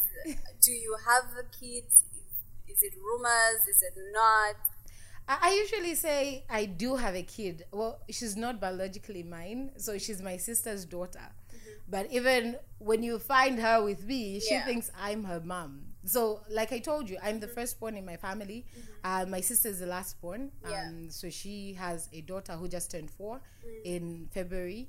Do 0.60 0.72
you 0.72 0.96
have 1.06 1.24
a 1.38 1.44
kid? 1.58 1.84
Is 2.70 2.82
it 2.82 2.94
rumors? 3.02 3.60
Is 3.68 3.82
it 3.82 3.94
not? 4.12 4.56
I, 5.28 5.52
usually 5.52 5.94
say 5.94 6.44
I 6.48 6.64
do 6.64 6.96
have 6.96 7.14
a 7.14 7.22
kid. 7.22 7.64
Well, 7.70 8.00
she's 8.10 8.36
not 8.36 8.60
biologically 8.60 9.22
mine, 9.22 9.72
so 9.76 9.98
she's 9.98 10.22
my 10.22 10.38
sister's 10.38 10.86
daughter. 10.86 11.20
Mm-hmm. 11.20 11.70
But 11.90 12.10
even 12.10 12.56
when 12.78 13.02
you 13.02 13.18
find 13.18 13.58
her 13.58 13.82
with 13.82 14.04
me, 14.04 14.40
she 14.40 14.54
Yeah. 14.54 14.64
thinks 14.64 14.90
I'm 14.98 15.24
her 15.24 15.40
mom. 15.40 15.84
So, 16.04 16.40
like 16.48 16.72
I 16.72 16.78
told 16.78 17.10
you, 17.10 17.18
I'm 17.22 17.40
the 17.40 17.46
mm-hmm. 17.46 17.54
firstborn 17.56 17.96
in 17.96 18.06
my 18.06 18.16
family. 18.16 18.64
Mm-hmm. 18.70 18.90
Uh, 19.04 19.26
my 19.28 19.40
sister 19.42 19.68
is 19.68 19.80
the 19.80 19.86
lastborn. 19.86 20.50
Um, 20.64 20.70
Yeah. 20.70 20.90
So 21.10 21.28
she 21.28 21.74
has 21.74 22.08
a 22.12 22.22
daughter 22.22 22.52
who 22.54 22.66
just 22.68 22.90
turned 22.90 23.10
four 23.10 23.40
mm. 23.66 23.82
in 23.84 24.28
February. 24.32 24.88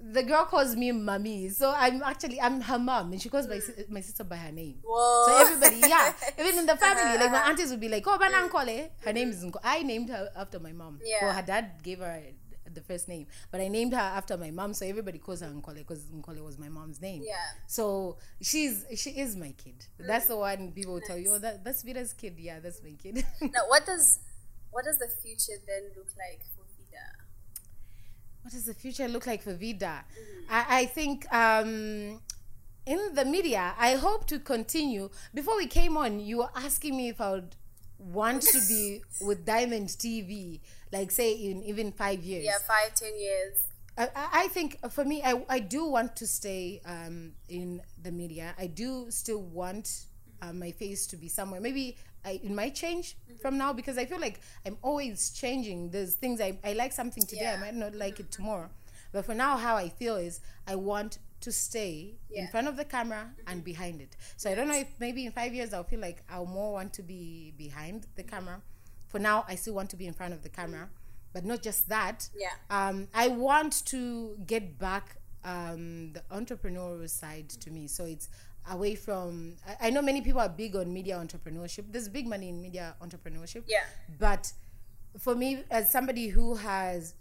The 0.00 0.22
girl 0.22 0.44
calls 0.44 0.76
me 0.76 0.92
mommy, 0.92 1.48
so 1.48 1.72
I'm 1.74 2.02
actually 2.02 2.40
I'm 2.40 2.60
her 2.60 2.78
mom, 2.78 3.12
and 3.12 3.22
she 3.22 3.28
calls 3.28 3.48
my 3.48 3.58
si- 3.58 3.84
my 3.88 4.00
sister 4.00 4.24
by 4.24 4.36
her 4.36 4.52
name. 4.52 4.76
Whoa. 4.84 5.26
So 5.26 5.38
everybody, 5.38 5.88
yeah, 5.88 6.12
even 6.38 6.58
in 6.58 6.66
the 6.66 6.76
family, 6.76 7.18
like 7.18 7.30
my 7.30 7.38
uh-huh. 7.38 7.50
aunties 7.50 7.70
would 7.70 7.80
be 7.80 7.88
like, 7.88 8.04
"Oh, 8.06 8.18
Bana 8.18 8.48
Nkole." 8.48 8.90
Her 9.02 9.12
name 9.12 9.30
is 9.30 9.42
Nkole. 9.42 9.60
I 9.64 9.82
named 9.82 10.10
her 10.10 10.28
after 10.36 10.60
my 10.60 10.72
mom. 10.72 11.00
Yeah. 11.02 11.24
Well, 11.24 11.32
her 11.32 11.42
dad 11.42 11.82
gave 11.82 12.00
her 12.00 12.20
the 12.74 12.80
first 12.80 13.08
name, 13.08 13.26
but 13.50 13.60
I 13.60 13.68
named 13.68 13.92
her 13.92 14.00
after 14.00 14.36
my 14.36 14.50
mom, 14.50 14.74
so 14.74 14.84
everybody 14.86 15.18
calls 15.18 15.40
her 15.40 15.48
Nkole 15.48 15.76
because 15.76 16.04
Nkole 16.10 16.44
was 16.44 16.58
my 16.58 16.68
mom's 16.68 17.00
name. 17.00 17.22
Yeah. 17.24 17.36
So 17.66 18.18
she's 18.42 18.84
she 18.96 19.10
is 19.10 19.36
my 19.36 19.52
kid. 19.52 19.86
That's 19.98 20.26
the 20.26 20.36
one 20.36 20.72
people 20.72 20.94
will 20.94 21.00
tell 21.00 21.18
you. 21.18 21.32
Oh, 21.32 21.38
that 21.38 21.64
that's 21.64 21.82
Vida's 21.82 22.12
kid. 22.12 22.34
Yeah, 22.38 22.60
that's 22.60 22.82
my 22.82 22.92
kid. 22.92 23.24
Now, 23.40 23.62
what 23.68 23.86
does 23.86 24.18
what 24.70 24.84
does 24.84 24.98
the 24.98 25.08
future 25.22 25.60
then 25.66 25.90
look 25.96 26.08
like 26.18 26.42
for? 26.56 26.63
What 28.44 28.52
does 28.52 28.66
the 28.66 28.74
future 28.74 29.08
look 29.08 29.26
like 29.26 29.42
for 29.42 29.54
Vida? 29.54 30.04
I, 30.50 30.80
I 30.80 30.84
think 30.84 31.26
um, 31.32 32.20
in 32.84 33.14
the 33.14 33.24
media, 33.24 33.74
I 33.78 33.94
hope 33.94 34.26
to 34.26 34.38
continue. 34.38 35.08
Before 35.32 35.56
we 35.56 35.66
came 35.66 35.96
on, 35.96 36.20
you 36.20 36.38
were 36.38 36.50
asking 36.54 36.94
me 36.94 37.08
if 37.08 37.22
I 37.22 37.32
would 37.32 37.56
want 37.98 38.42
to 38.42 38.60
be 38.68 39.02
with 39.22 39.46
Diamond 39.46 39.88
TV, 39.88 40.60
like 40.92 41.10
say 41.10 41.32
in 41.32 41.62
even 41.62 41.90
five 41.90 42.22
years. 42.22 42.44
Yeah, 42.44 42.58
five, 42.66 42.94
ten 42.94 43.18
years. 43.18 43.56
I, 43.96 44.48
think 44.48 44.78
for 44.90 45.04
me, 45.04 45.22
I, 45.22 45.40
I 45.48 45.60
do 45.60 45.84
want 45.86 46.16
to 46.16 46.26
stay 46.26 46.82
um, 46.84 47.32
in 47.48 47.80
the 48.02 48.10
media. 48.10 48.52
I 48.58 48.66
do 48.66 49.06
still 49.10 49.40
want 49.40 50.06
uh, 50.42 50.52
my 50.52 50.72
face 50.72 51.06
to 51.06 51.16
be 51.16 51.28
somewhere. 51.28 51.60
Maybe 51.60 51.96
I, 52.24 52.40
it 52.42 52.50
might 52.50 52.74
change 52.74 53.16
mm-hmm. 53.16 53.38
from 53.38 53.58
now 53.58 53.72
because 53.72 53.98
I 53.98 54.04
feel 54.06 54.20
like 54.20 54.40
I'm 54.66 54.78
always 54.82 55.30
changing. 55.30 55.90
There's 55.90 56.14
things 56.14 56.40
I, 56.40 56.58
I 56.64 56.72
like 56.72 56.92
something 56.92 57.24
today, 57.24 57.52
I 57.52 57.56
might 57.60 57.74
not 57.74 57.94
like 57.94 58.20
it 58.20 58.30
mm-hmm. 58.30 58.42
tomorrow. 58.42 58.70
But 59.12 59.24
for 59.24 59.34
now, 59.34 59.56
how 59.56 59.76
I 59.76 59.88
feel 59.88 60.16
is 60.16 60.40
I 60.66 60.74
want 60.74 61.18
to 61.40 61.52
stay 61.52 62.14
in 62.32 62.48
front 62.48 62.68
of 62.68 62.76
the 62.76 62.84
camera 62.84 63.30
mm-hmm. 63.30 63.50
and 63.50 63.62
behind 63.62 64.00
it. 64.00 64.16
So 64.36 64.50
I 64.50 64.54
don't 64.54 64.66
know 64.66 64.78
if 64.78 64.88
maybe 64.98 65.26
in 65.26 65.32
five 65.32 65.54
years 65.54 65.72
I'll 65.74 65.84
feel 65.84 66.00
like 66.00 66.22
I'll 66.28 66.46
more 66.46 66.72
want 66.72 66.92
to 66.94 67.02
be 67.02 67.52
behind 67.56 68.06
the 68.16 68.22
camera. 68.22 68.62
For 69.08 69.18
now, 69.18 69.44
I 69.46 69.54
still 69.54 69.74
want 69.74 69.90
to 69.90 69.96
be 69.96 70.06
in 70.06 70.14
front 70.14 70.34
of 70.34 70.42
the 70.42 70.48
camera. 70.48 70.88
But 71.32 71.44
not 71.44 71.62
just 71.62 71.88
that, 71.88 72.28
Yeah. 72.34 72.48
um, 72.70 73.08
I 73.12 73.28
want 73.28 73.84
to 73.86 74.36
get 74.46 74.78
back 74.78 75.16
um, 75.44 76.12
the 76.12 76.22
entrepreneurial 76.32 77.08
side 77.10 77.50
to 77.50 77.70
me. 77.70 77.86
So 77.86 78.04
it's 78.04 78.28
away 78.70 78.94
from. 78.94 79.56
I, 79.66 79.88
I 79.88 79.90
know 79.90 80.02
many 80.02 80.20
people 80.20 80.40
are 80.40 80.48
big 80.48 80.76
on 80.76 80.92
media 80.92 81.16
entrepreneurship. 81.16 81.84
There's 81.90 82.08
big 82.08 82.26
money 82.26 82.48
in 82.48 82.60
media 82.60 82.94
entrepreneurship. 83.02 83.64
Yeah. 83.66 83.84
But 84.18 84.52
for 85.18 85.34
me, 85.34 85.62
as 85.70 85.90
somebody 85.90 86.28
who 86.28 86.54
has 86.56 87.14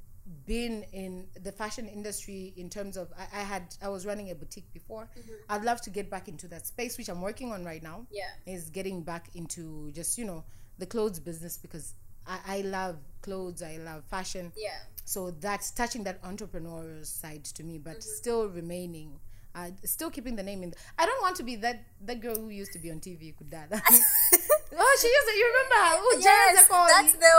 been 0.46 0.84
in 0.94 1.28
the 1.44 1.52
fashion 1.52 1.88
industry 1.88 2.54
in 2.56 2.70
terms 2.70 2.96
of 2.96 3.12
I, 3.20 3.40
I 3.40 3.44
had 3.44 3.76
I 3.82 3.90
was 3.90 4.06
running 4.06 4.32
a 4.32 4.36
boutique 4.36 4.72
before. 4.74 5.10
I'd 5.50 5.64
love 5.66 5.82
to 5.82 5.90
get 5.90 6.10
back 6.10 6.28
into 6.30 6.48
that 6.48 6.66
space, 6.66 6.98
which 6.98 7.10
I'm 7.10 7.22
working 7.22 7.52
on 7.52 7.66
right 7.66 7.84
now 7.84 8.08
Yeah. 8.10 8.24
is 8.46 8.70
getting 8.70 9.02
back 9.04 9.28
into 9.36 9.92
just 9.92 10.18
you 10.18 10.26
know 10.26 10.44
the 10.80 10.86
clothes 10.86 11.20
business 11.20 11.58
because 11.58 11.94
I, 12.26 12.40
I 12.48 12.62
love 12.62 12.96
clothes 13.22 13.62
i 13.62 13.78
love 13.78 14.04
fashion 14.06 14.52
Yeah. 14.58 14.70
so 15.06 15.32
that's 15.32 15.72
touching 15.72 16.04
that 16.06 16.22
entrepreneurial 16.24 17.06
side 17.06 17.44
to 17.46 17.64
me 17.64 17.76
Mm-hmm. 17.76 17.84
but 17.84 18.02
still 18.04 18.48
remaining 18.48 19.20
uh, 19.56 19.70
still 19.86 20.10
keeping 20.10 20.36
the 20.36 20.44
name 20.44 20.64
in 20.64 20.74
i 20.98 21.06
don't 21.06 21.22
want 21.22 21.36
to 21.36 21.44
be 21.44 21.56
that 21.56 21.84
that 22.02 22.20
girl 22.22 22.36
who 22.36 22.50
used 22.50 22.74
to 22.74 22.80
be 22.80 22.90
on 22.92 23.00
tv 23.00 23.36
could 23.38 23.50
that 23.52 23.70
oh 23.72 24.98
she 25.02 25.08
used 25.08 25.28
to 25.30 25.34
you 25.38 25.46
remember 25.52 25.76
her? 25.76 25.96
Oh 26.00 26.18
Yes, 26.20 26.68
that's 26.70 27.14
the 27.14 27.32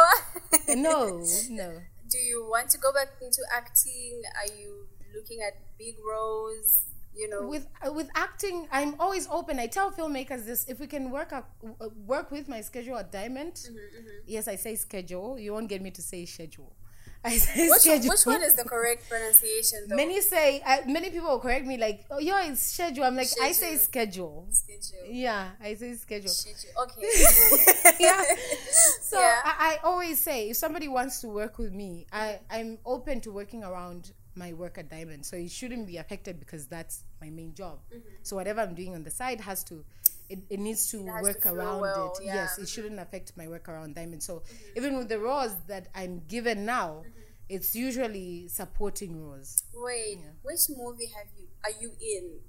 one. 0.69 0.83
no 0.83 1.25
no. 1.51 1.81
Do 2.11 2.19
you 2.19 2.47
want 2.49 2.71
to 2.71 2.79
go 2.79 2.93
back 2.93 3.09
into 3.21 3.43
acting? 3.53 4.23
Are 4.39 4.53
you 4.61 4.87
looking 5.15 5.41
at 5.47 5.55
big 5.79 5.95
roles? 6.09 6.81
You 7.17 7.29
know, 7.31 7.47
with 7.47 7.67
uh, 7.87 7.93
with 7.93 8.09
acting 8.17 8.67
i'm 8.73 8.97
always 8.99 9.29
open. 9.31 9.61
I 9.61 9.69
tell 9.69 9.93
filmmakers 9.93 10.45
this 10.47 10.65
if 10.69 10.81
we 10.81 10.89
can 10.89 11.13
work 11.13 11.33
out, 11.33 11.47
uh, 11.81 11.89
work 12.07 12.33
with 12.33 12.49
my 12.49 12.61
schedule 12.61 12.97
at 12.99 13.13
diamond 13.13 13.55
Mm-hmm, 13.55 14.27
yes 14.27 14.49
i 14.49 14.57
say 14.57 14.75
schedule. 14.75 15.39
You 15.39 15.53
won't 15.53 15.69
get 15.69 15.81
me 15.81 15.91
to 15.93 16.03
say 16.03 16.27
schedule 16.27 16.73
i 17.33 17.37
say 17.37 17.69
which, 17.69 17.81
schedule 17.81 18.11
which 18.11 18.27
one 18.27 18.43
is 18.43 18.55
the 18.55 18.65
correct 18.65 19.09
pronunciation 19.09 19.79
though? 19.89 19.97
many 19.97 20.21
say 20.21 20.61
uh, 20.67 20.79
many 20.87 21.11
people 21.11 21.29
will 21.29 21.39
correct 21.39 21.67
me 21.67 21.77
like 21.77 22.05
oh 22.11 22.19
yo 22.19 22.37
it's 22.39 22.61
schedule 22.63 23.05
i'm 23.05 23.17
like 23.17 23.29
i 23.43 23.53
say 23.53 23.77
Schedule. 23.77 24.47
schedule 24.51 24.87
Schedule. 24.91 25.15
yeah 25.15 25.51
i 25.63 25.75
say 25.75 25.95
schedule 25.95 26.29
Schedule. 26.29 26.71
Okay. 26.83 27.07
yeah. 28.01 28.23
So 29.03 29.19
Yeah. 29.21 29.41
I, 29.45 29.79
I 29.79 29.79
always 29.85 30.21
say 30.21 30.51
if 30.51 30.57
somebody 30.57 30.89
wants 30.89 31.21
to 31.23 31.29
work 31.29 31.59
with 31.59 31.73
me, 31.73 32.07
I, 32.13 32.41
I'm 32.51 32.79
open 32.85 33.21
to 33.23 33.31
working 33.33 33.63
around 33.65 34.13
my 34.35 34.53
work 34.53 34.79
at 34.79 34.89
Diamond. 34.91 35.25
So 35.25 35.37
it 35.37 35.51
shouldn't 35.51 35.87
be 35.87 35.97
affected 35.99 36.41
because 36.41 36.67
that's 36.67 37.05
my 37.21 37.31
main 37.31 37.55
job. 37.55 37.79
So 38.23 38.37
whatever 38.37 38.61
I'm 38.61 38.75
doing 38.75 38.95
on 38.95 39.03
the 39.05 39.11
side 39.11 39.41
has 39.41 39.63
to 39.65 39.85
it, 40.29 40.41
it 40.51 40.61
needs 40.61 40.91
to 40.91 40.99
to 40.99 41.05
work 41.23 41.43
flow 41.43 41.55
around 41.55 41.81
well, 41.81 42.13
it. 42.19 42.25
yeah. 42.25 42.35
Yes, 42.35 42.59
it 42.59 42.69
shouldn't 42.69 42.99
affect 42.99 43.37
my 43.37 43.49
work 43.49 43.69
around 43.69 43.95
Diamond. 43.95 44.23
So 44.23 44.43
even 44.77 44.97
with 44.97 45.09
the 45.09 45.19
roles 45.19 45.55
that 45.69 45.89
I'm 45.95 46.23
given 46.29 46.65
now, 46.65 47.03
it's 47.49 47.75
usually 47.75 48.49
supporting 48.49 49.23
roles. 49.23 49.65
Wait, 49.75 50.19
which 50.43 50.61
movie 50.71 51.07
have 51.17 51.27
you 51.39 51.47
are 51.65 51.81
you 51.81 51.93
in? 52.01 52.41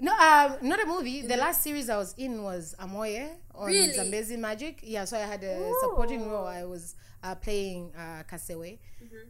No, 0.00 0.12
um, 0.12 0.56
not 0.62 0.82
a 0.82 0.86
movie. 0.86 1.22
The 1.22 1.36
last 1.36 1.62
series 1.62 1.90
I 1.90 1.96
was 1.98 2.14
in 2.16 2.42
was 2.42 2.74
Amoye 2.80 3.28
on 3.54 3.66
Really? 3.66 3.92
Zambezi 3.92 4.36
Magic. 4.36 4.80
Yeah, 4.82 5.04
so 5.04 5.16
I 5.16 5.20
had 5.20 5.42
a 5.44 5.72
supporting 5.80 6.28
role. 6.28 6.46
I 6.46 6.64
was 6.64 6.94
uh, 7.22 7.34
playing 7.34 7.92
uh, 7.96 8.22
Kasewe, 8.30 8.78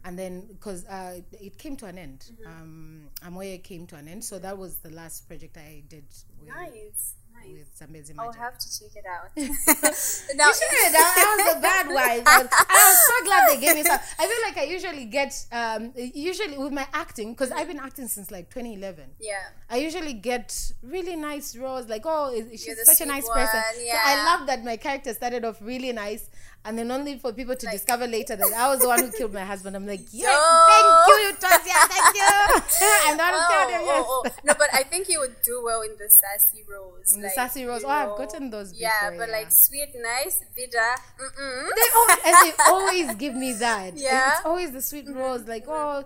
and 0.05 0.17
then 0.17 0.45
because 0.47 0.85
uh, 0.85 1.19
it 1.33 1.57
came 1.57 1.75
to 1.77 1.85
an 1.87 1.97
end, 1.97 2.31
um, 2.45 3.09
Amoye 3.21 3.61
came 3.63 3.85
to 3.87 3.95
an 3.97 4.07
end. 4.07 4.23
So 4.23 4.39
that 4.39 4.57
was 4.57 4.77
the 4.77 4.91
last 4.91 5.27
project 5.27 5.57
I 5.57 5.83
did 5.89 6.05
with, 6.39 6.49
Nice, 6.49 7.15
nice. 7.47 7.57
with 7.57 7.77
Zambezi 7.77 8.13
I'll 8.17 8.31
have 8.33 8.57
to 8.57 8.67
check 8.79 8.95
it 8.95 9.05
out. 9.05 9.29
now, 9.35 9.43
You 10.47 10.53
should. 10.53 10.93
That, 10.93 11.13
that 11.15 11.35
was 11.37 11.57
a 11.57 11.61
bad 11.61 11.87
one. 12.01 12.23
I 12.27 12.79
was 12.89 12.99
so 13.07 13.25
glad 13.25 13.49
they 13.49 13.59
gave 13.61 13.75
me 13.75 13.83
some. 13.83 13.99
I 14.19 14.27
feel 14.27 14.41
like 14.47 14.57
I 14.57 14.63
usually 14.71 15.05
get, 15.05 15.33
um, 15.51 15.91
usually 15.95 16.57
with 16.57 16.73
my 16.73 16.87
acting, 16.93 17.33
because 17.33 17.51
I've 17.51 17.67
been 17.67 17.79
acting 17.79 18.07
since 18.07 18.31
like 18.31 18.49
2011. 18.49 19.05
yeah, 19.19 19.33
I 19.69 19.77
usually 19.77 20.13
get 20.13 20.71
really 20.83 21.15
nice 21.15 21.55
roles, 21.55 21.87
like, 21.87 22.03
oh, 22.05 22.33
she's 22.51 22.77
such 22.85 23.01
a 23.01 23.05
nice 23.05 23.27
one, 23.27 23.37
person. 23.37 23.61
So. 23.75 23.97
I 24.03 24.25
love 24.25 24.47
that 24.47 24.63
my 24.63 24.77
character 24.77 25.13
started 25.13 25.45
off 25.45 25.57
really 25.61 25.91
nice, 25.91 26.29
and 26.63 26.77
then 26.77 26.91
only 26.91 27.17
for 27.17 27.33
people 27.33 27.55
to 27.55 27.67
discover 27.67 28.05
later 28.07 28.35
that 28.35 28.53
I 28.55 28.67
was 28.69 28.79
the 28.79 28.87
one 28.87 28.99
who 28.99 29.11
killed 29.11 29.33
my 29.33 29.43
husband. 29.43 29.75
I'm 29.75 29.87
like, 29.87 30.01
yeah, 30.11 30.27
Oh. 30.29 31.05
thank 31.07 31.21
you, 31.23 31.47
Tosia, 31.47 31.87
thank 31.89 32.15
you. 32.15 32.61
I'm 33.07 33.17
the 33.17 33.23
one 33.23 33.33
who 33.33 33.41
killed 33.49 33.71
him, 33.71 33.81
yes. 33.85 34.05
oh, 34.07 34.23
oh. 34.25 34.29
No, 34.43 34.53
but 34.57 34.69
I 34.73 34.83
think 34.83 35.09
you 35.09 35.19
would 35.19 35.35
do 35.43 35.61
well 35.63 35.81
in 35.81 35.91
the 35.97 36.09
sassy 36.09 36.63
roles. 36.69 37.13
In 37.13 37.21
the 37.21 37.29
sassy 37.29 37.65
roles. 37.65 37.83
Oh, 37.83 37.89
I've 37.89 38.17
gotten 38.17 38.49
those 38.51 38.73
Yeah, 38.73 38.89
before, 39.09 39.25
but 39.25 39.29
yeah. 39.29 39.37
like 39.39 39.51
sweet, 39.51 39.89
nice, 39.95 40.43
vida. 40.55 40.95
Mm-mm. 41.19 41.69
They 41.75 41.89
always, 41.97 42.17
and 42.25 42.35
they 42.43 42.53
always 42.67 43.15
give 43.15 43.35
me 43.35 43.53
that. 43.53 43.97
Yeah. 43.97 44.31
It's 44.37 44.45
always 44.45 44.71
the 44.71 44.81
sweet 44.81 45.07
mm-hmm. 45.07 45.17
roles, 45.17 45.47
like, 45.47 45.65
oh, 45.67 46.03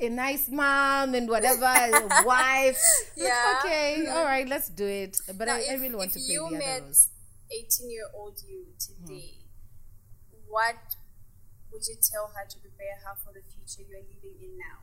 a 0.00 0.08
nice 0.08 0.48
mom 0.50 1.14
and 1.14 1.28
whatever, 1.28 1.64
a 1.64 1.90
wife. 2.26 2.78
Like, 3.16 3.26
Yeah. 3.28 3.60
okay, 3.64 4.02
mm-hmm. 4.04 4.16
all 4.16 4.24
right, 4.24 4.46
let's 4.46 4.68
do 4.68 4.86
it. 4.86 5.18
But 5.38 5.46
Now, 5.46 5.54
I, 5.56 5.66
I 5.70 5.74
really 5.74 5.94
want 5.94 6.12
to 6.12 6.20
play 6.20 6.36
the 6.36 6.42
other 6.44 6.82
roles. 6.84 7.08
18 7.50 7.90
year 7.90 8.06
old 8.14 8.40
you 8.48 8.66
today, 8.78 9.34
mm-hmm. 9.34 9.43
What 10.54 10.76
would 11.72 11.82
you 11.88 11.96
tell 12.12 12.26
her 12.36 12.44
to 12.48 12.56
prepare 12.58 12.96
her 13.04 13.14
for 13.22 13.32
the 13.32 13.42
future 13.52 13.82
you're 13.90 13.98
living 14.12 14.36
in 14.40 14.52
now? 14.58 14.78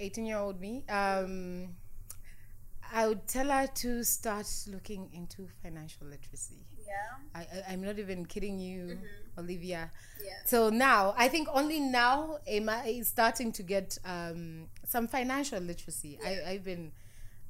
18 0.00 0.26
year 0.26 0.38
old 0.38 0.60
me 0.60 0.84
um 0.88 1.68
i 2.92 3.06
would 3.06 3.26
tell 3.28 3.48
her 3.48 3.66
to 3.82 4.02
start 4.04 4.46
looking 4.66 5.08
into 5.12 5.46
financial 5.62 6.04
literacy 6.14 6.66
Yeah. 6.84 6.94
I, 7.40 7.72
i'm 7.72 7.80
not 7.82 7.98
even 8.00 8.26
kidding 8.26 8.58
you 8.58 8.98
olivia 9.38 9.90
Yeah. 10.20 10.32
so 10.44 10.68
now 10.68 11.14
i 11.16 11.28
think 11.28 11.46
only 11.52 11.78
now 11.78 12.38
am 12.46 12.68
i 12.68 13.00
starting 13.04 13.52
to 13.52 13.62
get 13.62 13.96
um 14.04 14.66
some 14.84 15.06
financial 15.06 15.60
literacy 15.60 16.18
I, 16.26 16.32
i've 16.50 16.64
been 16.64 16.90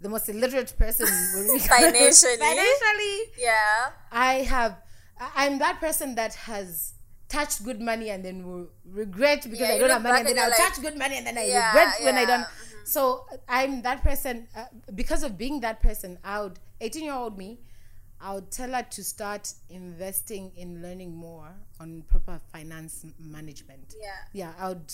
the 0.02 0.10
most 0.10 0.28
illiterate 0.28 0.74
person 0.78 1.06
Financially. 1.76 2.36
financially 2.48 3.16
Yeah. 3.38 3.90
I 4.12 4.34
have, 4.54 4.76
I'm 5.18 5.58
that 5.58 5.80
person 5.80 6.14
that 6.16 6.34
has 6.34 6.94
touched 7.28 7.64
good 7.64 7.80
money 7.80 8.10
and 8.10 8.24
then 8.24 8.46
will 8.46 8.68
regret 8.84 9.42
because 9.42 9.60
Yeah, 9.60 9.74
I 9.74 9.78
don't 9.78 9.90
have 9.90 10.02
money 10.02 10.18
and 10.20 10.28
then 10.28 10.38
I'll 10.38 10.48
you're 10.48 10.56
touch 10.56 10.80
good 10.80 10.96
money 10.98 11.16
and 11.16 11.26
then 11.26 11.38
I 11.38 11.46
Yeah, 11.46 11.68
regret 11.68 12.02
when 12.02 12.16
I 12.16 12.24
don't. 12.24 12.46
So 12.84 13.26
I'm 13.48 13.82
that 13.82 14.02
person, 14.02 14.46
uh, 14.54 14.66
because 14.94 15.22
of 15.22 15.38
being 15.38 15.60
that 15.60 15.82
person, 15.82 16.18
I 16.22 16.42
would, 16.42 16.58
18 16.80 17.02
year 17.04 17.14
old 17.14 17.38
me, 17.38 17.60
I 18.20 18.34
would 18.34 18.50
tell 18.50 18.70
her 18.72 18.82
to 18.82 19.04
start 19.04 19.52
investing 19.70 20.52
in 20.56 20.82
learning 20.82 21.14
more 21.14 21.50
on 21.80 22.02
proper 22.08 22.40
finance 22.52 23.04
management. 23.18 23.94
Yeah. 24.00 24.10
Yeah, 24.32 24.52
I 24.58 24.68
would, 24.68 24.92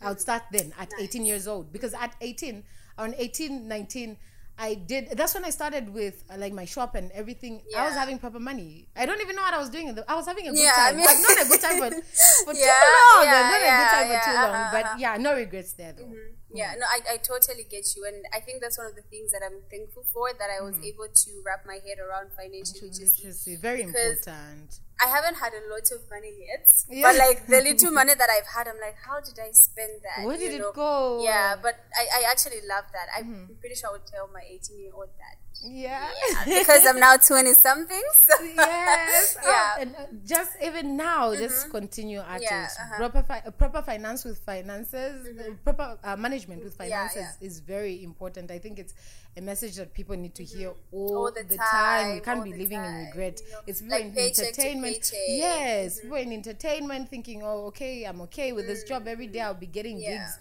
I 0.00 0.08
would 0.10 0.20
start 0.20 0.42
then 0.52 0.72
at 0.78 0.92
18 0.98 1.24
years 1.24 1.46
old 1.48 1.72
because 1.72 1.94
at 1.94 2.14
18, 2.20 2.62
on 2.98 3.14
18, 3.18 3.66
19, 3.68 4.16
I 4.58 4.74
did. 4.74 5.10
That's 5.18 5.34
when 5.34 5.44
I 5.44 5.50
started 5.50 5.92
with 5.92 6.24
uh, 6.32 6.36
like 6.38 6.52
my 6.52 6.64
shop 6.64 6.94
and 6.94 7.12
everything. 7.12 7.60
I 7.76 7.84
was 7.84 7.94
having 7.94 8.18
proper 8.18 8.40
money. 8.40 8.88
I 8.96 9.04
don't 9.04 9.20
even 9.20 9.36
know 9.36 9.42
what 9.42 9.52
I 9.52 9.58
was 9.58 9.68
doing. 9.68 9.92
I 10.08 10.14
was 10.14 10.24
having 10.26 10.48
a 10.48 10.50
good 10.50 10.58
Yeah, 10.60 10.72
I 10.76 10.88
time. 10.90 10.96
mean- 10.96 11.04
like 11.04 11.20
not 11.20 11.44
a 11.44 11.48
good 11.48 11.60
time, 11.60 11.78
but 11.80 11.92
for 12.44 12.54
Yeah, 12.54 12.64
too 12.72 12.96
long. 12.96 13.24
yeah, 13.24 13.42
not 13.52 13.60
a 13.60 13.70
good 13.80 13.90
time 13.96 14.08
yeah, 14.08 14.20
for 14.20 14.30
too 14.30 14.36
long. 14.36 14.54
uh-huh, 14.54 14.68
But 14.72 14.84
uh-huh. 14.86 14.96
yeah, 14.98 15.16
no 15.18 15.34
regrets 15.34 15.72
there 15.74 15.92
though. 15.92 16.10
Yeah, 16.54 16.72
no, 16.78 16.86
I, 16.88 17.00
I 17.14 17.16
totally 17.18 17.64
get 17.68 17.84
you. 17.96 18.06
And 18.06 18.24
I 18.32 18.40
think 18.40 18.62
that's 18.62 18.78
one 18.78 18.86
of 18.86 18.94
the 18.96 19.02
things 19.02 19.30
that 19.32 19.42
I'm 19.44 19.60
thankful 19.70 20.04
for 20.12 20.32
that 20.32 20.48
I 20.48 20.62
was 20.64 20.76
Mm-hmm. 20.76 20.84
able 20.84 21.08
to 21.12 21.30
wrap 21.44 21.66
my 21.66 21.74
head 21.86 21.98
around 22.00 22.30
financially. 22.32 22.88
Just 22.88 23.18
Literacy, 23.18 23.56
very 23.56 23.82
important. 23.82 24.80
I 24.98 25.08
haven't 25.08 25.36
had 25.36 25.52
a 25.52 25.60
lot 25.68 25.84
of 25.92 26.00
money 26.10 26.32
yet, 26.48 26.66
Yeah. 26.88 27.02
but 27.12 27.18
like 27.18 27.46
the 27.46 27.60
little 27.60 27.90
money 27.92 28.14
that 28.14 28.30
I've 28.30 28.46
had, 28.46 28.66
I'm 28.66 28.80
like, 28.80 28.96
how 29.06 29.20
did 29.20 29.38
I 29.38 29.50
spend 29.52 30.00
that? 30.02 30.24
Where 30.24 30.36
you 30.40 30.48
did 30.50 30.60
it 30.60 30.74
go? 30.74 31.22
Yeah, 31.22 31.56
but 31.60 31.74
I, 31.94 32.20
I 32.24 32.30
actually 32.30 32.60
love 32.66 32.84
that. 32.96 33.08
I'm 33.16 33.26
Mm-hmm. 33.26 33.54
pretty 33.60 33.74
sure 33.76 33.90
I 33.90 33.92
would 33.92 34.06
tell 34.06 34.28
my 34.32 34.40
18 34.48 34.78
year 34.80 34.92
old 34.94 35.10
that. 35.20 35.36
Yeah. 35.64 36.08
Yeah, 36.46 36.58
because 36.60 36.86
I'm 36.86 37.00
now 37.00 37.16
20 37.16 37.52
something. 37.54 38.02
So. 38.26 38.44
yes. 38.44 39.36
Oh, 39.44 39.50
Yeah. 39.50 39.82
and 39.82 39.94
uh, 39.96 40.00
just 40.24 40.52
even 40.62 40.96
now, 40.96 41.34
just 41.34 41.70
continue 41.70 42.20
at 42.20 42.40
Yeah, 42.42 42.64
it. 42.66 42.70
uh-huh. 42.80 42.96
Proper, 42.96 43.22
fi- 43.22 43.42
uh, 43.46 43.50
proper 43.50 43.82
finance 43.82 44.24
with 44.24 44.38
finances, 44.38 45.26
uh, 45.38 45.50
proper 45.64 45.98
uh, 46.04 46.16
management 46.16 46.62
with 46.64 46.74
finances 46.76 47.16
yeah. 47.40 47.46
is 47.46 47.60
very 47.60 48.02
important. 48.04 48.50
I 48.50 48.58
think 48.58 48.78
it's 48.78 48.94
a 49.36 49.40
message 49.40 49.76
that 49.76 49.92
people 49.92 50.16
need 50.16 50.34
to 50.36 50.44
hear 50.44 50.72
all, 50.92 51.06
Mm-hmm. 51.06 51.16
All 51.16 51.32
the 51.32 51.42
the, 51.42 51.56
time. 51.56 52.14
We 52.14 52.20
time, 52.20 52.24
can't 52.24 52.44
be 52.44 52.52
living 52.52 52.82
in 52.84 52.94
regret. 53.06 53.40
you 53.44 53.52
know, 53.52 53.58
it's 53.66 53.82
like 53.82 54.04
people 54.14 54.22
in 54.22 54.28
entertainment. 54.28 55.12
Yes, 55.28 56.00
people 56.00 56.16
in 56.16 56.32
entertainment 56.32 57.08
thinking, 57.10 57.42
oh, 57.42 57.66
okay, 57.66 58.04
I'm 58.04 58.20
okay 58.22 58.52
with 58.52 58.66
this 58.66 58.84
job 58.84 59.06
every 59.08 59.26
day. 59.26 59.40
I'll 59.40 59.54
be 59.54 59.66
getting 59.66 59.98
gigs. 59.98 60.38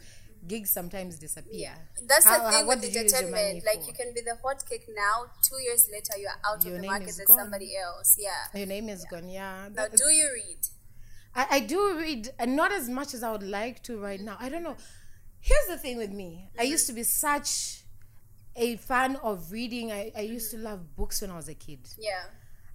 Gigs 0.48 0.70
sometimes 0.70 1.18
disappear. 1.18 1.74
That's 2.08 2.26
How- 2.26 2.46
the 2.46 2.52
thing 2.52 2.68
what 2.68 2.78
with 2.78 2.86
did 2.86 2.96
you 2.96 3.02
use 3.02 3.12
your 3.12 3.30
money 3.30 3.44
entertainment. 3.44 3.66
Like 3.66 3.88
you 3.88 3.94
can 3.94 4.14
be 4.14 4.22
the 4.22 4.38
hot 4.44 4.64
cake 4.70 4.86
now, 4.90 5.26
two 5.42 5.62
years 5.62 5.88
later 5.92 6.18
you're 6.18 6.40
out 6.46 6.64
Your 6.64 6.76
of 6.76 6.82
the 6.82 6.88
market 6.88 7.10
as 7.10 7.22
gone. 7.26 7.38
somebody 7.38 7.76
else. 7.78 8.18
Yeah. 8.20 8.58
Your 8.58 8.68
name 8.68 8.90
is 8.90 9.06
gone. 9.10 9.30
Yeah. 9.30 9.70
Now, 9.74 9.88
do 9.88 10.10
you 10.12 10.30
read? 10.34 10.68
I, 11.36 11.48
I 11.52 11.60
do 11.60 11.98
read, 11.98 12.30
and 12.40 12.56
not 12.56 12.72
as 12.72 12.88
much 12.88 13.14
as 13.14 13.22
I 13.22 13.32
would 13.32 13.44
like 13.44 13.84
to 13.84 13.98
right 14.00 14.18
mm-hmm. 14.18 14.28
now. 14.28 14.38
I 14.40 14.50
don't 14.50 14.64
know. 14.64 14.78
Here's 15.40 15.68
the 15.68 15.78
thing 15.78 15.98
with 15.98 16.12
me 16.12 16.50
I 16.58 16.64
mm-hmm. 16.64 16.72
used 16.72 16.88
to 16.88 16.94
be 16.94 17.04
such 17.04 17.84
a 18.56 18.78
fan 18.78 19.18
of 19.18 19.52
reading. 19.52 19.92
I, 19.92 20.12
I 20.16 20.22
used 20.22 20.52
to 20.52 20.58
mm-hmm. 20.58 20.66
love 20.66 20.96
books 20.96 21.22
when 21.22 21.32
I 21.32 21.36
was 21.36 21.50
a 21.50 21.54
kid. 21.54 21.80
Yeah. 22.00 22.24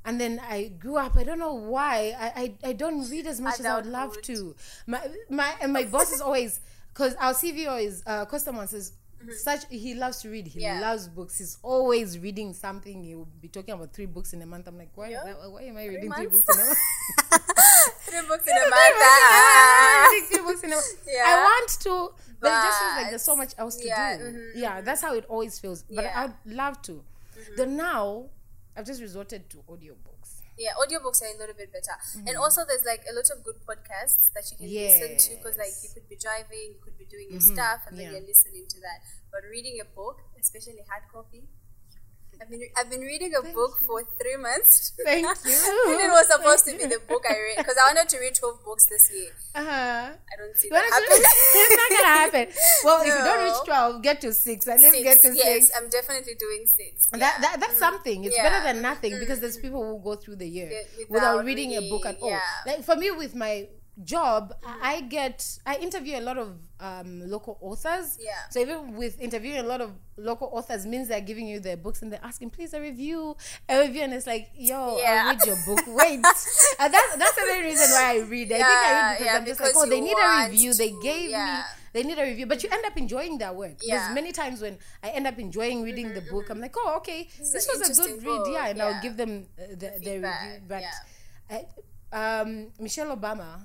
And 0.05 0.21
then 0.21 0.41
I 0.49 0.69
grew 0.79 0.97
up. 0.97 1.17
I 1.17 1.25
don't 1.25 1.39
know 1.39 1.53
why. 1.55 2.15
I, 2.19 2.41
I, 2.41 2.69
I 2.71 2.73
don't 2.73 3.09
read 3.11 3.27
as 3.27 3.39
much 3.41 3.61
as 3.61 3.67
I 3.67 3.77
would 3.77 3.87
love 3.87 4.21
to. 4.23 4.57
My 4.87 5.01
my 5.29 5.53
and 5.61 5.75
my 5.75 5.85
boss 5.85 6.11
is 6.11 6.23
always 6.23 6.61
because 6.93 7.15
our 7.17 7.33
CVO 7.33 7.83
is 7.83 8.03
uh, 8.07 8.25
customer 8.27 8.67
says 8.67 8.93
such 9.43 9.65
he 9.69 9.95
loves 9.95 10.23
to 10.23 10.31
read. 10.31 10.47
He 10.47 10.61
Mm-hmm. 10.61 10.79
Yeah. 10.79 10.81
loves 10.81 11.07
books. 11.09 11.39
He's 11.39 11.59
always 11.63 12.19
reading 12.19 12.55
something. 12.55 13.05
He 13.05 13.15
will 13.15 13.29
be 13.41 13.49
talking 13.49 13.75
about 13.75 13.93
three 13.93 14.07
books 14.07 14.33
in 14.33 14.41
a 14.43 14.47
month. 14.47 14.67
I'm 14.67 14.79
like, 14.79 14.91
why? 14.95 15.11
Yeah. 15.11 15.25
Why, 15.25 15.47
why 15.47 15.63
am 15.65 15.77
I 15.77 15.87
reading 15.87 16.11
three 16.13 16.27
months? 16.27 16.47
books 16.47 16.59
in 16.59 16.63
a 16.63 16.65
month? 16.67 16.79
Three 18.03 18.21
books 18.29 18.47
in 18.49 18.57
a 18.57 18.71
month. 18.71 20.29
Three 20.29 20.39
books 20.43 20.63
in 20.65 20.73
a 20.73 20.75
month. 20.75 21.05
Yeah. 21.07 21.25
I 21.27 21.35
want 21.45 21.69
to, 21.81 22.11
but, 22.41 22.49
it 22.49 22.63
just 22.65 22.79
feels 22.81 22.97
like 22.97 23.11
there's 23.11 23.23
so 23.23 23.37
much 23.37 23.53
else 23.59 23.77
to 23.77 23.87
yeah, 23.87 24.17
do. 24.19 24.25
mhm, 24.25 24.51
Yeah, 24.55 24.81
that's 24.81 25.03
how 25.03 25.15
it 25.15 25.25
always 25.29 25.59
feels. 25.59 25.83
But. 25.83 26.05
Mm-hmm. 26.07 26.19
I'd 26.19 26.35
love 26.47 26.83
to. 26.83 27.03
Though 27.57 27.65
now, 27.67 28.25
I've 28.77 28.87
just 28.87 29.01
resorted 29.01 29.49
to 29.51 29.59
audiobooks. 29.69 30.40
Yeah, 30.61 30.77
audiobooks 30.77 31.25
are 31.25 31.33
a 31.33 31.41
little 31.41 31.57
bit 31.57 31.73
better. 31.73 31.97
And 32.29 32.37
mm-hmm. 32.37 32.45
also, 32.45 32.69
there's 32.69 32.85
like 32.85 33.09
a 33.09 33.17
lot 33.17 33.25
of 33.33 33.41
good 33.41 33.65
podcasts 33.65 34.29
that 34.37 34.45
you 34.53 34.61
can 34.61 34.69
listen 34.69 35.17
to 35.17 35.31
because, 35.41 35.57
like, 35.57 35.73
you 35.81 35.89
could 35.89 36.05
be 36.05 36.21
driving, 36.21 36.77
you 36.77 36.81
could 36.85 37.01
be 37.01 37.09
doing 37.09 37.33
your 37.33 37.41
mm-hmm. 37.41 37.57
stuff, 37.57 37.89
and 37.89 37.97
then 37.97 38.13
yeah. 38.13 38.21
you're 38.21 38.29
listening 38.29 38.69
to 38.69 38.79
that. 38.85 39.01
But 39.33 39.49
reading 39.49 39.81
a 39.81 39.89
book, 39.89 40.21
especially 40.37 40.77
hard 40.85 41.09
copy, 41.09 41.49
I've 42.41 42.49
been, 42.49 42.63
I've 42.77 42.89
been 42.91 43.01
reading 43.03 43.33
a 43.35 43.43
book 43.43 43.77
you. 43.83 43.87
for 43.87 44.03
three 44.21 44.37
months. 44.41 44.93
Thank 45.05 45.27
and 45.27 45.37
you. 45.45 46.01
it 46.01 46.09
was 46.11 46.27
supposed 46.27 46.65
to 46.67 46.73
be 46.73 46.87
the 46.87 46.99
book 47.07 47.23
I 47.29 47.35
read 47.35 47.59
because 47.59 47.77
I 47.77 47.93
wanted 47.93 48.09
to 48.09 48.19
read 48.19 48.35
12 48.35 48.65
books 48.65 48.87
this 48.87 49.11
year. 49.15 49.31
Uh-huh. 49.55 49.71
I 50.17 50.35
don't 50.39 50.57
see 50.57 50.69
Well, 50.71 50.81
that 50.81 51.03
it's, 51.05 51.55
it's 51.55 51.77
not 51.77 51.89
gonna 51.91 52.15
happen. 52.17 52.47
Well, 52.85 53.01
if 53.03 53.07
you 53.09 53.13
don't 53.15 53.41
No. 53.41 53.45
reach 53.45 53.65
twelve, 53.67 54.03
get 54.03 54.21
to 54.23 54.33
six. 54.33 54.67
At 54.69 54.81
least 54.81 54.95
Six. 54.97 55.05
get 55.05 55.23
to 55.31 55.37
yes. 55.37 55.71
I'm 55.77 55.89
definitely 55.91 56.35
doing 56.39 56.65
six. 56.67 57.05
That, 57.13 57.37
that 57.43 57.57
that's 57.61 57.79
something. 57.79 58.25
It's 58.25 58.35
Yeah. 58.37 58.47
Mm. 58.47 58.51
better 58.51 58.73
than 58.73 58.83
nothing 58.83 59.19
because 59.19 59.41
there's 59.41 59.59
people 59.59 59.85
who 59.85 60.03
go 60.03 60.17
through 60.17 60.37
the 60.37 60.49
year 60.49 60.71
Yeah, 60.71 60.79
without, 61.11 61.35
without 61.37 61.45
reading 61.45 61.77
a 61.77 61.83
book 61.91 62.07
at 62.07 62.17
all. 62.23 62.31
yeah. 62.31 62.41
Like 62.67 62.85
for 62.85 62.97
me, 62.97 63.11
with 63.11 63.35
my 63.35 63.69
job, 64.05 64.55
I 64.65 64.91
I 64.91 65.01
get 65.03 65.59
I 65.67 65.77
interview 65.77 66.19
a 66.19 66.21
lot 66.21 66.39
of 66.39 66.59
um, 66.81 67.29
local 67.29 67.59
authors. 67.61 68.19
Yeah. 68.21 68.33
So 68.51 68.61
even 68.61 68.97
with 68.97 69.21
interviewing 69.21 69.59
a 69.59 69.63
lot 69.63 69.81
of 69.81 69.93
local 70.17 70.49
authors 70.53 70.87
means 70.87 71.09
they're 71.09 71.21
giving 71.21 71.47
you 71.47 71.61
their 71.61 71.77
books 71.77 72.03
and 72.03 72.13
they're 72.13 72.25
asking, 72.25 72.51
please 72.51 72.75
a 72.75 72.81
review, 72.81 73.37
a 73.69 73.81
review, 73.81 74.03
and 74.03 74.13
it's 74.15 74.27
like, 74.27 74.51
yo, 74.55 74.99
Yeah. 74.99 75.25
I'll 75.27 75.35
read 75.35 75.47
your 75.47 75.57
book. 75.67 75.85
Wait, 75.87 76.15
and 76.81 76.95
that's 76.95 77.17
that's 77.17 77.37
the 77.37 77.47
main 77.47 77.65
reason 77.65 77.91
why 77.91 78.17
I 78.17 78.19
read. 78.27 78.53
I 78.53 78.57
think 78.57 78.65
I 78.65 78.91
Yeah, 78.91 79.09
read 79.11 79.19
because 79.19 79.27
yeah, 79.27 79.39
I'm 79.39 79.47
just 79.47 79.61
like, 79.61 79.73
oh, 79.77 79.87
they 79.87 80.01
need 80.01 80.17
a 80.17 80.49
review. 80.51 80.75
They 80.75 80.93
gave 81.03 81.31
yeah. 81.31 81.65
me 81.69 81.81
they 81.93 82.03
need 82.05 82.19
a 82.19 82.23
review 82.23 82.47
but 82.47 82.63
you 82.63 82.69
end 82.71 82.85
up 82.85 82.97
enjoying 82.97 83.37
their 83.39 83.53
work 83.53 83.77
Yeah. 83.83 83.99
there's 83.99 84.15
many 84.15 84.31
times 84.31 84.61
when 84.63 84.79
i 85.03 85.09
end 85.11 85.27
up 85.27 85.39
enjoying 85.39 85.83
reading 85.83 86.15
the 86.15 86.21
book 86.21 86.49
i'm 86.49 86.61
like 86.61 86.75
oh 86.79 86.95
okay 86.99 87.29
this, 87.39 87.55
is 87.55 87.69
an 87.69 87.81
was 87.81 87.99
a 87.99 88.03
good 88.03 88.11
interesting 88.13 88.31
read 88.31 88.53
yeah 88.53 88.69
and 88.69 88.79
yeah. 88.79 88.85
i'll 88.87 89.03
give 89.03 89.17
them 89.17 89.47
uh, 89.59 89.63
the, 89.71 89.91
the, 90.05 90.13
review 90.23 90.63
but 90.69 90.83
yeah. 90.83 91.67
I, 92.13 92.41
um, 92.41 92.69
michelle 92.79 93.17
obama 93.17 93.61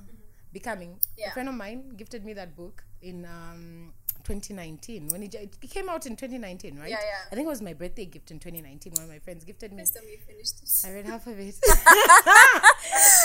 becoming 0.59 0.91
Yeah. 1.17 1.29
a 1.29 1.33
friend 1.35 1.49
of 1.51 1.55
mine 1.63 1.79
gifted 2.01 2.21
me 2.27 2.33
that 2.41 2.51
book 2.61 2.83
in 3.01 3.17
um, 3.25 3.93
2019 4.23 5.09
when 5.13 5.21
it, 5.27 5.35
it 5.35 5.69
came 5.75 5.87
out 5.93 6.05
in 6.09 6.13
2019 6.15 6.79
right 6.79 6.89
Yeah, 6.89 6.97
yeah. 7.11 7.31
i 7.31 7.35
think 7.35 7.45
it 7.45 7.53
was 7.55 7.61
my 7.69 7.73
birthday 7.81 8.05
gift 8.05 8.31
in 8.31 8.39
2019 8.39 8.93
one 8.97 9.03
of 9.07 9.11
my 9.15 9.19
friends 9.25 9.43
gifted 9.49 9.71
me 9.71 9.81
First 9.83 9.95
time 9.95 10.07
you 10.09 10.17
finished 10.31 10.55
this. 10.61 10.73
I 10.87 10.91
read 10.97 11.05
half 11.13 11.27
of 11.27 11.37
it. 11.39 11.55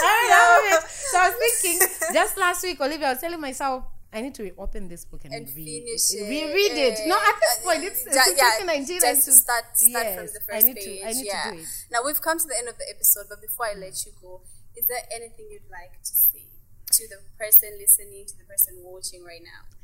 I 0.09 0.13
read 0.19 0.33
half 0.39 0.53
of 0.61 0.67
it. 0.77 0.83
So 0.91 1.17
I 1.19 1.29
was 1.31 1.37
thinking, 1.43 1.79
just 2.19 2.37
last 2.37 2.63
week, 2.63 2.79
Olivia, 2.81 3.07
I 3.09 3.13
was 3.15 3.21
telling 3.21 3.41
myself, 3.41 3.85
I 4.13 4.21
need 4.21 4.35
to 4.35 4.43
reopen 4.43 4.89
this 4.89 5.05
book 5.11 5.23
and, 5.25 5.33
and 5.33 5.47
read 5.57 5.85
finish 5.87 6.05
it. 6.19 6.29
Reread 6.29 6.77
it. 6.87 6.97
No, 7.07 7.17
at 7.17 7.37
this 7.45 7.57
point, 7.65 7.83
it's, 7.89 8.05
it's 8.07 8.17
yeah, 8.17 8.59
2019. 8.59 9.01
Just 9.01 9.07
and 9.07 9.17
to 9.29 9.33
start, 9.33 9.65
start 9.75 10.07
from 10.17 10.27
yes, 10.27 10.33
the 10.37 10.43
I 10.43 10.47
first 10.51 10.67
need 10.67 10.77
page. 10.77 11.01
to. 11.01 11.09
I 11.09 11.13
need 11.13 11.27
yeah. 11.27 11.43
to 11.45 11.51
do 11.53 11.63
it. 11.63 11.69
Now 11.93 12.01
we've 12.05 12.21
come 12.21 12.39
to 12.43 12.47
the 12.51 12.57
end 12.61 12.69
of 12.69 12.77
the 12.77 12.89
episode, 12.91 13.27
but 13.31 13.41
before 13.41 13.67
I 13.73 13.75
let 13.79 13.95
you 14.05 14.13
go, 14.21 14.43
is 14.77 14.85
there 14.91 15.05
anything 15.15 15.47
you'd 15.51 15.71
like 15.71 15.95
to 16.03 16.15
say 16.27 16.50
to 16.93 17.09
the 17.09 17.17
person 17.39 17.71
listening, 17.79 18.25
to 18.27 18.37
the 18.39 18.45
person 18.45 18.75
watching 18.83 19.25
right 19.25 19.41
now? 19.43 19.77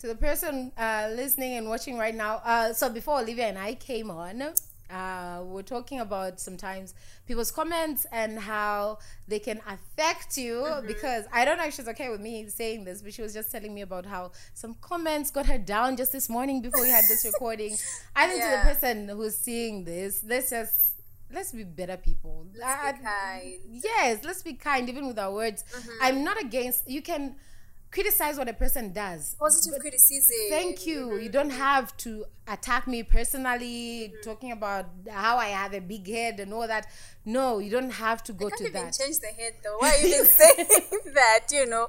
To 0.00 0.06
the 0.08 0.14
person 0.14 0.72
uh, 0.76 1.10
listening 1.14 1.54
and 1.54 1.68
watching 1.68 1.96
right 1.98 2.14
now, 2.14 2.40
uh, 2.44 2.72
so 2.72 2.90
before 2.90 3.20
Olivia 3.20 3.46
and 3.46 3.58
I 3.58 3.74
came 3.74 4.10
on, 4.10 4.42
uh, 4.90 5.40
we're 5.44 5.62
talking 5.62 6.00
about 6.00 6.38
sometimes 6.40 6.94
people's 7.26 7.50
comments 7.50 8.04
and 8.12 8.38
how 8.38 8.98
they 9.26 9.38
can 9.38 9.60
affect 9.66 10.36
you 10.36 10.56
Mm-hmm. 10.56 10.86
because 10.86 11.24
I 11.32 11.44
don't 11.46 11.56
know 11.56 11.64
if 11.64 11.74
she's 11.74 11.88
okay 11.88 12.10
with 12.10 12.20
me 12.20 12.48
saying 12.48 12.84
this, 12.84 13.00
but 13.02 13.14
she 13.14 13.22
was 13.22 13.32
just 13.32 13.50
telling 13.50 13.74
me 13.74 13.80
about 13.80 14.04
how 14.04 14.32
some 14.52 14.74
comments 14.82 15.30
got 15.30 15.46
her 15.46 15.58
down 15.58 15.96
just 15.96 16.12
this 16.12 16.28
morning 16.28 16.60
before 16.60 16.82
we 16.82 16.90
had 16.90 17.04
this 17.08 17.24
recording. 17.32 17.76
I 18.14 18.26
think 18.28 18.42
to 18.42 18.50
the 18.50 18.62
person 18.62 19.08
who's 19.08 19.36
seeing 19.36 19.84
this, 19.84 20.22
let's 20.26 20.50
just 20.50 20.83
let's 21.32 21.52
be 21.52 21.64
better 21.64 21.96
people. 21.96 22.46
I- 22.64 22.92
Be 22.92 22.98
kind. 22.98 23.82
yes 23.84 24.24
let's 24.24 24.42
be 24.42 24.54
kind 24.54 24.88
even 24.88 25.06
with 25.06 25.18
our 25.18 25.32
words 25.32 25.64
mm-hmm. 25.72 25.90
i'm 26.02 26.24
not 26.24 26.40
against 26.40 26.88
you 26.88 27.02
can 27.02 27.36
criticize 27.94 28.36
what 28.36 28.48
a 28.48 28.52
person 28.52 28.92
does. 28.92 29.36
Positive 29.38 29.78
criticism. 29.80 30.36
thank 30.50 30.84
you. 30.84 31.06
Mm-hmm. 31.06 31.22
You 31.22 31.28
don't 31.28 31.50
have 31.50 31.96
to 31.98 32.24
attack 32.46 32.86
me 32.86 33.02
personally 33.02 34.12
mm-hmm. 34.12 34.28
talking 34.28 34.52
about 34.52 34.84
how 35.10 35.38
i 35.38 35.46
have 35.46 35.72
a 35.72 35.80
big 35.80 36.06
head 36.06 36.40
and 36.40 36.52
all 36.52 36.66
that. 36.66 36.86
No 37.24 37.58
you 37.58 37.70
don't 37.70 37.90
have 38.06 38.22
to 38.24 38.32
go 38.34 38.48
can't 38.48 38.58
to 38.58 38.66
even 38.68 38.84
that. 38.84 38.98
change 39.00 39.18
the 39.20 39.28
head 39.28 39.52
though. 39.62 39.78
Why 39.78 39.90
are 39.94 40.00
you 40.00 40.14
even 40.14 40.26
saying 40.40 40.66
that? 41.14 41.44
You 41.52 41.66
know, 41.66 41.86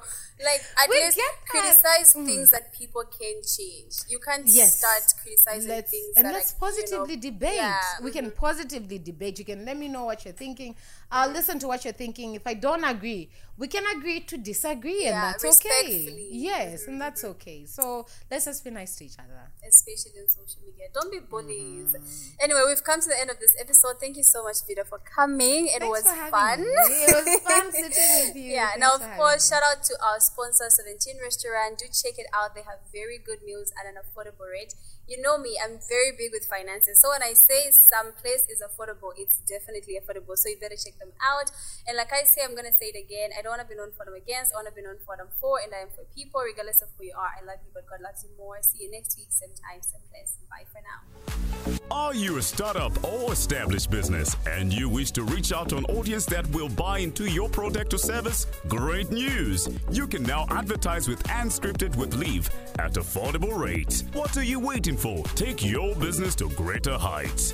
like 0.49 0.61
at 0.81 0.89
We 0.89 0.95
least 0.95 1.19
criticize 1.49 2.13
mm. 2.15 2.25
things 2.25 2.51
that 2.51 2.71
people 2.73 3.03
can 3.19 3.35
change. 3.57 3.93
You 4.07 4.19
can't 4.19 4.43
Yes. 4.45 4.79
start 4.79 5.03
criticizing 5.21 5.69
let's 5.69 5.91
things 5.91 6.13
and 6.15 6.27
let's 6.31 6.35
are, 6.35 6.37
you 6.37 6.51
know, 6.51 6.67
positively 6.67 7.15
debate. 7.17 7.55
Yeah, 7.55 7.77
we 8.03 8.11
can 8.11 8.25
mm-hmm. 8.27 8.45
positively 8.45 8.99
debate. 8.99 9.39
You 9.39 9.45
can 9.45 9.65
let 9.65 9.77
me 9.77 9.87
know 9.87 10.05
what 10.05 10.23
you're 10.23 10.39
thinking. 10.45 10.75
I'll 11.11 11.31
listen 11.31 11.59
to 11.59 11.67
what 11.67 11.83
you're 11.83 11.93
thinking. 12.03 12.35
If 12.35 12.45
i 12.47 12.53
don't 12.53 12.83
agree 12.83 13.29
we 13.57 13.67
can 13.67 13.83
agree 13.97 14.19
to 14.19 14.37
disagree 14.37 15.05
and 15.05 15.15
Yeah, 15.15 15.31
that's 15.31 15.63
okay 15.63 16.27
yes 16.31 16.87
and 16.87 16.99
that's 16.99 17.23
okay 17.23 17.65
so 17.65 18.05
let's 18.29 18.45
just 18.45 18.63
be 18.63 18.71
nice 18.71 18.95
to 18.97 19.05
each 19.05 19.17
other 19.19 19.51
especially 19.67 20.21
on 20.21 20.29
social 20.29 20.61
media. 20.61 20.87
Don't 20.93 21.11
be 21.11 21.19
bullies. 21.19 21.89
Mm. 21.91 22.43
Anyway, 22.43 22.61
we've 22.67 22.83
come 22.83 23.01
to 23.01 23.09
the 23.09 23.19
end 23.19 23.29
of 23.29 23.39
this 23.39 23.53
episode. 23.59 23.97
Thank 23.99 24.17
you 24.17 24.23
so 24.23 24.43
much, 24.43 24.61
Vida, 24.67 24.85
for 24.85 25.01
coming. 25.01 25.67
It 25.67 25.81
Thanks 25.81 26.05
was 26.05 26.05
fun. 26.29 26.61
It 26.61 27.11
was 27.11 27.29
fun 27.41 27.71
sitting 27.83 28.11
with 28.21 28.35
you. 28.35 28.55
Yeah, 28.55 28.77
Thanks 28.77 28.79
now 28.79 28.95
of 28.95 29.03
course, 29.17 29.49
shout 29.49 29.63
out 29.65 29.83
to 29.83 29.93
our 29.99 30.19
sponsor, 30.19 30.69
17 30.69 31.17
Restaurant. 31.21 31.77
Do 31.77 31.85
check 31.89 32.17
it 32.17 32.27
out. 32.33 32.55
They 32.55 32.63
have 32.63 32.79
very 32.93 33.17
good 33.17 33.41
meals 33.45 33.73
at 33.73 33.89
an 33.89 33.97
affordable 33.97 34.47
rate. 34.49 34.73
You 35.07 35.21
know 35.21 35.37
me, 35.37 35.53
I'm 35.61 35.77
very 35.85 36.17
big 36.17 36.33
with 36.33 36.49
finances. 36.49 36.97
So 36.99 37.13
when 37.13 37.21
I 37.21 37.33
say 37.37 37.69
some 37.69 38.17
place 38.17 38.41
is 38.49 38.57
affordable, 38.65 39.13
it's 39.15 39.37
definitely 39.45 40.01
affordable. 40.01 40.33
So 40.33 40.49
you 40.49 40.57
better 40.57 40.73
check 40.73 40.97
them 40.97 41.13
out. 41.21 41.51
And 41.85 41.95
like 41.95 42.09
I 42.11 42.23
say, 42.25 42.41
I'm 42.41 42.55
gonna 42.55 42.73
say 42.73 42.89
it 42.89 42.97
again. 42.97 43.29
I 43.37 43.43
don't 43.43 43.51
wanna 43.53 43.69
be 43.69 43.75
known 43.75 43.91
for 43.93 44.03
them 44.03 44.15
against, 44.15 44.53
I 44.53 44.57
wanna 44.57 44.73
be 44.73 44.81
known 44.81 44.97
for 45.05 45.15
them 45.15 45.27
for, 45.39 45.61
and 45.61 45.69
I 45.77 45.85
am 45.85 45.89
for 45.93 46.09
people, 46.15 46.41
regardless 46.41 46.81
of 46.81 46.89
who 46.97 47.05
you 47.05 47.13
are. 47.13 47.29
I 47.37 47.45
love 47.45 47.61
you, 47.61 47.69
but 47.71 47.85
God 47.85 48.01
loves 48.01 48.25
you 48.25 48.33
more. 48.35 48.57
See 48.65 48.81
you 48.81 48.89
next 48.89 49.13
week, 49.15 49.29
same 49.29 49.53
time, 49.53 49.85
same 49.85 50.01
place. 50.09 50.41
Bye 50.49 50.65
for 50.73 50.81
now. 50.81 51.77
Are 51.91 52.15
you 52.15 52.37
a 52.37 52.41
startup 52.41 52.91
or 53.03 53.31
established 53.33 53.91
business 53.91 54.35
and 54.47 54.73
you 54.73 54.89
wish 54.89 55.11
to 55.11 55.23
reach 55.23 55.53
out 55.53 55.69
to 55.69 55.77
an 55.77 55.85
audience 55.85 56.25
that 56.25 56.47
will 56.49 56.69
buy 56.69 56.97
into 56.99 57.29
your 57.29 57.47
product 57.47 57.93
or 57.93 57.99
service? 57.99 58.47
Great 58.67 59.11
news! 59.11 59.69
You 59.91 60.07
can 60.07 60.23
now 60.23 60.47
advertise 60.49 61.07
with 61.07 61.21
Unscripted 61.25 61.95
with 61.95 62.15
Liv 62.15 62.49
at 62.79 62.93
affordable 62.93 63.55
rates. 63.55 64.03
What 64.13 64.35
are 64.35 64.43
you 64.43 64.59
waiting 64.59 64.94
Take 65.35 65.63
your 65.65 65.95
business 65.95 66.35
to 66.35 66.49
greater 66.49 66.97
heights. 66.97 67.53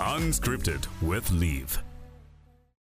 Unscripted 0.00 0.86
with 1.02 1.30
Liv. 1.30 1.87